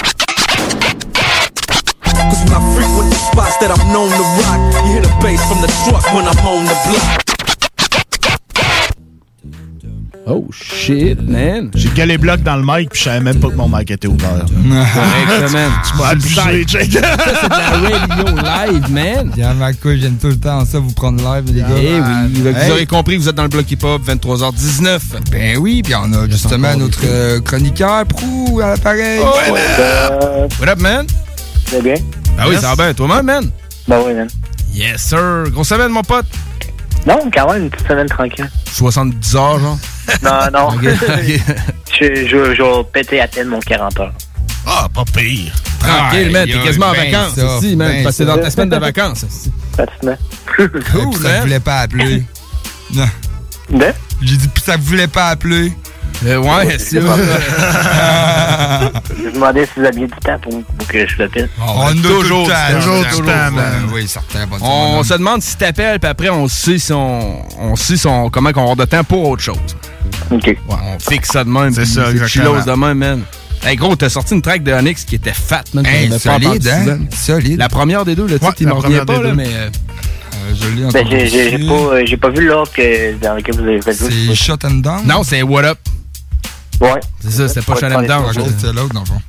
[2.30, 5.41] Cause when I frequent the spots that I'm known to rock, you hear the bass
[5.48, 7.27] from the truck when I'm on the block.
[10.30, 11.72] Oh shit, man.
[11.74, 14.08] J'ai galé bloc dans le mic puis je savais même pas que mon mic était
[14.10, 14.45] ouvert.
[14.45, 15.72] Correct, man.
[15.88, 16.91] Tu m'as abusé, Jake.
[16.91, 19.32] Ça, c'est de la radio live, man.
[19.38, 21.68] Yann McCoy, j'aime tout le temps ça, vous prendre live, les gars.
[21.78, 22.72] Eh oui, vous Hey.
[22.72, 24.99] aurez compris, vous êtes dans le bloc hip-hop, 23h19.
[25.32, 29.22] Ben oui, puis on a justement notre euh, chroniqueur Prou à l'appareil.
[29.24, 29.56] Oh,
[30.60, 31.06] What up, man?
[31.72, 31.95] Ça bien?
[32.38, 32.62] Ah oui, Yes.
[32.64, 32.94] ça va bien.
[32.94, 33.49] Toi-même, man?
[33.88, 34.28] Ben oui, man.
[34.74, 35.45] Yes, sir.
[35.52, 36.26] Grosse semaine, mon pote.
[37.06, 38.49] Non, quand même, une petite semaine tranquille.
[38.72, 39.78] 70 heures, genre?
[40.24, 40.69] Non, non.
[41.99, 44.14] Je, je, je vais péter à peine mon 40 heures.
[44.68, 45.52] Ah, pas pire.
[45.80, 46.45] Tranquille, man.
[46.45, 47.88] T'es quasiment en vacances ça, aussi, man.
[47.91, 49.24] ben Parce que dans ta semaine de vacances.
[49.28, 49.52] aussi.
[49.72, 50.18] Pratiquement.
[50.91, 51.41] Cool, ça man.
[51.41, 52.24] voulait pas appeler.
[52.94, 53.06] Non.
[53.72, 53.86] De?
[54.22, 55.72] J'ai dit, puis ça voulait pas appeler.
[56.26, 57.06] Euh, ouais, c'est Je
[59.26, 61.49] me demandais si vous aviez du temps pour, pour que je le pète.
[61.60, 63.89] On a toujours le temps, toujours tout du le temps, man.
[63.94, 64.48] Oui, certain.
[64.48, 67.98] pas de On se demande si t'appelles, puis après, on sait si on, on sait
[67.98, 69.57] si on, comment qu'on va avoir de temps pour autre chose.
[70.31, 70.57] OK.
[70.69, 71.72] on fixe ça de même.
[71.73, 72.61] C'est puis ça, exactement.
[72.65, 73.22] de même, man.
[73.64, 75.85] Hey, gros, t'as sorti une track de Onyx qui était fat, man.
[75.85, 76.99] Hey, solide, hein?
[77.15, 77.60] Solide.
[77.60, 79.34] La première des deux, le titre, il m'en revient pas, là, deux.
[79.34, 79.48] mais...
[79.48, 79.69] euh,
[80.49, 83.64] Euh, je l'ai Ben, entendu j'ai pas, euh, pas vu l'autre que, dans lequel vous
[83.68, 85.06] avez fait C'est Shut and Down?
[85.06, 85.77] Non, c'est What Up.
[86.82, 86.99] Ouais.
[87.22, 88.26] C'est ça, c'était pas Shannon Down.
[88.60, 89.22] C'est l'autre, dans le fond.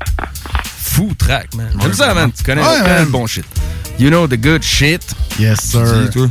[0.83, 1.69] Fou track, man.
[1.81, 2.31] J'aime ça, man.
[2.37, 3.45] Tu connais Ouais, le bon shit.
[3.99, 5.03] You know the good shit.
[5.39, 5.83] Yes, sir.
[5.85, 6.29] Dis, toi.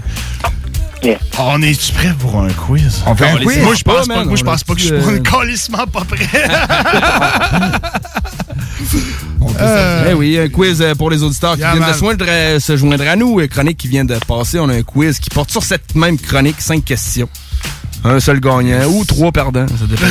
[1.40, 3.02] On est-tu prêt pour un quiz?
[3.06, 3.60] On fait un les- quiz?
[3.60, 6.04] Moi, je pense pas, moi, je pense pas que je suis pas euh, calissement pas
[6.04, 6.28] prêt.
[9.60, 11.94] Euh, Eh oui, un quiz euh, pour les auditeurs qui Yeah, viennent de man.
[11.96, 13.40] se joindre, euh, se joindre à nous.
[13.40, 14.60] euh, Chronique qui vient de passer.
[14.60, 17.28] On a un quiz qui porte sur cette même chronique, cinq questions.
[18.10, 19.66] Un seul gagnant ou trois perdants.
[19.68, 20.06] Ça dépend.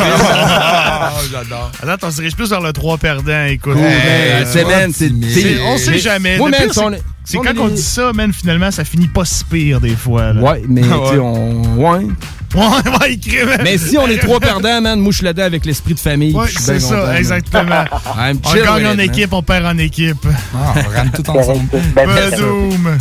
[0.00, 1.72] Ah, j'adore.
[1.86, 3.72] Attends, on se dirige plus vers le 3 perdants, écoute.
[3.74, 4.44] Cool, Euh.
[4.46, 6.38] C'est, man, c'est- c'est- c'est- on sait jamais.
[6.38, 9.80] Man, c'est- est- c'est quand on dit ça, man, finalement, ça finit pas si pire
[9.80, 10.32] des fois.
[10.32, 10.40] là.
[10.40, 11.18] Ouais, mais tu sais, Ouais.
[11.18, 11.76] on.
[11.76, 12.06] Ouais.
[12.52, 13.18] Ouais.
[13.62, 16.34] Mais si on est trois perdants, man, je suis là-dedans avec l'esprit de famille.
[16.34, 17.84] Ouais, c'est ça, exactement.
[18.18, 19.00] I'm On gagne en man.
[19.00, 20.16] équipe, on perd en équipe.
[20.54, 21.68] Ah, on rentre tout ensemble.
[21.94, 22.98] Badoum.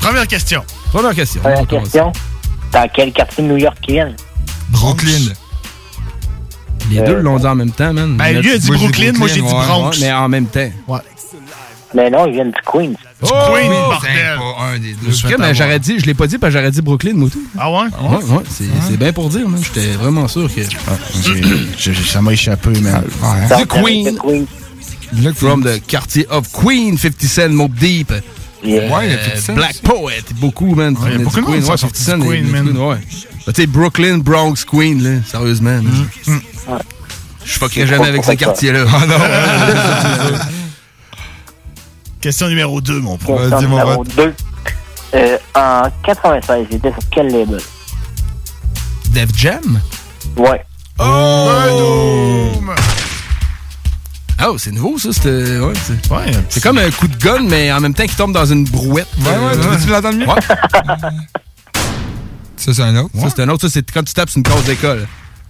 [0.00, 0.62] Première question.
[0.92, 1.40] Première question.
[1.40, 2.12] Première question.
[2.74, 4.16] Dans quel quartier de New York ils viennent?
[4.70, 5.32] Brooklyn.
[6.90, 8.16] Les deux l'ont dit en même temps, man.
[8.16, 9.48] Ben, lui a dit Brooklyn, moi j'ai dit.
[9.48, 9.90] Bronx.
[9.90, 10.68] Ouais, mais en même temps.
[10.88, 10.98] Ouais.
[11.94, 12.94] Mais non, ils viennent du Queens.
[13.22, 13.26] Oh!
[13.52, 14.38] Queen, C'est bordel.
[14.38, 15.36] pas un des deux.
[15.38, 17.40] Mais j'aurais dit, je l'ai pas dit, parce que j'aurais dit Brooklyn, moi tout.
[17.56, 17.76] Ah ouais?
[17.78, 19.62] Ouais, ouais, c'est bien pour dire, man.
[19.62, 20.60] J'étais vraiment sûr que.
[21.78, 23.04] J'ai- Ça m'a échappé, man.
[23.22, 23.48] Ouais.
[23.48, 24.14] Donc, The Queen.
[24.16, 24.46] The Queen.
[25.22, 28.12] Là, From the quartier of Queen, 50 Cent, Mob Deep.
[28.64, 28.96] Yeah.
[28.96, 29.54] Ouais, il y a Euh, 50 Cent.
[29.54, 30.94] Black Poet, beaucoup, man.
[30.94, 32.26] Ouais, il y a Du beaucoup de Queen, ouais, qui sont 50 Cent, du il
[32.26, 32.64] y a Queen, du man.
[32.64, 32.96] Queen, ouais.
[33.46, 35.82] Ben, Tu sais, Brooklyn, Bronx, Queen, là, sérieusement.
[35.82, 36.08] man.
[37.44, 38.86] Je fuckerai jamais avec ces quartiers-là.
[38.90, 40.38] Ah non.
[42.20, 43.36] Question numéro 2, mon pro.
[43.36, 44.34] Question numéro 2.
[45.14, 47.60] Euh, en 96, ils étaient sur quel label?
[49.10, 49.80] Def Jam?
[50.36, 50.62] Ouais.
[50.98, 51.48] Oh!
[51.70, 52.50] Oh,
[54.58, 55.10] c'est nouveau, ça.
[55.12, 55.94] C'est ouais, c'est-
[56.48, 59.08] c'est comme un coup de gun, mais en même temps qui tombe dans une brouette.
[59.20, 60.26] Ouais, ouais, tu l'entendre mieux?
[60.26, 60.34] Ouais.
[62.56, 63.10] Ça, c'est un autre.
[63.18, 63.62] Ça, c'est un autre.
[63.62, 65.06] Ça, c'est quand tu tapes sur une case d'école.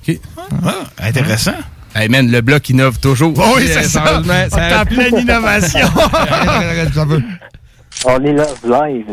[0.08, 0.18] OK.
[0.64, 0.74] Ah,
[1.06, 1.54] intéressant.
[1.94, 3.32] Hey, man, le bloc innove toujours.
[3.36, 4.04] Oh oui, c'est ça.
[4.04, 5.88] Sérieusement, On est en pleine innovation.
[8.06, 9.06] On est là, live.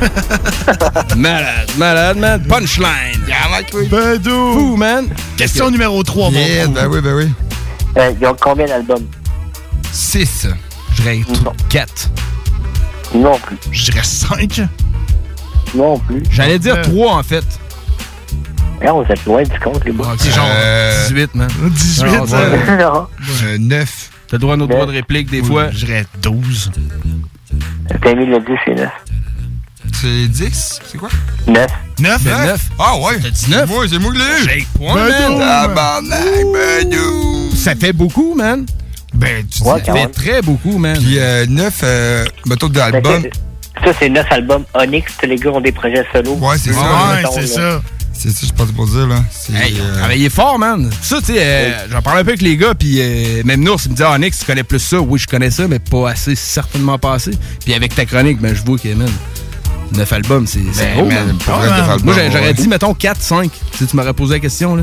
[1.16, 2.42] malade, malade, man.
[2.42, 3.20] Punchline.
[3.90, 4.52] Badou.
[4.52, 5.06] Fou, man.
[5.36, 7.28] Question numéro 3, Yeah, ben oui, ben oui.
[7.96, 9.06] Euh, ils ont combien d'albums?
[9.92, 10.48] 6.
[10.94, 11.20] Je dirais
[11.68, 12.10] 4.
[13.14, 13.56] Non plus.
[13.72, 14.62] Je dirais 5.
[15.74, 16.22] Non plus.
[16.30, 17.44] J'allais dire 3, en fait.
[18.84, 20.14] Non, vous êtes loin du compte, les boys.
[20.18, 21.48] C'est genre Euh, 18, man.
[21.70, 22.48] 18, Non, ça.
[22.50, 22.76] ouais.
[22.78, 23.06] Non.
[23.58, 24.10] 9.
[24.28, 25.70] T'as le droit à notre droit de réplique des fois.
[25.70, 26.70] Je dirais 12.
[28.02, 28.88] T'as mis le 10 et 9.
[30.00, 30.80] C'est 10?
[30.90, 31.08] C'est quoi?
[31.46, 31.66] 9.
[31.98, 32.22] 9?
[32.22, 32.60] Ben, 9.
[32.78, 33.18] Ah ouais.
[33.22, 33.68] T'as 19?
[33.68, 34.44] Moi, c'est moi qui l'ai eu.
[34.44, 34.94] Jake Point,
[35.38, 35.40] man.
[37.54, 38.64] Ça fait beaucoup, man.
[39.14, 39.90] Ben, tu Ouais, dis.
[39.90, 40.96] fait très beaucoup, man.
[40.96, 43.22] Puis euh, 9, euh, mettons, d'albums.
[43.22, 43.30] Ben,
[43.84, 45.12] Ça, c'est 9 albums Onyx.
[45.20, 46.34] Tous les gars ont des projets solo.
[46.34, 46.80] Ouais, c'est ça.
[46.80, 47.82] Ouais, c'est ça.
[48.12, 49.22] C'est ça, je pensais pour dire, là.
[49.54, 50.90] Hey, ils ont euh, travaillé fort, man.
[51.00, 53.80] Ça, tu sais, euh, j'en parlais un peu avec les gars, puis euh, même Nours,
[53.86, 55.00] il me disait, ah, Onyx, tu connais plus ça.
[55.00, 57.30] Oui, je connais ça, mais pas assez, certainement pas assez.
[57.64, 59.08] Puis avec ta chronique, ben, je vois que, man,
[59.92, 61.80] 9 albums, c'est c'est Ben, gros, man, pour Ah, man.
[61.90, 63.50] albums, Moi, j'aurais dit, mettons, 4, 5.
[63.74, 64.82] Si tu m'aurais posé la question, là.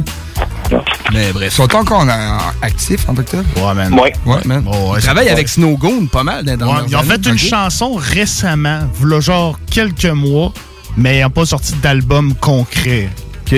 [1.13, 1.53] Mais Ils bref.
[1.53, 3.43] sont encore en, en- actifs en tant que tel?
[3.55, 3.93] Ouais, man.
[3.93, 4.13] Ouais.
[4.25, 4.41] Ouais.
[4.45, 4.65] man.
[4.67, 7.93] Oh, ouais, Ils travaillent avec Snowgoon pas mal dans Ouais, ils ont fait une chanson
[7.95, 10.51] récemment, v'là genre quelques mois,
[10.97, 13.09] mais ils n'ont pas sorti d'album concret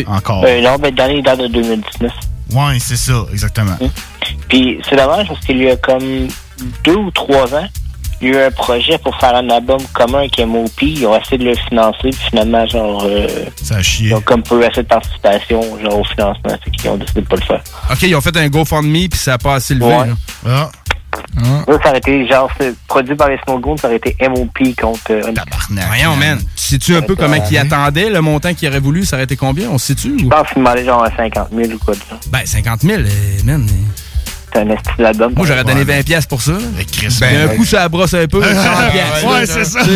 [0.06, 0.44] encore.
[0.46, 2.12] Euh, non, ben, dans les dates de 2019.
[2.54, 3.78] Ouais, c'est ça, exactement.
[4.48, 6.28] Puis c'est dommage parce qu'il y a comme
[6.84, 7.68] deux ou trois ans,
[8.22, 10.82] il y a eu un projet pour faire un album commun avec MOP.
[10.82, 13.28] Ils ont essayé de le financer, puis finalement, genre, euh,
[13.64, 14.10] Ça a chié.
[14.10, 17.28] ils ont comme peu assez de participation, genre, au financement, fait qu'ils ont décidé de
[17.28, 17.62] pas le faire.
[17.92, 19.86] OK, ils ont fait un GoFundMe, puis ça a pas assez levé.
[19.86, 20.08] Ouais.
[20.46, 20.70] là.
[21.38, 24.60] Ah, Ça, ça aurait été, genre, c'est produit par les Snowgoons, ça aurait été MOP
[24.80, 25.42] contre euh, Onyx.
[25.88, 26.40] Voyons, man.
[26.56, 29.06] Sais-tu un peu comment ils attendaient le montant qu'ils auraient voulu?
[29.06, 29.70] Ça aurait été combien?
[29.70, 30.18] On se situe?
[30.20, 32.16] Je pense qu'ils demandaient genre à 50 000 ou quoi de ça.
[32.32, 33.06] Ben, 50 000, euh,
[33.44, 33.66] man.
[34.52, 35.34] C'est un esti d'album.
[35.36, 36.54] Moi, j'aurais donné 20 pièces pour ça.
[36.54, 36.58] là.
[36.92, 38.42] Chris, Ben, un ben, coup, ça brosse un peu.
[38.42, 38.50] 100
[38.92, 39.24] pièces.
[39.24, 39.80] Ouais, c'est ça.
[39.84, 39.90] 100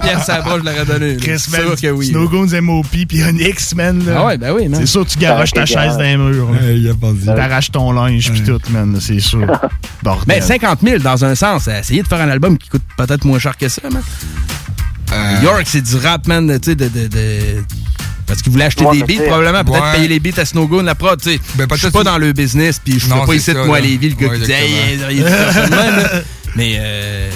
[0.00, 1.16] pièces, ça brosse, je l'aurais donné.
[1.16, 2.06] Chris, man, sûr que oui.
[2.08, 4.04] Snowgoons, MOP, puis Onyx, man.
[4.04, 4.14] là.
[4.18, 4.80] Ah ouais, ben oui, man.
[4.80, 6.50] C'est sûr que tu garoches ta chaise dans les murs.
[6.50, 6.72] là.
[6.72, 7.26] il a pas dit.
[7.26, 9.46] T'arraches ton linge, puis tout, man, c'est sûr.
[10.02, 10.24] Bordel.
[10.26, 11.68] Mais 50 000 dans un sens.
[11.68, 14.02] Essayer de faire un album qui coûte peut-être moins cher que ça, man.
[15.12, 17.64] Euh, York, c'est du rap, man, tu sais, de, de, de-
[18.28, 19.92] Parce qu'il voulait acheter Ouais, des beats, probablement, peut-être ouais.
[19.96, 21.40] payer les beats à Snowgoon, la prod, tu sais.
[21.54, 23.78] Ben, je suis peut-être pas dans le business, puis je ferais pas ici de moi
[23.78, 23.80] à.
[23.80, 25.24] Lévis, le gars Ouais, qui dit hey, il.
[26.56, 27.30] Mais, euh,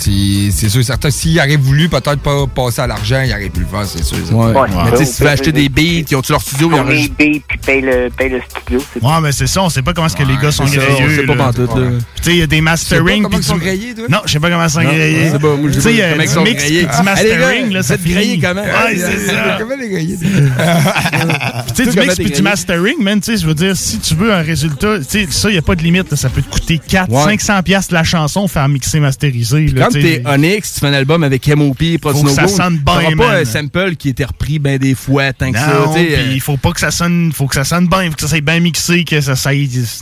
[0.00, 1.10] C'est c'est sûr et certain.
[1.10, 4.16] S'il aurait voulu peut-être pas passer à l'argent, il aurait pu le faire, c'est sûr.
[4.32, 4.52] ouais.
[4.52, 4.68] Ouais.
[4.84, 6.80] Mais tu sais, si tu veux acheter des beats, ils ont-tu leur studio, ils les
[6.80, 7.14] enregistrent.
[7.18, 8.84] beats, puis paye le, paye le studio.
[8.92, 10.76] c'est Ouais, mais c'est ça, on sait pas comment est-ce que les gars sont C'est
[10.76, 11.04] grillés.
[11.04, 11.86] on sait pas pantoute, là.
[12.16, 13.22] Tu sais, il y a des mastering.
[13.22, 14.06] comment ils sont grillés, toi?
[14.10, 15.24] Non, je sais pas comment ils sont grillés.
[15.26, 16.82] je sais pas, moi, je sais Tu sais, il y a sont mix grillés.
[16.82, 18.40] du Allez, mastering, là, grillés finit.
[18.40, 18.62] comment?
[18.62, 19.56] Ouais, c'est ça.
[19.58, 20.16] Comment les griller?
[21.76, 22.42] Tu sais, du mix puis du grillé?
[22.42, 25.48] mastering, man, tu sais, je veux dire, si tu veux un résultat, tu sais, ça,
[25.50, 27.36] il n'y a pas de limite, ça peut te coûter 4, Ouais.
[27.38, 29.66] 500 piastres la chanson, faire mixer, masteriser.
[29.68, 30.22] là, Quand tu t'es.
[30.26, 34.08] Onyx, tu fais un album avec MOP, que ça sonne bien, pas un sample qui
[34.10, 36.90] était repris ben des fois, tant que ça, puis euh, il faut pas que ça
[36.90, 39.52] sonne, faut que ça sonne bien, faut que ça soit bien mixé, que ça, ça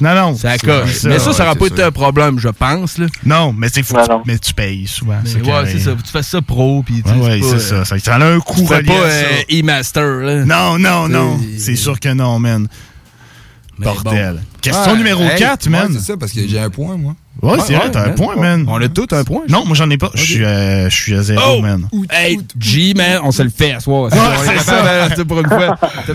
[0.00, 0.36] Non, non.
[0.36, 1.02] Ça c'est coche.
[1.04, 2.98] Mais ça, ça n'aura pas c'est été un problème, je pense.
[2.98, 3.06] Là.
[3.24, 4.22] Non, mais non.
[4.26, 5.18] mais tu payes souvent.
[5.22, 5.92] Mais c'est ouais, c'est ça.
[6.04, 7.98] Tu fais ça pro, puis tu Ouais, c'est euh, ça.
[7.98, 10.44] Ça a un coût relié pas euh, e-master, là.
[10.44, 11.38] Non, non, non.
[11.56, 12.68] C'est- C'est sûr que non, man.
[13.84, 14.34] Mais Bordel.
[14.34, 14.40] bon.
[14.60, 15.88] Question Ouais, numéro hey, 4, ouais, man.
[15.92, 17.14] c'est ça, parce que j'ai un point, moi.
[17.42, 18.64] Ouais, c'est Ouais, vrai, t'as un point, man.
[18.68, 19.42] On a tous un point.
[19.48, 20.10] Non, moi j'en ai pas.
[20.14, 21.60] Je suis euh, je suis à zéro, Oh!
[21.62, 21.88] man.
[22.10, 23.78] Hey, G, man, on se le fait à.
[23.88, 25.16] Ouais, est c'est ça.
[25.16, 25.76] sais, pour une fois.
[26.06, 26.14] T'as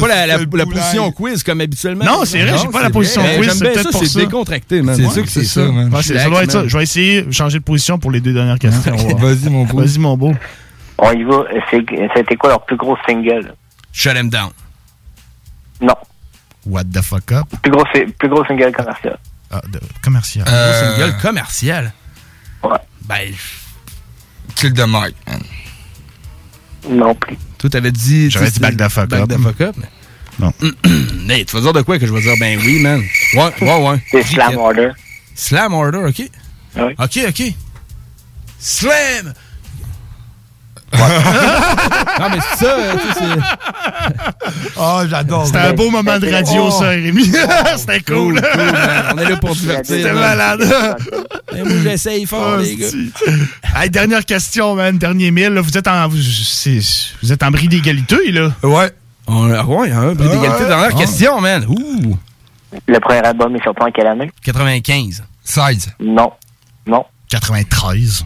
[0.00, 2.04] pas la, pas la, position quiz comme habituellement.
[2.04, 4.20] Non, c'est vrai, j'ai pas la c'est position Mais quiz, J'aime c'est ça, c'est ça.
[4.20, 4.94] décontracté, man.
[4.96, 5.10] C'est Ouais.
[5.12, 5.92] sûr que c'est ça, man.
[5.92, 6.62] Ouais, ça doit être ça.
[6.68, 8.96] Je vais essayer de changer de position pour les deux dernières questions.
[9.18, 9.78] Vas-y, mon beau.
[9.80, 10.32] Vas-y, mon beau.
[10.98, 11.44] On y va.
[12.16, 13.52] C'était quoi leur plus gros single?
[13.92, 14.50] Shut him down.
[15.80, 15.94] Non.
[16.66, 17.46] What the fuck up?
[17.62, 17.84] Plus gros,
[18.18, 19.18] plus gros single commercial.
[19.50, 20.44] Ah, de- commercial.
[20.48, 21.92] Euh, C'est une gueule commerciale.
[22.62, 22.78] Ouais.
[23.08, 23.32] Ben,
[24.54, 25.42] Kill the mic, man.
[26.88, 27.36] Non plus.
[27.58, 28.30] toi, t'avais dit.
[28.30, 29.28] J'aurais dit back the fuck back up.
[29.28, 29.76] the fuck up.
[29.78, 29.88] mais-
[30.38, 30.52] Non.
[31.30, 32.34] hey, tu vas dire de quoi que je vais dire?
[32.38, 33.00] Ben oui, man.
[33.34, 34.02] Ouais, ouais, ouais.
[34.10, 34.90] C'est Slam Order.
[35.34, 36.30] Slam Order, OK.
[36.76, 36.94] Oui.
[36.98, 37.54] OK, OK.
[38.58, 39.32] Slam!
[42.20, 44.70] non, mais c'est ça, tu sais, c'est.
[44.76, 45.46] Oh, j'adore.
[45.46, 46.70] C'était un beau moment de radio, Oh.
[46.70, 47.24] ça, Rémi.
[47.76, 48.34] C'était cool.
[48.34, 49.04] Cool, cool, man.
[49.14, 49.96] On est là pour divertir.
[49.96, 50.60] C'était malade.
[51.52, 52.86] Mais moi, j'essaye fort, Oh, les gars.
[53.76, 54.98] Hey, dernière question, man.
[54.98, 55.50] Dernier mille.
[55.50, 55.60] là.
[55.60, 56.18] Vous êtes en, vous,
[57.32, 58.50] êtes en bris d'égalité, là.
[58.62, 58.90] Ouais.
[59.26, 60.64] On, ah ouais, un bris d'égalité.
[60.66, 60.98] Dernière Ah.
[60.98, 61.64] question, man.
[61.68, 62.16] Ouh.
[62.88, 64.30] Le premier album est sorti en quelle année?
[64.44, 65.22] 95.
[65.44, 65.88] 16.
[66.00, 66.32] Non.
[66.86, 67.04] Non.
[67.28, 68.24] 93.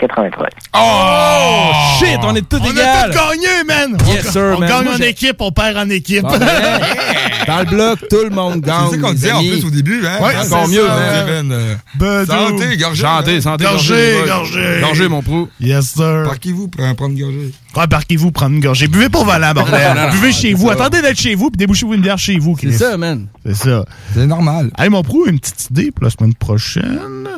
[0.00, 0.48] 93.
[0.74, 3.10] Oh, shit, on est tous On égales.
[3.10, 3.98] a tout gagné, man!
[4.06, 4.68] Yes, on, sir, on man.
[4.68, 6.22] gagne Moi, en équipe, on perd en équipe.
[6.22, 6.38] Ben,
[7.46, 8.86] Dans le bloc, tout le monde gagne.
[8.90, 10.18] C'est ça qu'on disait en plus au début, hein?
[10.22, 11.52] Ouais, encore c'est mieux, ça, man.
[11.52, 13.02] Euh, Santé, gorgée.
[13.02, 13.40] Santé, hein.
[13.40, 14.26] santé, Gorgée, gorgée.
[14.28, 14.80] gorgée.
[14.80, 15.48] Gorgée, mon prou.
[15.60, 16.22] Yes, sir.
[16.26, 17.50] Parquez-vous pour en prendre une gorgée.
[17.76, 18.88] Ouais, parquez-vous, prendre une gorgée.
[18.88, 19.94] Buvez pas volant, bordel.
[19.94, 20.68] Non, non, Buvez chez vous.
[20.68, 20.72] ça.
[20.74, 23.26] Attendez d'être chez vous, puis débouchez-vous une bière chez vous, C'est ça, man.
[23.44, 23.84] C'est ça.
[24.14, 24.70] C'est normal.
[24.78, 27.28] Hey, mon prou, une petite idée pour la semaine prochaine.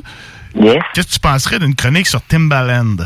[0.60, 0.82] Yes.
[0.94, 2.96] Qu'est-ce que tu penserais d'une chronique sur Timbaland?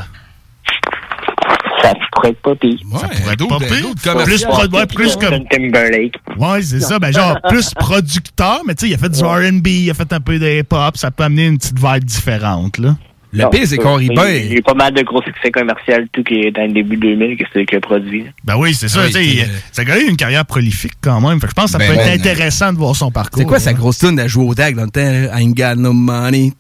[1.82, 2.78] Ça pourrait être pas pire.
[2.92, 4.24] ça pourrait être pas d'autres- pire.
[4.24, 5.44] Plus, pro- ouais, plus comme...
[5.48, 6.14] Timberlake.
[6.36, 6.98] Ouais, c'est ça.
[6.98, 10.12] Ben, genre, plus producteur, mais tu sais, il a fait du R&B, il a fait
[10.12, 12.96] un peu de hip-hop, ça peut amener une petite vibe différente, là.
[13.32, 14.56] Le Non, pire, c'est qu'on rit Il y a bien.
[14.58, 17.44] eu pas mal de gros succès commerciaux, tout qui est dans le début 2000, que
[17.52, 18.24] c'est que produit.
[18.44, 19.00] Ben oui, c'est ça.
[19.04, 19.42] Oui,
[19.72, 21.38] ça a gagné une carrière prolifique quand même.
[21.40, 23.38] Fait que je pense que ça Ben, peut être intéressant de voir son parcours.
[23.38, 25.00] C'est quoi sa grosse tune à jouer au DAG dans le temps?
[25.02, 26.52] I ain't got no money.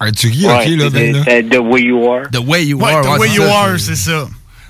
[0.00, 1.42] Un tu ris, Ouais, ok, là, ben là.
[1.42, 2.22] The Way You Are.
[2.32, 3.02] The way you Ouais, are.
[3.02, 3.58] The ouais, Way c'est You ça.
[3.60, 4.28] Are, c'est ça.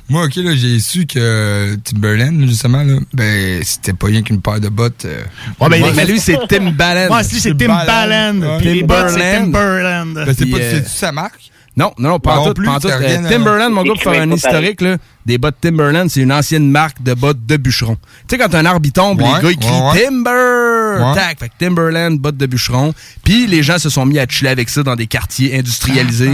[0.09, 4.59] Moi, ok, là, j'ai su que Timberland, justement, là, ben, c'était pas rien qu'une paire
[4.59, 5.05] de bottes.
[5.05, 5.23] euh,
[5.61, 7.09] Ouais, ben, les- mais lui, c'est Timbaland.
[7.15, 8.41] Ouais, c'est lui, c'est Timbaland.
[8.41, 8.59] Ouais.
[8.59, 10.15] Puis les bottes, c'est Timberland.
[10.15, 11.50] Ben, c'est pas, euh, c'est-tu sa marque?
[11.77, 12.89] Non, non, non, pas Non en tout, plus, pas en tout.
[12.89, 16.21] t'as Euh, à- Timberland, mon gars, pour faire un historique, là, des bottes Timberland, c'est
[16.21, 17.97] une ancienne marque de bottes de bûcheron.
[18.29, 20.05] Tu sais, quand un arbre tombe, Ouais, les gars, ils crient ouais, ouais.
[20.07, 21.05] Timber!
[21.05, 21.15] Ouais.
[21.15, 21.39] Tac!
[21.39, 22.93] Fait que Timberland, bottes de bûcheron.
[23.25, 26.33] Puis les gens se sont mis à chiller avec ça dans des quartiers industrialisés.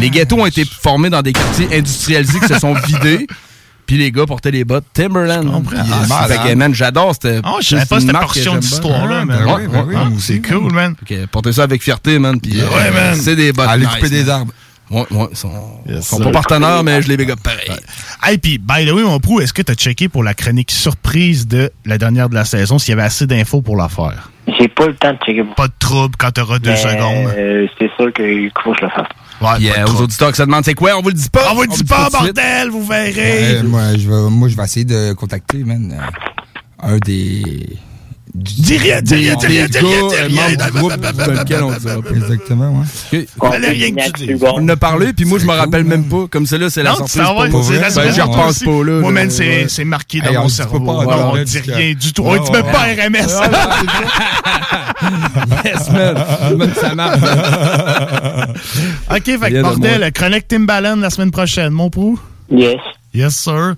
[0.00, 3.26] les ghettos ont été formés dans des quartiers industrialisés qui se sont vidés.
[3.86, 5.62] Puis les gars portaient les bottes Timberland.
[5.70, 5.76] Je
[6.10, 7.40] Ah, euh, j'adore cette.
[7.44, 9.44] Ah, je savais pas une cette portion d'histoire-là, man.
[9.46, 10.94] Oui, Ah, c'est cool, man.
[11.30, 12.40] Portez ça avec fierté, man.
[12.40, 13.14] Puis, euh, Ouais, man.
[13.20, 13.68] C'est des bottes.
[13.68, 14.52] Aller nice, couper des arbres.
[14.90, 15.50] Ouais, ouais, ils sont,
[15.88, 17.68] Yes, sont pas partenaires, mais je les big up pareil.
[18.22, 21.48] Hey, puis, by the way, mon prou, est-ce que t'as checké pour la chronique surprise
[21.48, 24.30] de la dernière de la saison s'il y avait assez d'infos pour la faire?
[24.60, 25.42] J'ai pas le temps de checker.
[25.56, 27.32] Pas de trouble quand t'auras deux secondes.
[27.36, 29.08] euh, c'est sûr qu'il faut que je le fasse.
[29.40, 31.50] Ouais, de euh, aux auditeurs qui se demandent c'est quoi, on vous le dit pas?
[31.50, 33.56] On vous le dit pas, bordel, vous verrez.
[33.56, 37.76] Ouais, moi, je vais, moi, je vais essayer de contacter, man, euh, un des.
[38.36, 40.48] Dis rien, dis rien, dis rien, dis rien, dis gars, rien.
[40.48, 42.10] membres du groupe dans lequel on dira pas.
[42.10, 42.82] Exactement,
[43.12, 43.26] ouais.
[43.40, 44.44] Fallait rien que tu dises.
[44.44, 46.26] On en a parlé, puis moi, je me rappelle même pas.
[46.30, 49.00] Comme celle-là, c'est la la Ben, toi repense pas, là.
[49.00, 50.78] Moi, man, c'est marqué dans on mon cerveau.
[50.78, 52.22] Non, on dit rien du tout.
[52.24, 52.86] On dit même pas.
[52.86, 53.26] RMS.
[55.64, 56.16] Yes, man.
[56.74, 57.20] Ça marche.
[59.10, 62.18] OK, fait que bordel, chronique Timbaland la semaine prochaine, mon prou?
[62.50, 62.80] Yes.
[63.12, 63.74] Yes, sir.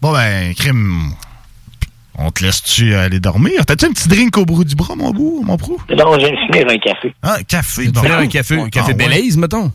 [0.00, 1.12] Bon, ben, crime.
[2.20, 3.64] On te laisse-tu aller dormir?
[3.64, 5.78] T'as-tu un petit drink au bout du bras, mon bout, mon prou?
[5.90, 7.14] Non, je viens de finir un café.
[7.22, 7.88] Ah, café.
[7.88, 8.00] Bon.
[8.02, 9.08] un café, un café Ah, ouais.
[9.08, 9.70] Belize, mettons?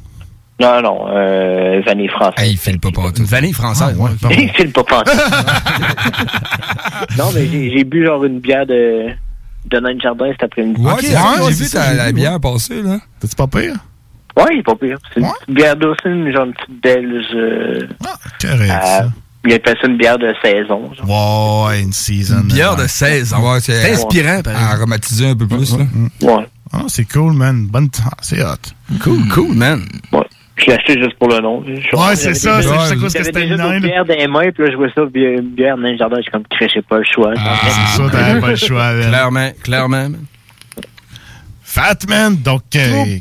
[0.59, 2.43] Non, non, euh, vanille française.
[2.45, 3.21] Hey, il fait le pas partout.
[3.21, 3.97] Une vanille française.
[3.97, 4.35] Ah, ouais.
[4.37, 5.17] Il file pas penser.
[7.17, 9.07] non, mais j'ai j'ai bu genre une bière de,
[9.65, 10.81] de Nain Jardin cet après-midi.
[10.81, 12.97] Ouais, j'ai j'ai vu j'ai la bière passer, là.
[13.19, 13.75] T'es-tu pas pire?
[14.37, 14.97] Ouais, il est pas pire.
[15.13, 17.25] C'est une petite bière douce, une genre une petite belge.
[17.35, 19.07] Euh, Ah, correct, euh.
[19.45, 20.91] Il appelle ça une bière de saison.
[20.93, 21.67] genre.
[21.67, 22.41] Ouais, une season.
[22.41, 22.87] Une bière de Ouais.
[22.87, 23.53] 16 ans.
[23.53, 24.59] Ouais, c'est C'est inspirant, pareil.
[24.71, 25.85] aromatisé un peu plus, là.
[26.21, 26.45] Ouais.
[26.71, 27.67] Ah, c'est cool, man.
[27.69, 28.55] Bonne ah, C'est hot.
[29.03, 29.81] Cool, cool, man.
[30.11, 30.21] ouais.
[30.55, 31.63] Je l'ai acheté juste pour le nom.
[31.67, 32.61] Je suis- Ouais, c'est ça.
[32.61, 33.79] C'est juste à cause que c'était le là.
[33.79, 36.43] bières dans les mains, puis là, je vois ça, une bière Nain Jardin, j'ai comme
[36.47, 37.33] créché pas le choix.
[37.37, 39.07] Ah, c'est ça, t'avais pas le choix, man.
[39.09, 40.07] Clairement, clairement.
[41.75, 41.85] Man.
[41.85, 42.35] Fat, man.
[42.37, 43.19] Donc, euh,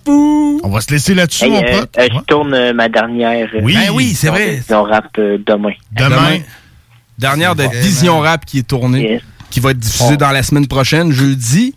[0.65, 1.99] on va se laisser là-dessus, Hey, mon euh, pote.
[1.99, 3.49] euh, je tourne euh, ma dernière.
[3.62, 3.74] Oui.
[3.74, 4.61] Ben oui, c'est vrai.
[4.70, 5.73] On rap euh, demain.
[5.93, 6.39] Demain.
[7.19, 9.23] Dernière de Vision Rap qui est tournée, Yes.
[9.51, 11.74] qui va être diffusée dans la semaine prochaine, jeudi.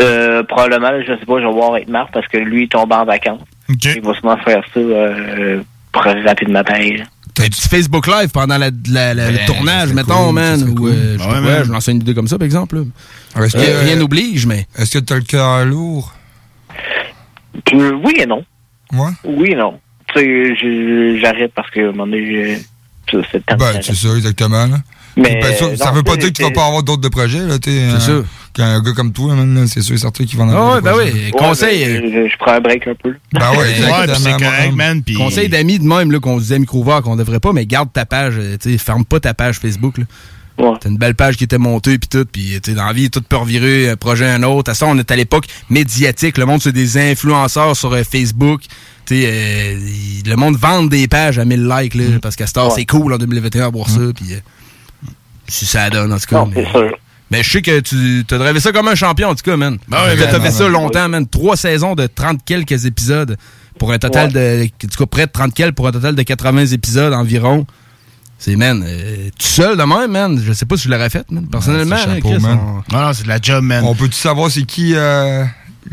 [0.00, 2.92] Euh, probablement, je sais pas, je vais voir avec Marc parce que lui, il tombe
[2.92, 3.40] en vacances.
[3.70, 3.84] OK.
[3.84, 7.02] Il va sûrement faire ça euh, pour rapidement pareil.
[7.34, 10.62] T'as du Facebook Live pendant la- la- la- le Ben, tournage, mettons, cool, man.
[10.68, 10.90] ou, cool.
[10.90, 11.64] euh, je Ouais, man.
[11.64, 12.76] je lance une idée comme ça, par exemple.
[13.36, 13.44] là.
[13.44, 14.66] Est-ce que, Euh, rien n'oblige, mais.
[14.76, 16.12] est-ce que t'as le cœur lourd?
[17.74, 18.44] Euh, oui et non.
[18.92, 19.10] Ouais?
[19.24, 19.80] Oui et non.
[20.14, 22.58] Tu sais, je- j'arrête parce que à un moment donné,
[23.10, 24.78] c'est le temps Ben, c'est ça, exactement, là.
[25.16, 27.40] Mais, Ben, ça, ça veut pas dire que tu vas pas avoir d'autres de projets,
[27.46, 27.70] là, t'es.
[27.70, 28.24] C'est euh, sûr.
[28.54, 29.34] Qu'un gars comme toi,
[29.66, 30.74] c'est sûr et certain qu'il va en Ah avoir.
[30.74, 31.24] ouais, des ben oui.
[31.24, 31.84] Ouais, Conseil.
[31.84, 33.14] ben, euh, je, je prends un break un peu.
[33.32, 33.66] Ben ouais,
[34.18, 35.02] c'est correct, man.
[35.16, 38.34] Conseil d'amis de même là, qu'on disait micro qu'on devrait pas, mais garde ta page.
[38.38, 39.98] euh, ferme pas ta page Facebook.
[39.98, 40.04] là.
[40.80, 43.36] T'as une belle page qui était montée, puis tout, puis dans la vie, tout peut
[43.36, 44.70] revirer un projet à un autre.
[44.70, 46.36] À ça, on est à l'époque médiatique.
[46.38, 48.60] Le monde, c'est des influenceurs sur euh, Facebook.
[49.10, 49.76] Euh,
[50.26, 52.72] le monde vend des pages à 1000 likes, là, parce qu'à Star, Ouais.
[52.76, 54.36] c'est cool en 2021 à voir ça, puis euh,
[55.52, 56.36] si ça donne, en tout cas.
[56.36, 56.98] Non, mais, c'est sûr.
[57.30, 59.78] mais je sais que tu as drivé ça comme un champion, en tout cas, man.
[59.88, 61.26] Ben oui, Tu as man, fait ça longtemps, man.
[61.26, 63.36] Trois saisons de 30 quelques épisodes
[63.78, 64.64] pour un total de.
[64.64, 67.66] En tout cas, près de 30 quelques pour un total de 80 épisodes environ.
[68.38, 70.42] C'est, man, euh, tout seul de même, man.
[70.44, 71.46] Je sais pas si je l'aurais fait, man.
[71.48, 72.58] Personnellement, hein, chapeau, man.
[72.90, 73.84] on- Non, non, c'est de la job, man.
[73.86, 74.94] On peut-tu savoir c'est qui.
[74.96, 75.44] Euh,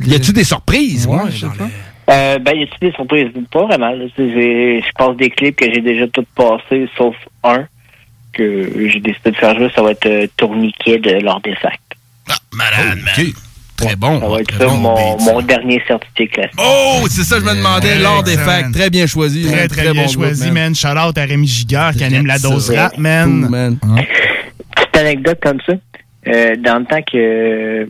[0.03, 1.05] Y a-tu des surprises?
[1.05, 1.69] Ouais, moi, je sais pas.
[2.11, 3.27] Euh, ben, y a-t-il des surprises?
[3.51, 3.91] Pas vraiment.
[4.17, 7.65] Je passe des clips que j'ai déjà tout passé, sauf un
[8.39, 9.69] que j'ai décidé de faire jouer.
[9.75, 11.79] Ça va être euh, Tourniquet de l'ordre des sacs.
[12.53, 13.25] Malade, man.
[13.77, 14.19] Très bon.
[14.19, 16.59] Ça va être ça, bon, mon, beat, mon dernier certifié classique.
[16.61, 17.97] Oh, c'est ça, je me demandais.
[17.99, 19.43] Lors des facs, très bien choisi.
[19.45, 19.67] Très, man.
[19.69, 20.75] très, bien bon choisi, groupe, man.
[20.75, 23.41] Shout out à Rémi Giguère qui anime la dose rap, man.
[23.41, 23.77] Cool, man.
[24.75, 25.73] Petite anecdote comme ça.
[26.27, 27.89] Euh, dans le temps que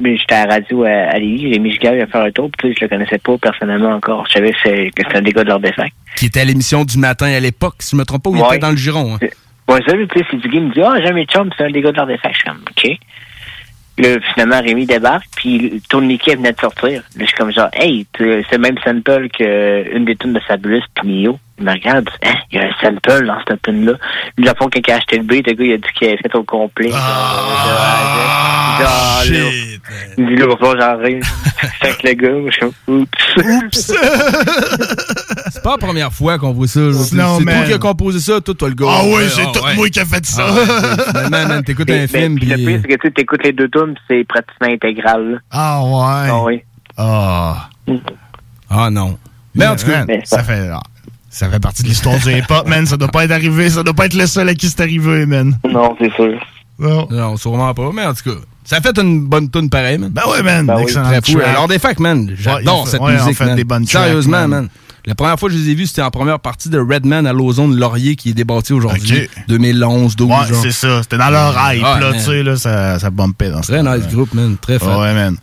[0.00, 2.50] ben, j'étais à la radio à, à Lévis, Rémi Giguère il a fait un tour,
[2.56, 4.24] puis tu sais, je le connaissais pas personnellement encore.
[4.28, 5.92] Je savais que c'est- que c'était un des gars de sacs.
[6.16, 8.40] Qui était à l'émission du matin à l'époque, si je me trompe pas, où il
[8.40, 8.48] Ouais.
[8.48, 9.16] était dans le giron.
[9.16, 9.26] hein?
[9.68, 11.80] Ouais, ça, puis c'est du il me dit, ah, j'aime mes chums, c'est un des
[11.80, 12.98] gars de l'ordre des comme, OK.
[13.98, 17.00] Là, finalement, Rémi débarque, puis tourniquet venait de sortir.
[17.00, 20.82] Là, je suis comme genre, hey, c'est le même sample qu'une des tunes de Fabulous
[20.94, 21.38] puis Mio.
[21.58, 23.92] Il me regarde, il dit, hein, il y a un sample dans cette tune-là.
[24.36, 26.08] Lui, la fois, quand il a acheté le beat, le gars, il a dit qu'il
[26.08, 26.90] avait fait au complet.
[26.92, 29.38] Ah, Genre, là,
[30.18, 31.22] il dit, là, il va falloir j'en rire.
[31.80, 33.92] Fait que le gars, je suis comme, oups.
[35.50, 36.80] C'est pas la première fois qu'on voit ça.
[36.80, 36.92] là.
[36.92, 38.86] C'est toi qui as composé ça, toi, toi le gars.
[38.88, 39.74] Ah ouais, Ouais, c'est ah tout ouais.
[39.76, 40.44] moi qui a fait ça.
[40.46, 42.46] Ah ouais, man, t'écoutes un film, puis...
[42.48, 45.30] Le pire, c'est que tu sais, t'écoutes les deux tunes, puis c'est pratiquement intégral.
[45.32, 45.38] là.
[45.50, 46.30] Ah ouais.
[46.30, 46.62] Ah oui.
[46.98, 47.68] Ah.
[48.68, 49.18] Ah non.
[49.54, 50.82] Mais en tout cas, ça fait, ah,
[51.36, 52.86] ça fait partie de l'histoire du hip-hop, man.
[52.86, 53.68] Ça doit pas être arrivé.
[53.70, 55.56] Ça doit pas être le seul à qui c'est arrivé, man.
[55.68, 56.34] Non, c'est sûr.
[56.78, 57.06] Non.
[57.10, 60.10] Non, sûrement pas, mais en tout cas, ça a fait une bonne tune pareille, man.
[60.10, 60.66] Ben ouais, man.
[60.66, 60.82] Ben oui.
[60.82, 61.38] Excellent Très fou.
[61.44, 62.30] Alors des facs, man.
[62.38, 63.56] J'adore Ouais, cette ouais, musique, fait man.
[63.56, 64.50] des bonnes tracks, Sérieusement, man.
[64.50, 64.68] man.
[65.08, 67.32] La première fois que je les ai vus, c'était en première partie de Redman à
[67.32, 69.22] l'Ozone Laurier qui est débattu aujourd'hui.
[69.22, 69.44] Ok.
[69.46, 71.00] 2011, 12 Ouais, c'est ça.
[71.02, 72.12] C'était dans leur hype, là, man.
[72.14, 74.56] tu sais, là, ça, ça bumpait dans ce Très nice groupe, man.
[74.60, 75.00] Très fort.
[75.00, 75.36] Ouais, man.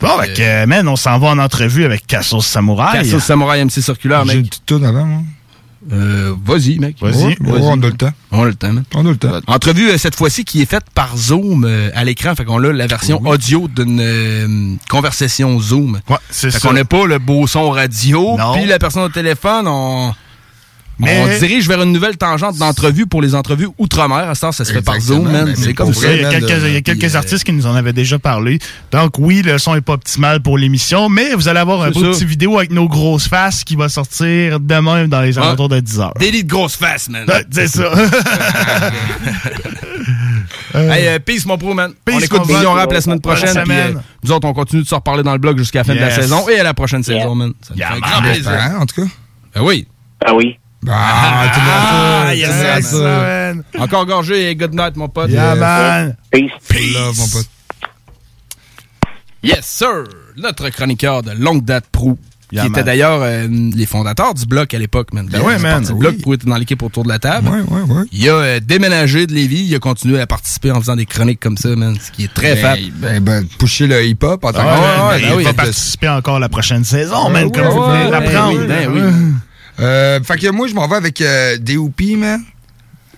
[0.00, 2.98] Bon, avec, euh, man, on s'en va en entrevue avec Cassos Samouraï.
[3.02, 4.50] Cassos Samouraï MC Circulaire, J'ai une mec.
[4.50, 5.20] petite toune avant, moi.
[5.92, 6.96] Euh, vas-y, mec.
[7.00, 7.26] Vas-y.
[7.26, 8.10] Ouais, on a le temps.
[8.32, 8.82] On a le temps, man.
[8.94, 9.30] On a le temps.
[9.46, 12.34] Entrevue euh, cette fois-ci qui est faite par Zoom euh, à l'écran.
[12.34, 16.00] Fait qu'on a la version audio d'une euh, conversation Zoom.
[16.10, 16.68] Ouais, c'est Fait ça.
[16.68, 18.36] qu'on n'a pas le beau son radio.
[18.36, 18.54] Non.
[18.54, 20.12] Puis la personne au téléphone, on.
[20.98, 24.30] Mais- On dirige vers une nouvelle tangente d'entrevue pour les entrevues outre-mer.
[24.30, 26.10] À ce temps, ça se fait par Zoom, mais C'est comme ça.
[26.10, 27.74] Il y a quelques, de- il y a quelques puis, euh, artistes qui nous en
[27.74, 28.58] avaient déjà parlé.
[28.92, 32.00] Donc oui, le son est pas optimal pour l'émission, mais vous allez avoir un beau
[32.00, 32.10] ça.
[32.18, 36.00] petit vidéo avec nos grosses faces qui va sortir demain dans les alentours de 10
[36.00, 36.14] heures.
[36.18, 37.26] Délit de grosse face, man.
[37.28, 37.90] Ouais, C'est ça.
[40.74, 41.92] Hey, euh, peace, mon pro, man.
[42.04, 42.72] Peace, on écoute Vision.
[42.74, 43.62] Rap la semaine Bonne prochaine.
[43.64, 45.94] Puis, euh, nous autres, on continue de se reparler dans le blog jusqu'à la fin
[45.94, 47.20] de la saison et à la prochaine Yeah.
[47.22, 47.52] saison, man.
[47.66, 48.10] Ça Yeah, fait un man.
[48.10, 48.50] grand plaisir.
[48.50, 49.08] Hein, en tout cas.
[49.54, 49.86] Ben oui.
[50.24, 50.58] Ah oui.
[50.88, 52.98] Ah, tout le monde Ah, ça, yes, ça.
[52.98, 53.62] man.
[53.78, 55.30] Encore gorgé et good night, mon pote.
[55.30, 56.16] Yeah, man.
[56.30, 56.50] Peace.
[56.94, 57.48] Love, mon pote.
[59.42, 60.04] Yes, sir!
[60.36, 62.18] Notre chroniqueur de longue date pro.
[62.52, 62.86] Yeah, qui était man.
[62.86, 65.26] d'ailleurs euh, les fondateurs du bloc à l'époque, man.
[65.28, 65.82] Ben ouais, man.
[65.84, 65.98] Le Oui.
[65.98, 67.48] bloc pro était dans l'équipe autour de la table.
[67.48, 68.04] Ouais, ouais, ouais.
[68.12, 71.40] Il a euh, déménagé de Lévis, il a continué à participer en faisant des chroniques
[71.40, 71.96] comme ça, man.
[72.00, 72.76] Ce qui est très fat.
[72.76, 76.08] Ben, ben, ben, pusher le hip-hop en tant Ah, que ouais, mais il va participer
[76.08, 78.58] encore la prochaine saison, man, Ouais, comme ouais, vous venez ouais, l'apprendre.
[78.60, 79.32] ben ben oui.
[79.80, 82.42] Euh, fait que moi, je m'en vais avec euh, DOP, man.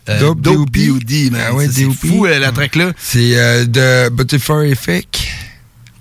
[0.08, 0.70] Euh, Dope Dope DOP.
[0.72, 1.40] D.O.D., man.
[1.48, 2.92] Ah ouais, c'est fou, euh, la track là.
[2.98, 5.18] C'est euh, de Butterfly Effect.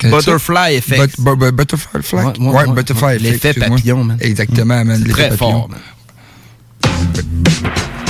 [0.04, 1.00] Butterfly Effect.
[1.20, 2.14] But- bu- bu- Butterfly Effect?
[2.40, 3.16] Ouais, Ouais, ouais, Butterfly ouais.
[3.18, 3.44] Effect.
[3.58, 4.18] L'effet papillon, man.
[4.22, 4.98] Exactement, man.
[5.02, 5.52] C'est l'effet très papillon.
[5.52, 5.80] fort, man.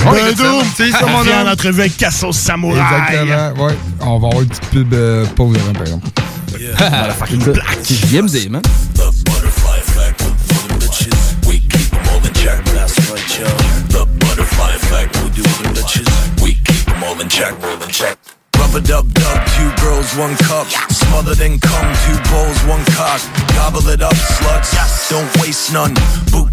[0.04, 2.80] Ben, Doom, C'est ça, mon Viens en entrevue avec Cassos Samouraï.
[2.80, 3.74] Exactement, ouais.
[4.00, 6.06] On va avoir une petite pub euh, pause avant, par exemple.
[7.82, 8.62] C'est JMD, man.
[8.62, 9.07] The butterfly
[12.88, 13.44] That's right, yo.
[13.92, 15.14] The butterfly effect.
[15.22, 16.08] We do the bitches.
[16.42, 17.52] We keep them all in check.
[17.62, 18.16] All check.
[18.56, 20.66] Rubber dub dub, two girls, one cup.
[20.90, 23.20] Smothered in cum, two bowls, one cock.
[23.52, 25.10] Gobble it up, sluts.
[25.10, 25.94] Don't waste none.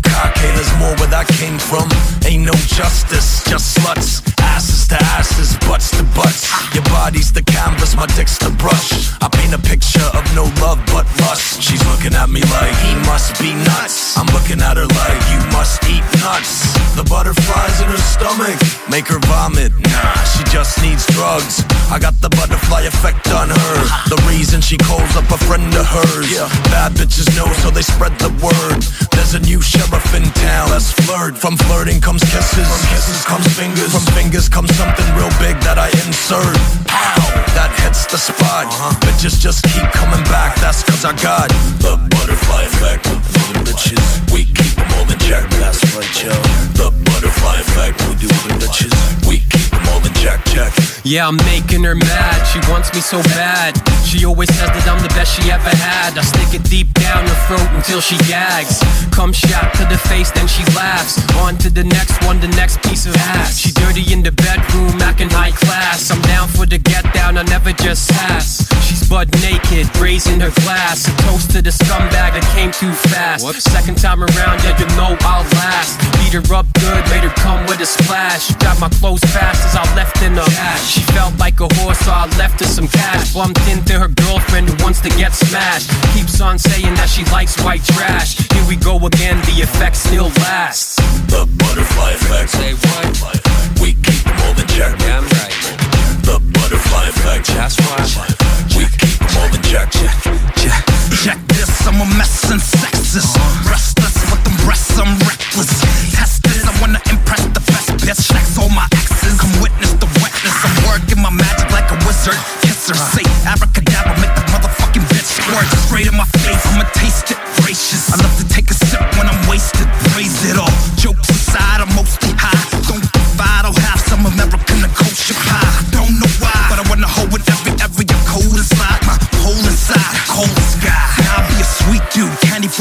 [0.05, 1.89] Bukkake, there's more where that came from.
[2.25, 4.21] Ain't no justice, just sluts.
[4.39, 6.45] Asses to asses, butts to butts.
[6.73, 9.11] Your body's the canvas, my dick's the brush.
[9.21, 11.61] I paint a picture of no love but lust.
[11.61, 14.17] She's looking at me like he must be nuts.
[14.17, 16.75] I'm looking at her like you must eat nuts.
[16.95, 18.59] The butterflies in her stomach stomach,
[18.89, 19.71] make her vomit.
[19.79, 21.63] Nah, she just needs drugs.
[21.91, 23.75] I got the butterfly effect on her.
[24.09, 26.29] The reason she calls up a friend of hers.
[26.73, 28.81] Bad bitches know, so they spread the word.
[29.13, 30.69] There's a new sheriff in town.
[30.69, 31.37] Let's flirt.
[31.37, 32.67] From flirting comes kisses.
[32.67, 33.91] From kisses comes fingers.
[33.91, 36.55] From fingers comes something real big that I insert.
[36.85, 37.17] Pow!
[37.57, 38.67] That hits the spot.
[38.67, 38.93] Uh-huh.
[39.01, 40.55] Bitches just keep coming back.
[40.59, 41.49] That's cause I got
[41.79, 43.07] the butterfly effect.
[43.07, 43.21] And
[43.55, 45.49] the bitches, we keep all in check.
[45.51, 46.31] That's right, yo.
[46.73, 48.01] The butterfly effect.
[48.07, 50.73] We do the bitches, we keep them all in check, check.
[51.03, 52.43] Yeah, I'm making her mad.
[52.49, 53.77] She wants me so bad.
[54.05, 56.17] She always says that I'm the best she ever had.
[56.17, 58.81] I stick it deep down her throat until she gags.
[59.13, 61.21] Come shot to the face, then she laughs.
[61.45, 63.57] On to the next one, the next piece of ass.
[63.57, 66.09] She dirty in the bedroom, acting high class.
[66.09, 68.65] I'm down for the get down, I never just sass.
[68.81, 71.05] She's butt naked, raising her glass.
[71.05, 73.45] A toast to the scumbag that came too fast.
[73.61, 75.99] Second time around, yeah, you know I'll last.
[76.17, 78.53] Beat her up good, made her come with a splash.
[78.55, 80.77] Got my clothes fast as I left in her.
[80.79, 83.33] She felt like a horse, so I left her some cash.
[83.33, 85.89] Bumped into her girlfriend who wants to get smashed.
[86.13, 88.37] Keeps on saying that she likes white trash.
[88.51, 90.95] Here we go again, the effect still lasts.
[91.27, 92.49] The butterfly effect.
[92.51, 93.81] Say what?
[93.81, 94.99] We keep them all in check.
[94.99, 95.94] Yeah, I'm right.
[96.25, 97.47] The butterfly effect.
[97.53, 98.33] That's right.
[98.73, 99.93] We keep them all in check.
[99.93, 100.17] Check,
[100.57, 100.81] check.
[101.21, 103.37] Check this, I'm a mess and sexist.
[103.37, 103.69] Uh-huh.
[103.69, 105.69] Restless with them breasts, I'm reckless.
[106.17, 108.17] Test this, I wanna impress the best bitch.
[108.25, 110.57] Checks all my exes, come witness the wetness.
[110.65, 112.37] I'm working my magic like a wizard.
[112.65, 113.21] Kiss her, uh-huh.
[113.21, 116.65] say abracadabra, make the motherfucking bitch squirt straight in my face.
[116.73, 118.09] I'ma taste it, gracious.
[118.09, 118.44] I love to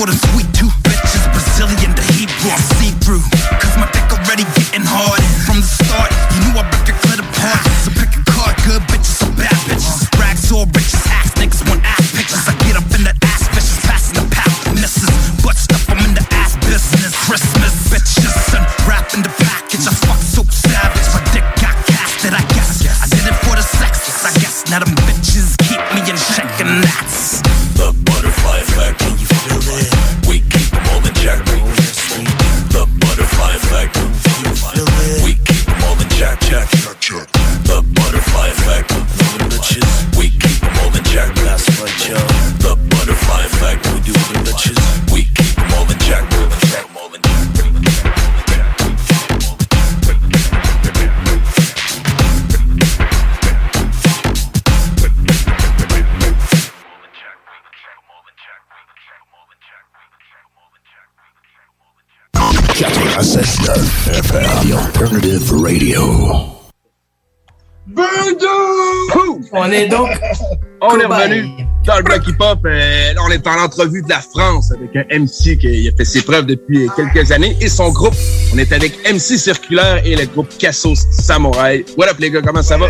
[0.04, 0.53] for the sweet
[70.86, 72.58] On est revenu dans le bloc hip-hop.
[72.66, 76.04] Euh, là, on est en entrevue de la France avec un MC qui a fait
[76.04, 78.14] ses preuves depuis quelques années et son groupe.
[78.54, 81.84] On est avec MC Circulaire et le groupe Cassos Samouraï.
[81.96, 82.42] What up, les gars?
[82.42, 82.88] Comment ça va?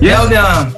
[0.00, 0.72] Bien, bien.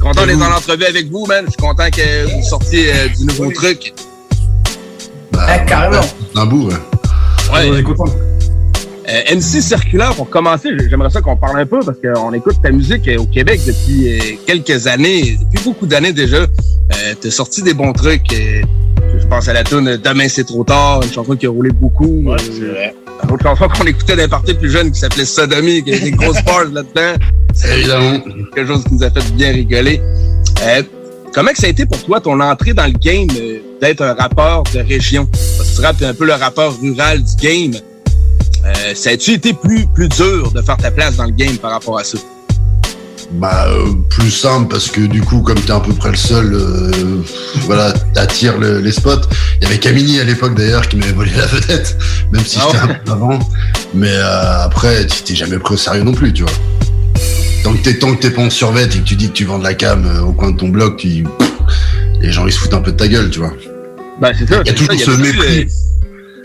[0.00, 1.44] Content d'être en entrevue avec vous, man.
[1.46, 3.94] Je suis content que vous sortiez euh, du nouveau truc.
[5.38, 6.02] Ah, carrément.
[6.34, 6.74] Un bout, ouais.
[7.52, 7.84] Ouais.
[9.08, 12.70] Euh, MC Circulaire, pour commencer, j'aimerais ça qu'on parle un peu parce qu'on écoute ta
[12.70, 16.38] musique euh, au Québec depuis euh, quelques années, depuis beaucoup d'années déjà.
[16.38, 18.32] Euh, T'as sorti des bons trucs.
[18.32, 18.62] euh,
[19.20, 22.06] je pense à la tune Demain c'est trop tard, une chanson qui a roulé beaucoup.
[22.30, 22.94] Ouais, c'est vrai.
[23.24, 26.10] Une autre chanson qu'on écoutait d'un parti plus jeune qui s'appelait Sodomie, qui avait des
[26.12, 27.24] grosses bars là-dedans.
[27.54, 28.20] C'est Évidemment.
[28.54, 30.00] quelque chose qui nous a fait bien rigoler.
[30.62, 30.82] Euh,
[31.34, 33.26] comment que ça a été pour toi ton entrée dans le game
[33.80, 35.26] d'être un rappeur de région?
[35.56, 37.72] Parce que tu rappes, t'es un peu le rappeur rural du game.
[38.64, 41.72] Euh, ça a-tu été plus, plus dur de faire ta place dans le game par
[41.72, 42.18] rapport à ça?
[43.32, 46.52] Bah, euh, plus simple parce que du coup, comme t'es à peu près le seul,
[46.52, 47.22] euh,
[47.62, 49.22] voilà, t'attires le- les spots.
[49.60, 51.96] Il y avait Camini à l'époque d'ailleurs qui m'avait volé la vedette,
[52.30, 52.90] même si Ah j'étais ouais?
[52.90, 53.38] un peu avant.
[53.94, 56.52] Mais après, tu t'es jamais pris au sérieux non plus, tu vois.
[57.64, 59.44] Tant que t'es tant que t'es pas en survêt et que tu dis que tu
[59.44, 61.24] vends de la cam au coin de ton bloc, tu-
[62.20, 63.52] les gens ils se foutent un peu de ta gueule, tu vois.
[64.20, 64.60] Ben, c'est ça.
[64.62, 65.68] Il y a toujours ce mépris.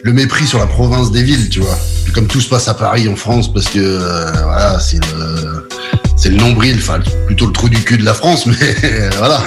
[0.03, 1.77] Le mépris sur la province des villes, tu vois.
[2.03, 5.67] Puis comme tout se passe à Paris, en France, parce que euh, voilà, c'est le,
[6.15, 9.41] c'est le nombril, enfin plutôt le trou du cul de la France, mais voilà.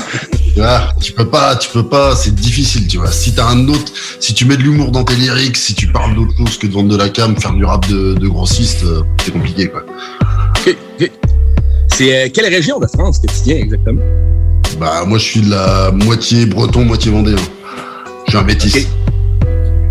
[0.53, 3.11] Tu vois, tu peux pas, tu peux pas, c'est difficile, tu vois.
[3.13, 6.15] Si t'as un autre, si tu mets de l'humour dans tes lyrics, si tu parles
[6.15, 9.03] d'autre chose que de vendre de la cam, faire du rap de, de grossiste, euh,
[9.25, 9.85] c'est compliqué, quoi.
[10.67, 11.11] Ok, ok.
[11.93, 14.03] C'est euh, quelle région de France que tu tiens exactement?
[14.79, 17.37] Bah moi je suis de la moitié breton, moitié vendéen.
[18.27, 18.87] Je suis un métis.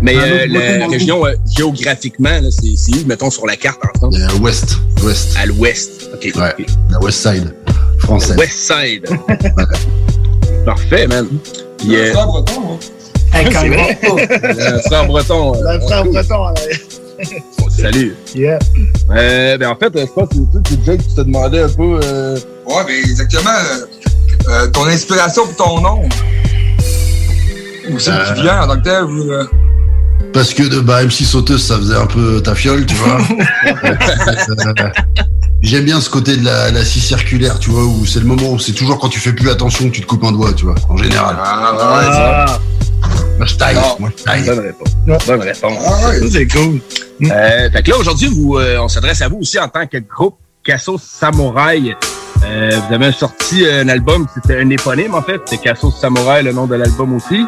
[0.02, 3.98] Mais euh, la le région, euh, géographiquement, là, c'est où, mettons, sur la carte en
[3.98, 4.16] France?
[4.18, 5.36] Euh, ouest, ouest.
[5.38, 6.08] À l'ouest.
[6.14, 6.32] OK.
[6.36, 7.54] Ouais, la West Side
[7.98, 8.36] française.
[8.38, 9.06] West Side.
[10.64, 11.26] Parfait, man.
[11.78, 12.78] Puis, euh, breton,
[13.32, 13.98] c'est vrai?
[14.02, 15.54] Un frère breton.
[15.54, 16.12] euh, Le frère cool.
[16.12, 16.44] breton.
[16.44, 16.54] là.
[17.68, 18.14] Salut.
[18.34, 18.58] Yeah.
[19.10, 22.00] Euh, ben en fait, je pense que c'est c'est Jake qui te demandait un peu.
[22.02, 22.36] Euh...
[22.66, 23.50] Ouais, mais exactement.
[23.50, 23.86] euh,
[24.48, 26.02] euh, ton inspiration pour ton nom.
[27.90, 29.04] Où c'est Euh, qui vient en tant que tel?
[30.32, 33.18] Parce que de bah, MC sauteuse, ça faisait un peu ta fiole, tu vois.
[33.84, 34.90] Euh,
[35.62, 38.52] J'aime bien ce côté de la, la scie circulaire, tu vois, où c'est le moment
[38.52, 40.64] où c'est toujours quand tu fais plus attention que tu te coupes un doigt, tu
[40.64, 41.36] vois, en général.
[41.38, 42.60] Ah, ouais, ça.
[43.36, 43.96] Moi, je taille, Non.
[43.98, 44.44] moi, je taille.
[44.46, 44.88] Bonne réponse.
[45.26, 45.78] Bonne réponse.
[45.86, 46.80] Ah c'est cool.
[47.30, 49.98] Euh, fait que là, aujourd'hui, vous, euh, on s'adresse à vous aussi en tant que
[49.98, 51.94] groupe Casso Samouraï.
[52.44, 56.52] Euh, vous avez sorti un album, c'était un éponyme en fait, c'est Casso Samouraï, le
[56.52, 57.44] nom de l'album aussi.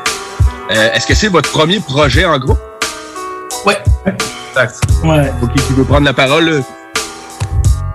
[0.70, 2.58] Euh, Est-ce que c'est votre premier projet en groupe?
[3.66, 3.78] Ouais.
[4.06, 4.80] Exact.
[5.04, 5.32] Ouais.
[5.42, 6.44] Ok, qui veut prendre la parole?
[6.48, 6.60] là?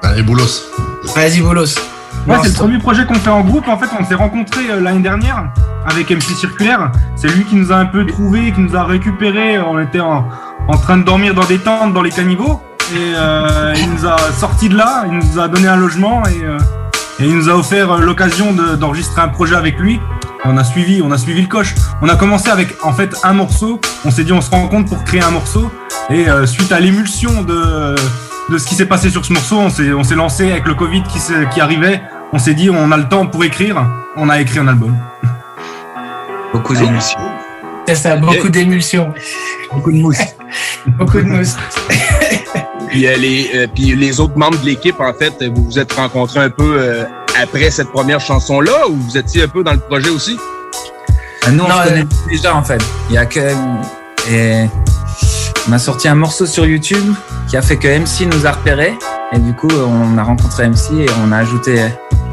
[0.04, 0.64] Allez, Boulos.
[1.16, 1.76] Vas-y, Boulos.
[2.28, 3.68] Ouais, c'est le premier projet qu'on fait en groupe.
[3.68, 5.46] En fait, on s'est rencontrés euh, l'année dernière
[5.90, 6.92] avec MC Circulaire.
[7.16, 9.60] C'est lui qui nous a un peu trouvé, qui nous a récupéré.
[9.60, 10.26] On était en,
[10.68, 12.62] en train de dormir dans des tentes dans les caniveaux.
[12.94, 16.42] Et euh, il nous a sorti de là, il nous a donné un logement et,
[16.44, 16.58] euh,
[17.20, 20.00] et il nous a offert euh, l'occasion de- d'enregistrer un projet avec lui.
[20.46, 21.76] On a suivi, on a suivi le coche.
[22.02, 23.80] On a commencé avec en fait un morceau.
[24.06, 25.72] On s'est dit on se rencontre pour créer un morceau.
[26.10, 27.96] Et euh, suite à l'émulsion de,
[28.50, 30.76] de ce qui s'est passé sur ce morceau, on s'est on s'est lancé avec le
[30.76, 31.20] Covid qui,
[31.54, 32.02] qui arrivait.
[32.34, 33.86] On s'est dit on a le temps pour écrire.
[34.16, 34.96] On a écrit un album.
[36.54, 37.20] Beaucoup d'émotions.
[37.88, 39.14] C'est ça, beaucoup d'émulsion.
[39.72, 40.18] Beaucoup de mousse.
[40.98, 41.56] beaucoup de mousse.
[42.88, 45.92] Puis, euh, les, euh, puis les autres membres de l'équipe, en fait, vous vous êtes
[45.92, 47.04] rencontrés un peu euh,
[47.42, 50.38] après cette première chanson-là ou vous étiez un peu dans le projet aussi?
[51.46, 52.82] Ah, Nous, on Non, se euh, connaît déjà en fait.
[53.10, 53.40] Il y a que.
[54.30, 54.66] Et
[55.70, 57.14] on a sorti un morceau sur YouTube
[57.48, 58.98] qui a fait que MC nous a repérés.
[59.34, 61.82] Et du coup, on a rencontré MC et on a ajouté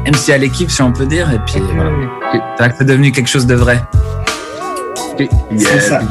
[0.05, 1.31] MC à l'équipe, si on peut dire.
[1.31, 1.91] Et puis voilà.
[2.31, 3.81] C'est vrai que c'est devenu quelque chose de vrai.
[5.19, 6.01] Euh, ça.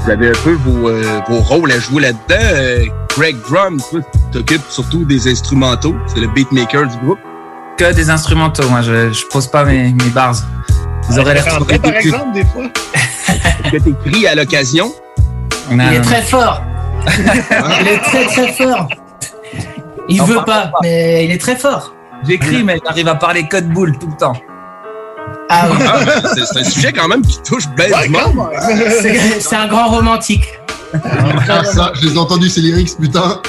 [0.00, 2.34] vous avez un peu vos, euh, vos rôles à jouer là-dedans.
[2.54, 2.84] Euh,
[3.16, 4.00] Greg Drum, toi,
[4.32, 5.94] t'occupes surtout des instrumentaux.
[6.06, 7.18] C'est le beatmaker du groupe.
[7.76, 8.68] Que des instrumentaux.
[8.68, 10.36] Moi, je, je pose pas mes, mes bars.
[11.08, 12.64] Vous aurez l'air trop par exemple, des fois.
[13.70, 14.94] Que t'écris à l'occasion?
[15.70, 16.62] Il est très fort.
[17.80, 18.88] il est très très fort.
[20.08, 21.92] Il veut pas, mais il est très fort.
[22.26, 24.34] J'écris, mais j'arrive à parler code boule tout le temps.
[25.48, 25.84] Ah oui.
[25.86, 27.64] Ah, c'est un sujet quand même qui touche.
[29.00, 30.44] C'est c'est un grand romantique.
[31.48, 33.40] Ah, ça, je les ai entendus, ces lyrics, putain.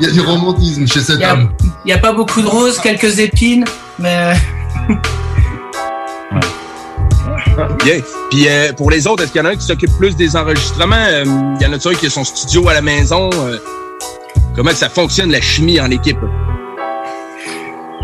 [0.00, 1.50] Il y a du romantisme chez cet a, homme.
[1.84, 3.64] il y a pas beaucoup de roses, quelques épines,
[3.98, 4.34] mais
[7.84, 8.00] Bien.
[8.30, 10.34] Puis euh, pour les autres, est-ce qu'il y en a un qui s'occupe plus des
[10.36, 10.96] enregistrements?
[10.96, 11.24] Euh,
[11.60, 13.30] Il y en a-tu un qui a son studio à la maison?
[13.32, 13.58] Euh,
[14.56, 16.18] comment ça fonctionne, la chimie en équipe?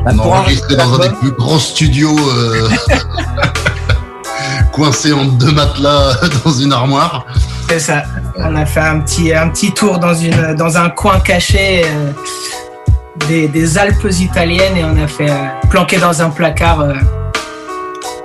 [0.07, 2.69] On a enregistré dans un des plus grands studios euh,
[4.73, 6.15] coincé entre deux matelas
[6.45, 7.27] dans une armoire.
[7.69, 8.03] c'est ça.
[8.37, 12.13] On a fait un petit, un petit tour dans, une, dans un coin caché euh,
[13.29, 15.35] des, des Alpes italiennes et on a fait euh,
[15.69, 16.95] planquer dans un placard euh,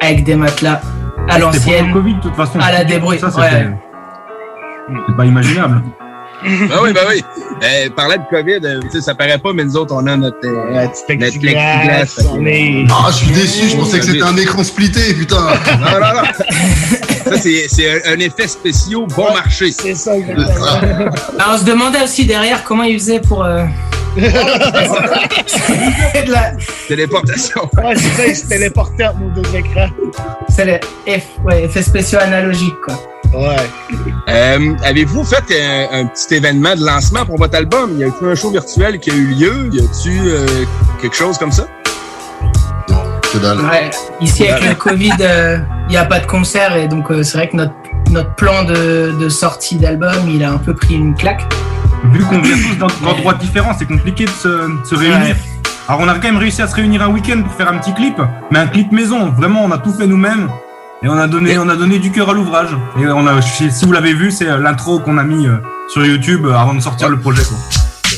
[0.02, 0.82] avec des matelas
[1.30, 1.88] à l'ancienne.
[1.88, 2.60] le Covid, de toute façon.
[2.60, 3.70] À la débrouille, Ça, c'était- ouais.
[5.08, 5.82] C'est pas imaginable.
[6.46, 7.24] Ben oui, ben oui.
[7.64, 10.72] Euh, parlant de COVID, euh, ça paraît pas, mais nous autres, on a notre, euh,
[10.72, 12.06] notre plexiglas.
[12.06, 15.14] fait que- on est- Ah, je suis déçu, je pensais que c'était un écran splitté,
[15.14, 15.38] putain.
[15.80, 16.28] Non, non, non.
[17.26, 19.72] Ça, c'est c'est un, effet spéciaux bon marché.
[19.72, 23.44] C'est ça, Alors, on se demandait aussi derrière comment ils faisaient pour.
[24.18, 24.30] Euh,
[25.48, 26.52] C'est de la-
[26.88, 27.62] Téléportation.
[27.78, 29.88] Ouais, c'est ça, ils se téléportaient entre nos deux écrans.
[30.50, 32.96] C'est les F, ouais, effets spéciaux analogiques, quoi.
[33.34, 33.56] Ouais.
[34.30, 38.00] Euh, Avez-vous fait un, un petit événement de lancement pour votre album?
[38.00, 39.70] Y a-t-il un show virtuel qui a eu lieu?
[39.74, 40.46] Y a-tu euh,
[41.02, 41.66] quelque chose comme ça?
[43.34, 43.60] Que dalle.
[43.60, 43.90] Ouais,
[44.22, 47.50] ici avec le Covid, il n'y a pas de concert et donc euh, c'est vrai
[47.50, 47.74] que notre,
[48.12, 51.42] notre plan de, de sortie d'album, il a un peu pris une claque.
[52.12, 55.36] Vu qu'on vient tous d'endroits différents, c'est compliqué de se, de se réunir.
[55.36, 55.36] Ouais.
[55.88, 57.94] Alors on a quand même réussi à se réunir un week-end pour faire un petit
[57.94, 58.16] clip,
[58.52, 59.30] mais un clip maison.
[59.30, 60.50] Vraiment, on a tout fait nous-mêmes
[61.04, 62.70] et on a donné, on a donné du cœur à l'ouvrage.
[63.00, 65.58] Et on a, si vous l'avez vu, c'est euh, l'intro qu'on a mis euh,
[65.88, 67.44] sur YouTube euh, avant de sortir le projet.
[67.44, 67.58] quoi.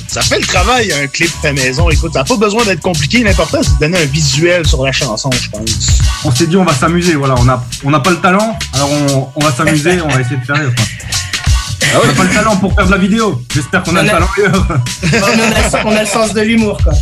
[0.07, 1.89] Ça fait le travail, un clip fait maison.
[1.89, 3.23] Écoute, ça n'a pas besoin d'être compliqué.
[3.23, 5.99] L'important, c'est de donner un visuel sur la chanson, je pense.
[6.23, 7.15] On s'est dit on va s'amuser.
[7.15, 10.21] Voilà, on a, on n'a pas le talent, alors on, on va s'amuser, on va
[10.21, 10.55] essayer de faire.
[11.91, 12.03] Rire, quoi.
[12.03, 13.41] On n'a pas le talent pour faire de la vidéo.
[13.53, 14.67] J'espère qu'on a le talent ailleurs.
[14.69, 16.93] on, a, le- on a le sens de l'humour, quoi.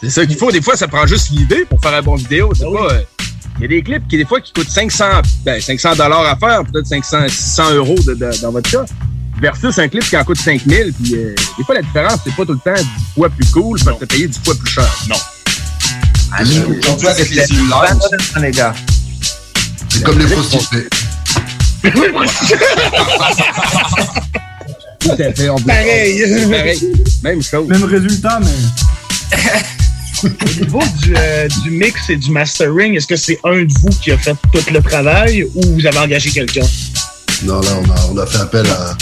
[0.00, 0.50] C'est ça qu'il faut.
[0.52, 2.52] Des fois, ça prend juste l'idée pour faire un bon vidéo.
[2.54, 2.92] C'est pas.
[2.94, 3.00] euh,
[3.58, 5.04] Il y a des clips qui, des fois, qui coûtent 500,
[5.44, 8.84] ben, 500 dollars à faire, peut-être 500, 600 euros de- de- dans votre cas,
[9.40, 10.92] versus un clip qui en coûte 5000.
[11.02, 12.86] Puis, euh, des fois, la différence, c'est pas tout le temps 10
[13.16, 14.88] fois plus cool parce que t'as payé 10 fois plus cher.
[15.08, 15.16] Non.
[16.30, 17.96] Ah, surtout avec les cellulaires.
[18.40, 18.74] les gars.
[19.88, 20.88] C'est comme les prostituées.
[25.00, 25.48] Tout à fait.
[25.48, 26.22] on- Pareil.
[26.50, 26.78] Pareil.
[27.22, 27.68] Même chose.
[27.68, 29.38] Même résultat, mais.
[30.24, 30.28] Au
[30.64, 34.10] niveau du, euh, du mix et du mastering, est-ce que c'est un de vous qui
[34.10, 36.66] a fait tout le travail ou vous avez engagé quelqu'un?
[37.44, 38.96] Non, là, on a, on a fait appel à.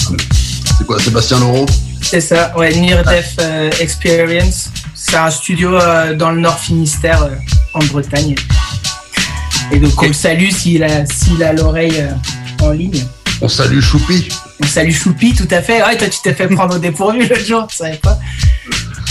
[0.77, 1.65] C'est quoi, Sébastien Laureau
[2.03, 4.69] C'est ça, ouais, Near Death euh, Experience.
[4.95, 7.31] C'est un studio euh, dans le Nord Finistère, euh,
[7.73, 8.35] en Bretagne.
[9.73, 12.11] Et donc on le salue s'il a s'il a l'oreille euh,
[12.63, 13.05] en ligne.
[13.41, 14.29] On salue Choupi.
[14.63, 15.83] On salue Choupi, tout à fait.
[15.85, 18.19] Ouais, toi tu t'es fait prendre au dépourvu le jour, tu savais pas.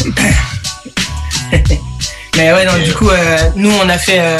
[2.38, 4.38] Mais ouais, non, du coup, euh, nous on a fait euh,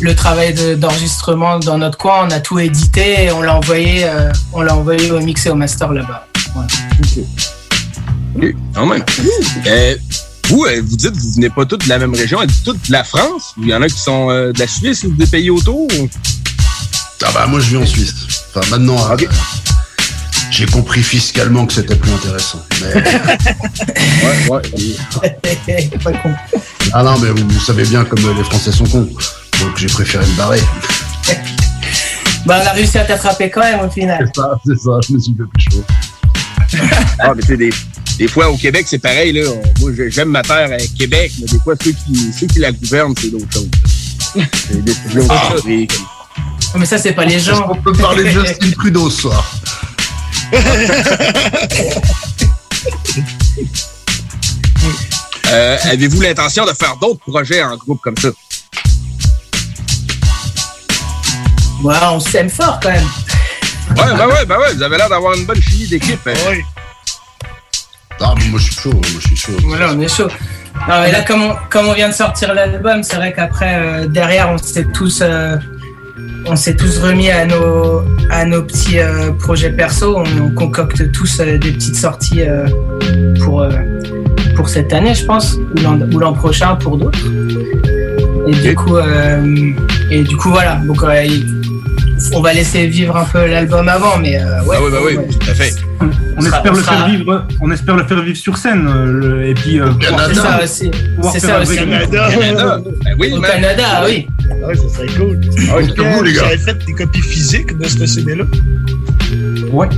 [0.00, 4.04] le travail de- d'enregistrement dans notre coin, on a tout édité et on l'a envoyé,
[4.04, 6.26] euh, on l'a envoyé au mix et au master là-bas.
[6.54, 6.66] Voilà.
[8.34, 9.04] Ok, quand même.
[9.66, 9.94] Euh,
[10.48, 12.84] vous, euh, vous dites que vous venez pas tous de la même région, êtes toutes
[12.88, 13.54] de la France?
[13.58, 15.82] Ou il y en a qui sont de la Suisse ou des pays autour?
[15.98, 16.08] ou-
[17.24, 18.14] Ah bah moi je vis en Suisse.
[18.54, 19.16] Enfin maintenant, euh,
[20.50, 22.62] j'ai compris fiscalement que c'était plus intéressant.
[22.80, 22.94] Mais...
[24.50, 24.62] ouais,
[25.22, 25.90] ouais.
[26.04, 26.30] Pas con.
[26.92, 29.08] Ah non mais vous, vous savez bien comme euh, les Français sont cons.
[29.60, 30.60] Donc j'ai préféré me barrer.
[32.44, 34.28] Bah, on a réussi à t'attraper quand même au final.
[34.34, 35.84] C'est ça, c'est ça, je me suis fait plus chaud.
[37.20, 37.70] Ah, mais tu sais, des,
[38.18, 39.48] des fois, au Québec, c'est pareil, là.
[39.78, 42.72] Moi, j'ai- j'aime ma terre à Québec, mais des fois, ceux qui, ceux qui la
[42.72, 43.68] gouvernent, c'est d'autres choses.
[44.34, 45.52] C'est des décisions Ah.
[46.76, 47.66] Mais ça, c'est pas les gens.
[47.70, 49.44] On peut parler de Justin Trudeau ce soir.
[55.52, 58.28] Euh, Avez-vous l'intention de faire d'autres projets en groupe comme ça?
[61.82, 63.04] Ouais, on s'aime fort quand même.
[63.96, 66.26] Ouais, ben ouais, ben ouais, vous avez l'air d'avoir une bonne chimie d'équipe.
[66.26, 66.32] hein.
[68.20, 69.52] Ah mais moi je suis chaud, moi je suis chaud.
[69.64, 70.28] Voilà, on est chaud.
[70.88, 74.06] Non, mais là, comme on, comme on vient de sortir l'album, c'est vrai qu'après, euh,
[74.06, 75.56] derrière, on s'est tous, euh,
[76.46, 80.18] on s'est tous remis à nos, à nos petits euh, projets perso.
[80.18, 82.66] On, on concocte tous euh, des petites sorties euh,
[83.42, 83.66] pour,
[84.56, 85.58] pour cette année, je pense,
[86.12, 87.18] ou l'an prochain pour d'autres.
[88.46, 88.96] Et du coup,
[90.10, 90.76] et du coup, voilà.
[90.84, 91.04] Donc,
[92.34, 94.76] on va laisser vivre un peu l'album avant, mais ouais.
[94.76, 95.91] Ah oui, ben oui, tout à fait.
[96.36, 97.46] On sera- espère on le sera- faire vivre.
[97.60, 98.86] On espère le faire vivre sur scène.
[98.88, 99.80] euh, le- et puis.
[99.80, 100.90] euh, pouvoir C'est ça aussi.
[101.32, 101.76] C'est ça aussi.
[101.76, 102.28] Canada.
[102.30, 102.78] Canada.
[103.04, 103.40] Ben oui, Au.
[103.40, 104.26] Canada, oui.
[104.62, 105.40] Ah ouais, ça serait cool.
[105.70, 105.82] Ah ouais,
[106.16, 106.46] vous, les gars.
[106.46, 108.44] avez fait des copies physiques de ce CD-là?
[109.72, 109.88] Ouais.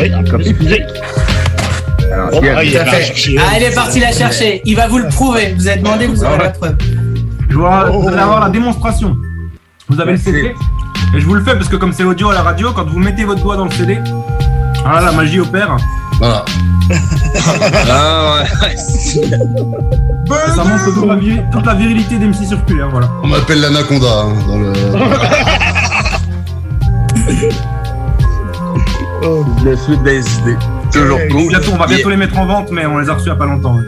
[0.00, 0.82] Oui, en copie physique.
[2.12, 3.36] Alors, Bon, Pierre, ah, il chercher.
[3.40, 4.62] Ah, elle est partie la chercher.
[4.64, 5.54] Il va vous le prouver.
[5.56, 6.76] Vous avez demandé, vous aurez la preuve.
[7.48, 9.16] Je vais vous allez avoir la démonstration.
[9.88, 10.54] Vous avez le CD.
[11.16, 12.98] Et je vous le fais parce que comme c'est audio à la radio, quand vous
[12.98, 13.98] mettez votre doigt dans le CD,
[14.84, 15.76] ah la magie opère.
[16.18, 16.44] Voilà.
[17.90, 18.76] Ah ouais.
[20.54, 23.08] Ça montre toute la, viri- toute la virilité d'MC circulaire, voilà.
[23.22, 24.72] On m'appelle l'anaconda hein, dans le.
[29.64, 30.56] Le suite des idées.
[30.92, 31.48] Toujours cool.
[31.48, 32.10] Bientôt, on va bientôt Yeah.
[32.10, 33.78] les mettre en vente, mais on les a reçus il y a pas longtemps.
[33.78, 33.84] hein.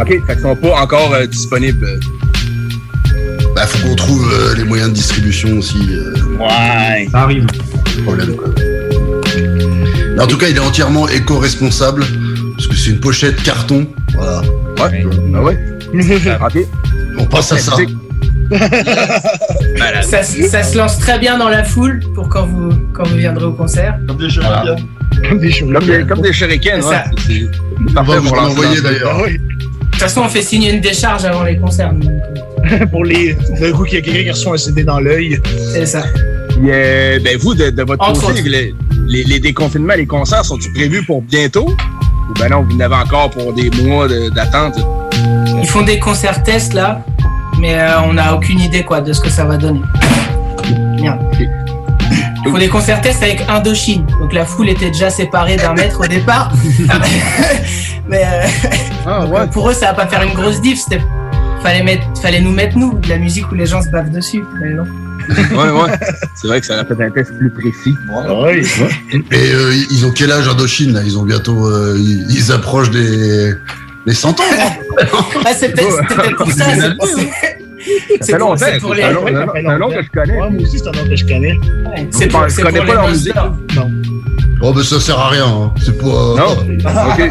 [0.00, 1.86] OK, fait qu'ils sont pas encore euh, disponibles.
[3.56, 5.78] Bah faut qu'on trouve euh, les moyens de distribution aussi.
[5.92, 7.08] euh, Ouais.
[7.10, 7.46] Ça arrive.
[8.04, 8.48] problème quoi.
[10.16, 12.04] Mais en tout cas, il est entièrement éco-responsable
[12.56, 13.86] parce que c'est une pochette carton.
[14.14, 14.42] Voilà.
[14.80, 15.04] Ouais.
[15.34, 15.58] Ah ouais.
[15.94, 16.58] OK.
[17.18, 17.76] On passe à ça.
[20.02, 23.16] Ça, se- ça se lance très bien dans la foule pour quand vous, quand vous
[23.16, 23.98] viendrez au concert.
[24.06, 24.76] Comme des shurikens.
[25.28, 26.96] Comme des Comme des, comme des shurikens, ouais.
[27.80, 29.16] On va parfait vous l'envoyer d'ailleurs.
[29.24, 29.28] Ah.
[29.30, 29.36] De
[29.90, 31.92] toute façon, on fait signer une décharge avant les concerts.
[31.94, 32.10] donc,
[32.70, 35.40] euh, Pour les, le coup qui a quelqu'un qui reçoit un CD dans l'œil.
[35.72, 36.04] C'est ça.
[36.62, 38.74] Euh, ben vous, de, de votre Entre côté.
[39.06, 41.68] Les, déconfinements, les concerts, sont-ils prévus pour bientôt?
[41.68, 44.76] Ou ben non, vous en avez encore pour des mois de- d'attente?
[45.60, 47.04] Ils font des concerts tests là,
[47.60, 49.82] mais euh, on n'a aucune idée quoi de ce que ça va donner.
[51.00, 51.20] Merde.
[52.46, 54.04] Ils font des concerts tests avec Indochine.
[54.20, 56.52] Donc la foule était déjà séparée d'un mètre au départ.
[58.08, 58.46] mais euh,
[59.06, 60.80] euh, pour eux, ça va pas faire une grosse diff.
[61.62, 64.44] Fallait mettre, fallait nous mettre nous de la musique où les gens se bavent dessus.
[64.60, 64.84] Mais non.
[65.28, 65.90] Ouais, ouais.
[66.40, 67.94] C'est vrai que ça a fait un test plus précis.
[68.10, 68.62] Ouais.
[69.32, 71.00] Et euh, ils ont quel âge Indochine là?
[71.04, 73.52] Ils ont bientôt, euh, ils, ils approchent des
[74.06, 74.44] les 100 ans.
[74.58, 74.70] hein?
[75.46, 76.64] Ah, c'est peut-être pour ça.
[76.74, 77.16] c'est pour- Ça
[78.22, 79.02] C'est pour, c'est pour les.
[79.02, 79.08] C'est
[79.66, 80.40] un long que je connais.
[80.40, 81.52] Ouais, moi aussi, c'est un nom que je connais.
[81.52, 83.34] Ouais, C'est Je pour, c'est connais pour pas leur musique.
[83.76, 83.90] Non.
[84.62, 85.46] Oh bah ça sert à rien.
[85.46, 85.72] hein.
[85.82, 86.04] C'est pas.
[86.06, 86.52] Non?
[86.52, 87.30] OK.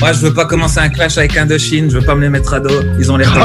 [0.00, 2.52] Moi, je veux pas commencer un clash avec Indochine, je veux pas me les mettre
[2.54, 2.80] à dos.
[2.98, 3.32] Ils ont l'air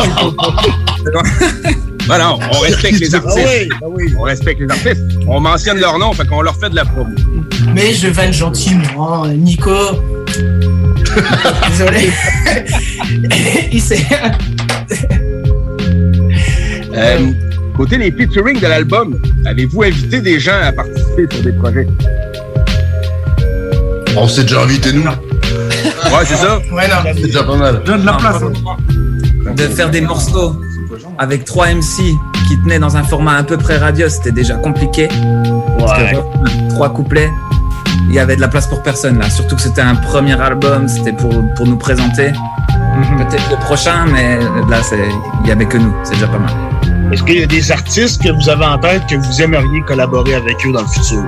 [2.11, 3.37] Ben non, on respecte les artistes.
[3.39, 4.13] Ah oui, ah oui.
[4.19, 5.01] On respecte les artistes.
[5.27, 7.15] On mentionne leur nom, fait qu'on leur fait de la promo.
[7.73, 9.71] Mais je vanne gentiment, hein, Nico.
[11.69, 12.11] Désolé.
[13.71, 14.05] Il s'est.
[16.93, 17.31] Euh,
[17.77, 21.87] côté les featuring de l'album, avez-vous invité des gens à participer sur des projets?
[24.17, 25.03] On s'est déjà invité, nous.
[25.03, 26.57] Ouais, c'est ça.
[26.73, 26.95] Ouais, non.
[27.15, 27.81] C'est déjà pas mal.
[27.85, 28.41] Donne de la place.
[28.43, 29.53] hein.
[29.55, 30.59] De faire des morceaux
[31.17, 32.15] avec trois MC
[32.47, 35.07] qui tenaient dans un format à peu près radio, c'était déjà compliqué.
[35.79, 37.29] Parce que trois couplets,
[38.09, 39.29] il y avait de la place pour personne là.
[39.29, 42.31] Surtout que c'était un premier album, c'était pour, pour nous présenter.
[43.17, 44.37] Peut-être le prochain, mais
[44.69, 44.81] là,
[45.43, 45.93] il y avait que nous.
[46.03, 46.51] C'est déjà pas mal.
[47.11, 50.35] Est-ce qu'il y a des artistes que vous avez en tête que vous aimeriez collaborer
[50.35, 51.23] avec eux dans le futur?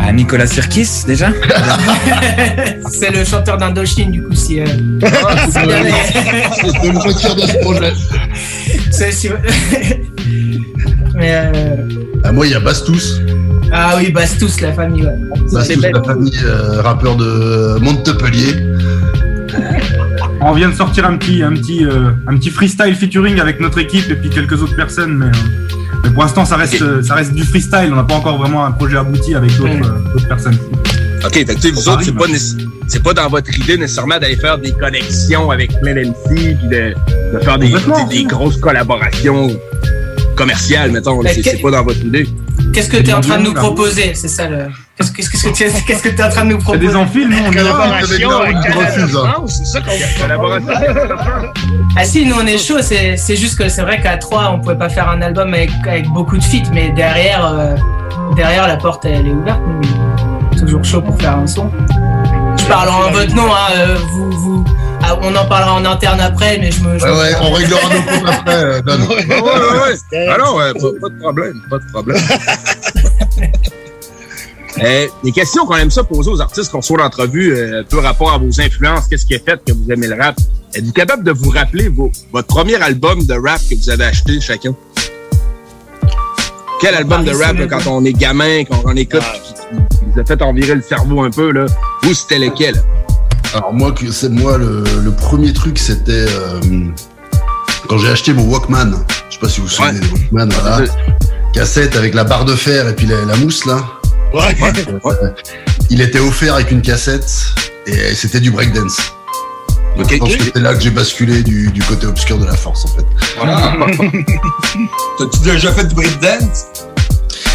[0.00, 1.30] Bah, Nicolas Sirkis, déjà.
[2.90, 4.60] C'est le chanteur d'Indochine, du coup, si.
[4.60, 4.64] euh,
[5.50, 7.92] C'est le moteur de ce projet.
[8.90, 9.28] c'est- si-
[11.14, 11.32] Mais.
[11.34, 11.76] euh,
[12.24, 13.20] Ah, moi, il y a Bastus.
[13.72, 15.14] Ah oui, Bastus, la famille, ouais.
[15.46, 18.54] C'est Bastus, la famille euh, rappeur de Montpellier.
[20.40, 23.78] On vient de sortir un petit, un petit, euh, un petit freestyle featuring avec notre
[23.78, 25.69] équipe et puis quelques autres personnes, mais, euh,
[26.02, 27.90] mais pour l'instant ça reste, euh, ça reste du freestyle.
[27.92, 30.58] On n'a pas encore vraiment un projet abouti avec d'autres, euh, d'autres personnes.
[31.24, 32.24] OK, fait que, tu sais, vous autres, c'est pas,
[32.88, 36.94] c'est pas dans votre idée nécessairement d'aller faire des connexions avec plein d'MC puis de,
[37.34, 37.74] de faire des,
[38.08, 39.50] des grosses collaborations
[40.40, 41.22] commerciales, mettons.
[41.22, 42.26] Mais C'est c'est pas dans votre idée.
[42.72, 44.12] Qu'est-ce que tu es en train de nous proposer?
[44.14, 44.68] C'est ça le.
[44.96, 46.64] Qu'est-ce que qu'est-ce que tu es- qu'est-ce que tu es en train de nous C'est
[46.64, 46.86] proposer?
[46.88, 47.56] des enfiles, nous on va.
[47.58, 48.56] Collaboration avec
[49.48, 49.92] c'est ça qu'on.
[51.96, 54.60] Ah si, nous on est chaud, c'est c'est juste que c'est vrai qu'à 3 on
[54.60, 57.74] pouvait pas faire un album avec, avec beaucoup de feats, mais derrière, euh,
[58.36, 59.60] derrière la porte elle est ouverte.
[59.66, 60.58] nous.
[60.58, 61.70] Toujours chaud pour faire un son.
[62.58, 64.59] Je parle en votre nom, hein, euh, vous, vous,
[65.22, 66.98] on en parlera en interne après, mais je me.
[66.98, 68.98] je Ouais, me- ouais, on réglera nos comptes après, euh, Don.
[69.08, 69.80] Ouais, ouais, ouais,
[70.12, 70.28] ouais.
[70.30, 72.22] Ah non, ouais, pas, pas de problème, pas de problème.
[74.82, 78.32] Euh, des questions qu'on aime ça poser aux artistes qu'on soit l'entrevue, euh, peu rapport
[78.32, 80.36] à vos influences, qu'est-ce qui a fait que vous aimez le rap?
[80.74, 84.40] Êtes-vous capable de vous rappeler vos- votre premier album de rap que vous avez acheté
[84.40, 84.74] chacun?
[86.80, 89.60] Quel album de rap, là, quand on est gamin, quand on écoute, qui, qui-
[89.98, 91.66] qui vous a fait envirer le cerveau un peu, là?
[92.04, 92.80] Vous, c'était lequel?
[93.54, 96.60] Alors moi, c'est moi le, le premier truc, c'était euh,
[97.88, 98.92] quand j'ai acheté mon Walkman.
[99.28, 100.86] Je sais pas si vous vous souvenez des Walkman, voilà.
[101.52, 103.84] Cassette avec la barre de fer et puis la, la mousse là.
[104.32, 104.56] Ouais.
[105.04, 105.30] Euh,
[105.90, 107.28] il était offert avec une cassette
[107.86, 108.98] et c'était du breakdance.
[109.96, 110.12] Donc, Ok.
[110.12, 112.84] Je pense que c'est là que j'ai basculé du, du côté obscur de la force
[112.84, 113.04] en fait.
[113.36, 113.72] Voilà.
[115.18, 116.66] T'as-tu déjà fait du breakdance?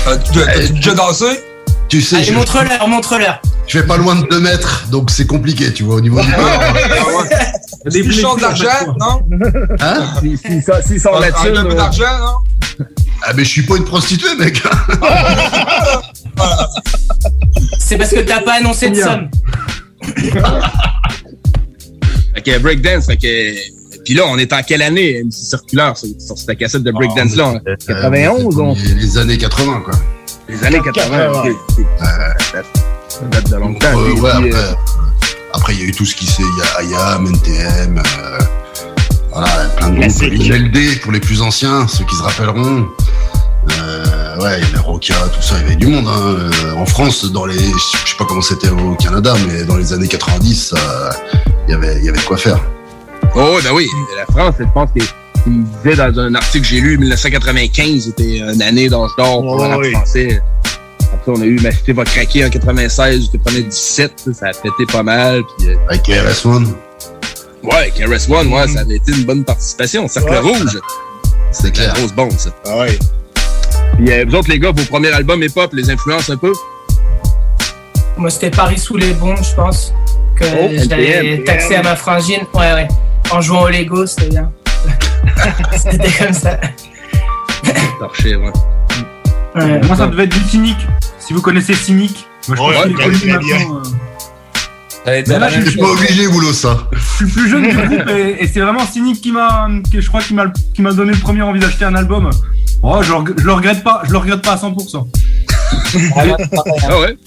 [0.03, 1.25] T'as-tu t'as-tu déjà dansé?
[1.87, 3.41] Tu sais, Allez, je, montre-leur, montre-leur.
[3.67, 6.31] je vais pas loin de 2 mètres, donc c'est compliqué, tu vois, au niveau du
[6.31, 7.25] corps.
[7.83, 8.67] T'as des bouchons d'argent,
[8.99, 9.21] non?
[9.79, 12.85] Hein S'ils si, si, s'ils sont T'as là-dessus, un peu là, d'argent, non?
[13.21, 14.61] Ah mais je suis pas une prostituée, mec.
[17.79, 19.29] C'est parce que t'as pas annoncé de somme.
[22.43, 23.55] Que breakdance, que.
[24.03, 27.55] Puis là, on est en quelle année, MC Circulaire, sur, cette cassette de breakdance là?
[27.87, 28.75] 91, on.
[28.75, 29.95] les, les années 80, quoi.
[30.47, 31.47] Les années 80, ok.
[31.47, 31.85] ok.
[33.07, 33.93] Ça date de longtemps.
[33.95, 34.77] Ouais, après,
[35.53, 36.43] après, il y a eu tout ce qui s'est.
[36.43, 38.37] Il y a IAM, NTM, euh,
[39.31, 40.21] voilà, plein de groupes.
[40.21, 42.87] LD pour les plus anciens, ceux qui se rappelleront.
[43.79, 46.07] Euh, ouais, il y avait Roca, tout ça, il y avait du monde.
[46.07, 46.21] Hein.
[46.65, 47.57] Euh, En France, dans les.
[47.57, 51.09] Je sais pas comment c'était au Canada, mais dans les années 90, ça,
[51.67, 52.59] il y avait, il y avait de quoi faire.
[53.35, 55.03] Oh, ben oui, la France, je pense qu'il
[55.47, 59.57] il disait dans un article que j'ai lu, 1995 était une année d'âge d'or pour
[59.57, 59.91] le Oh, oui.
[59.91, 60.41] français.
[61.13, 64.51] Après, on a eu M'acheter va craquer en 96, je prenais 17, ça, ça a
[64.53, 65.43] pété pas mal.
[65.57, 66.65] Puis, euh, Avec RS1,
[67.63, 70.07] ouais, KRS One, ouais, ça avait été une bonne participation.
[70.07, 70.39] Cercle Ouais.
[70.39, 70.79] Rouge,
[71.51, 71.93] c'est la clair.
[71.93, 72.49] grosse bombe, ça.
[72.67, 72.97] Ah ouais.
[73.97, 76.51] Puis euh, vous autres, les gars, vos premiers albums hip-hop les influencent un peu?
[78.17, 79.93] Moi, c'était Paris sous les bombes, je pense.
[80.37, 82.41] Que Oh, j'avais taxé à ma frangine.
[82.53, 82.87] Ouais, ouais.
[83.31, 84.51] En jouant au Lego, c'était bien.
[85.77, 86.59] C'était comme ça.
[87.99, 88.51] Torché, ouais.
[89.55, 89.81] Ouais.
[89.85, 90.85] Moi, ça devait être du cynique.
[91.19, 93.39] Si vous connaissez cynique, moi je Ouais, pense dire
[95.05, 95.77] Mais là, je chose.
[95.77, 96.87] pas obligé, boulot, ça.
[96.91, 100.01] Je suis le plus jeune du groupe et, et c'est vraiment cynique qui m'a, que
[100.01, 102.29] je crois qui m'a, qui m'a donné le premier envie d'acheter un album.
[102.83, 105.07] Oh, je, je le regrette pas, je le regrette pas à 100%.
[105.73, 105.77] Ah,
[106.13, 106.61] pareil, hein.
[106.89, 107.17] Ah ouais?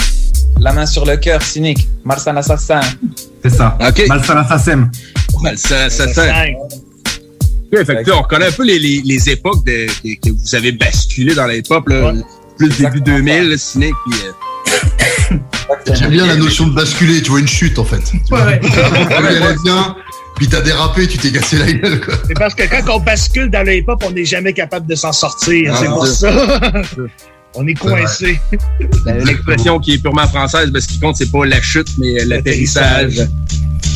[0.60, 1.88] La main sur le cœur, cynique.
[2.04, 2.80] Marsan assassin.
[3.42, 3.78] C'est ça.
[3.80, 4.02] Ok.
[4.08, 4.90] Malsana Sassem.
[5.42, 5.88] Ben, ça,
[7.72, 10.72] fait que, on reconnaît un peu les, les, les époques de, que, que vous avez
[10.72, 12.20] basculé dans la hip-hop, là, Ouais.
[12.56, 15.36] plus début 2000, là, Cynic, puis euh,
[15.94, 18.00] J'aime bien la notion de basculer, tu vois, une chute en fait.
[18.30, 18.60] Ouais, ouais.
[19.50, 19.96] Elle bien,
[20.36, 22.14] puis t'as dérapé, tu t'es cassé la gueule, quoi.
[22.26, 25.12] C'est parce que quand on bascule dans le hip-hop, on n'est jamais capable de s'en
[25.12, 25.72] sortir.
[25.74, 26.32] Ah, c'est pour ça.
[27.54, 28.38] on est coincé.
[29.04, 32.24] Ben, L'expression qui est purement française, ben, ce qui compte, c'est pas la chute, mais
[32.24, 33.26] l'atterrissage.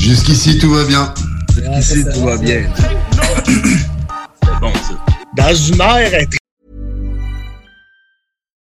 [0.01, 1.15] Jusqu'ici, tout va bien.
[1.55, 2.73] Jusqu'ici, tout va bien.
[4.43, 5.05] C'est bon, ça.
[5.37, 6.27] Dans une ère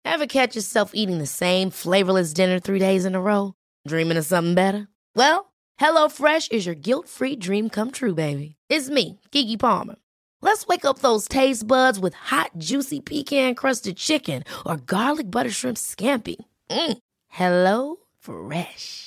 [0.05, 3.53] Ever catch yourself eating the same flavorless dinner three days in a row?
[3.87, 4.87] Dreaming of something better?
[5.15, 8.55] Well, HelloFresh is your guilt-free dream come true, baby.
[8.69, 9.95] It's me, Kiki Palmer.
[10.41, 15.77] Let's wake up those taste buds with hot, juicy pecan-crusted chicken or garlic butter shrimp
[15.77, 16.35] scampi.
[16.69, 16.97] Mm.
[17.27, 19.06] Hello Fresh.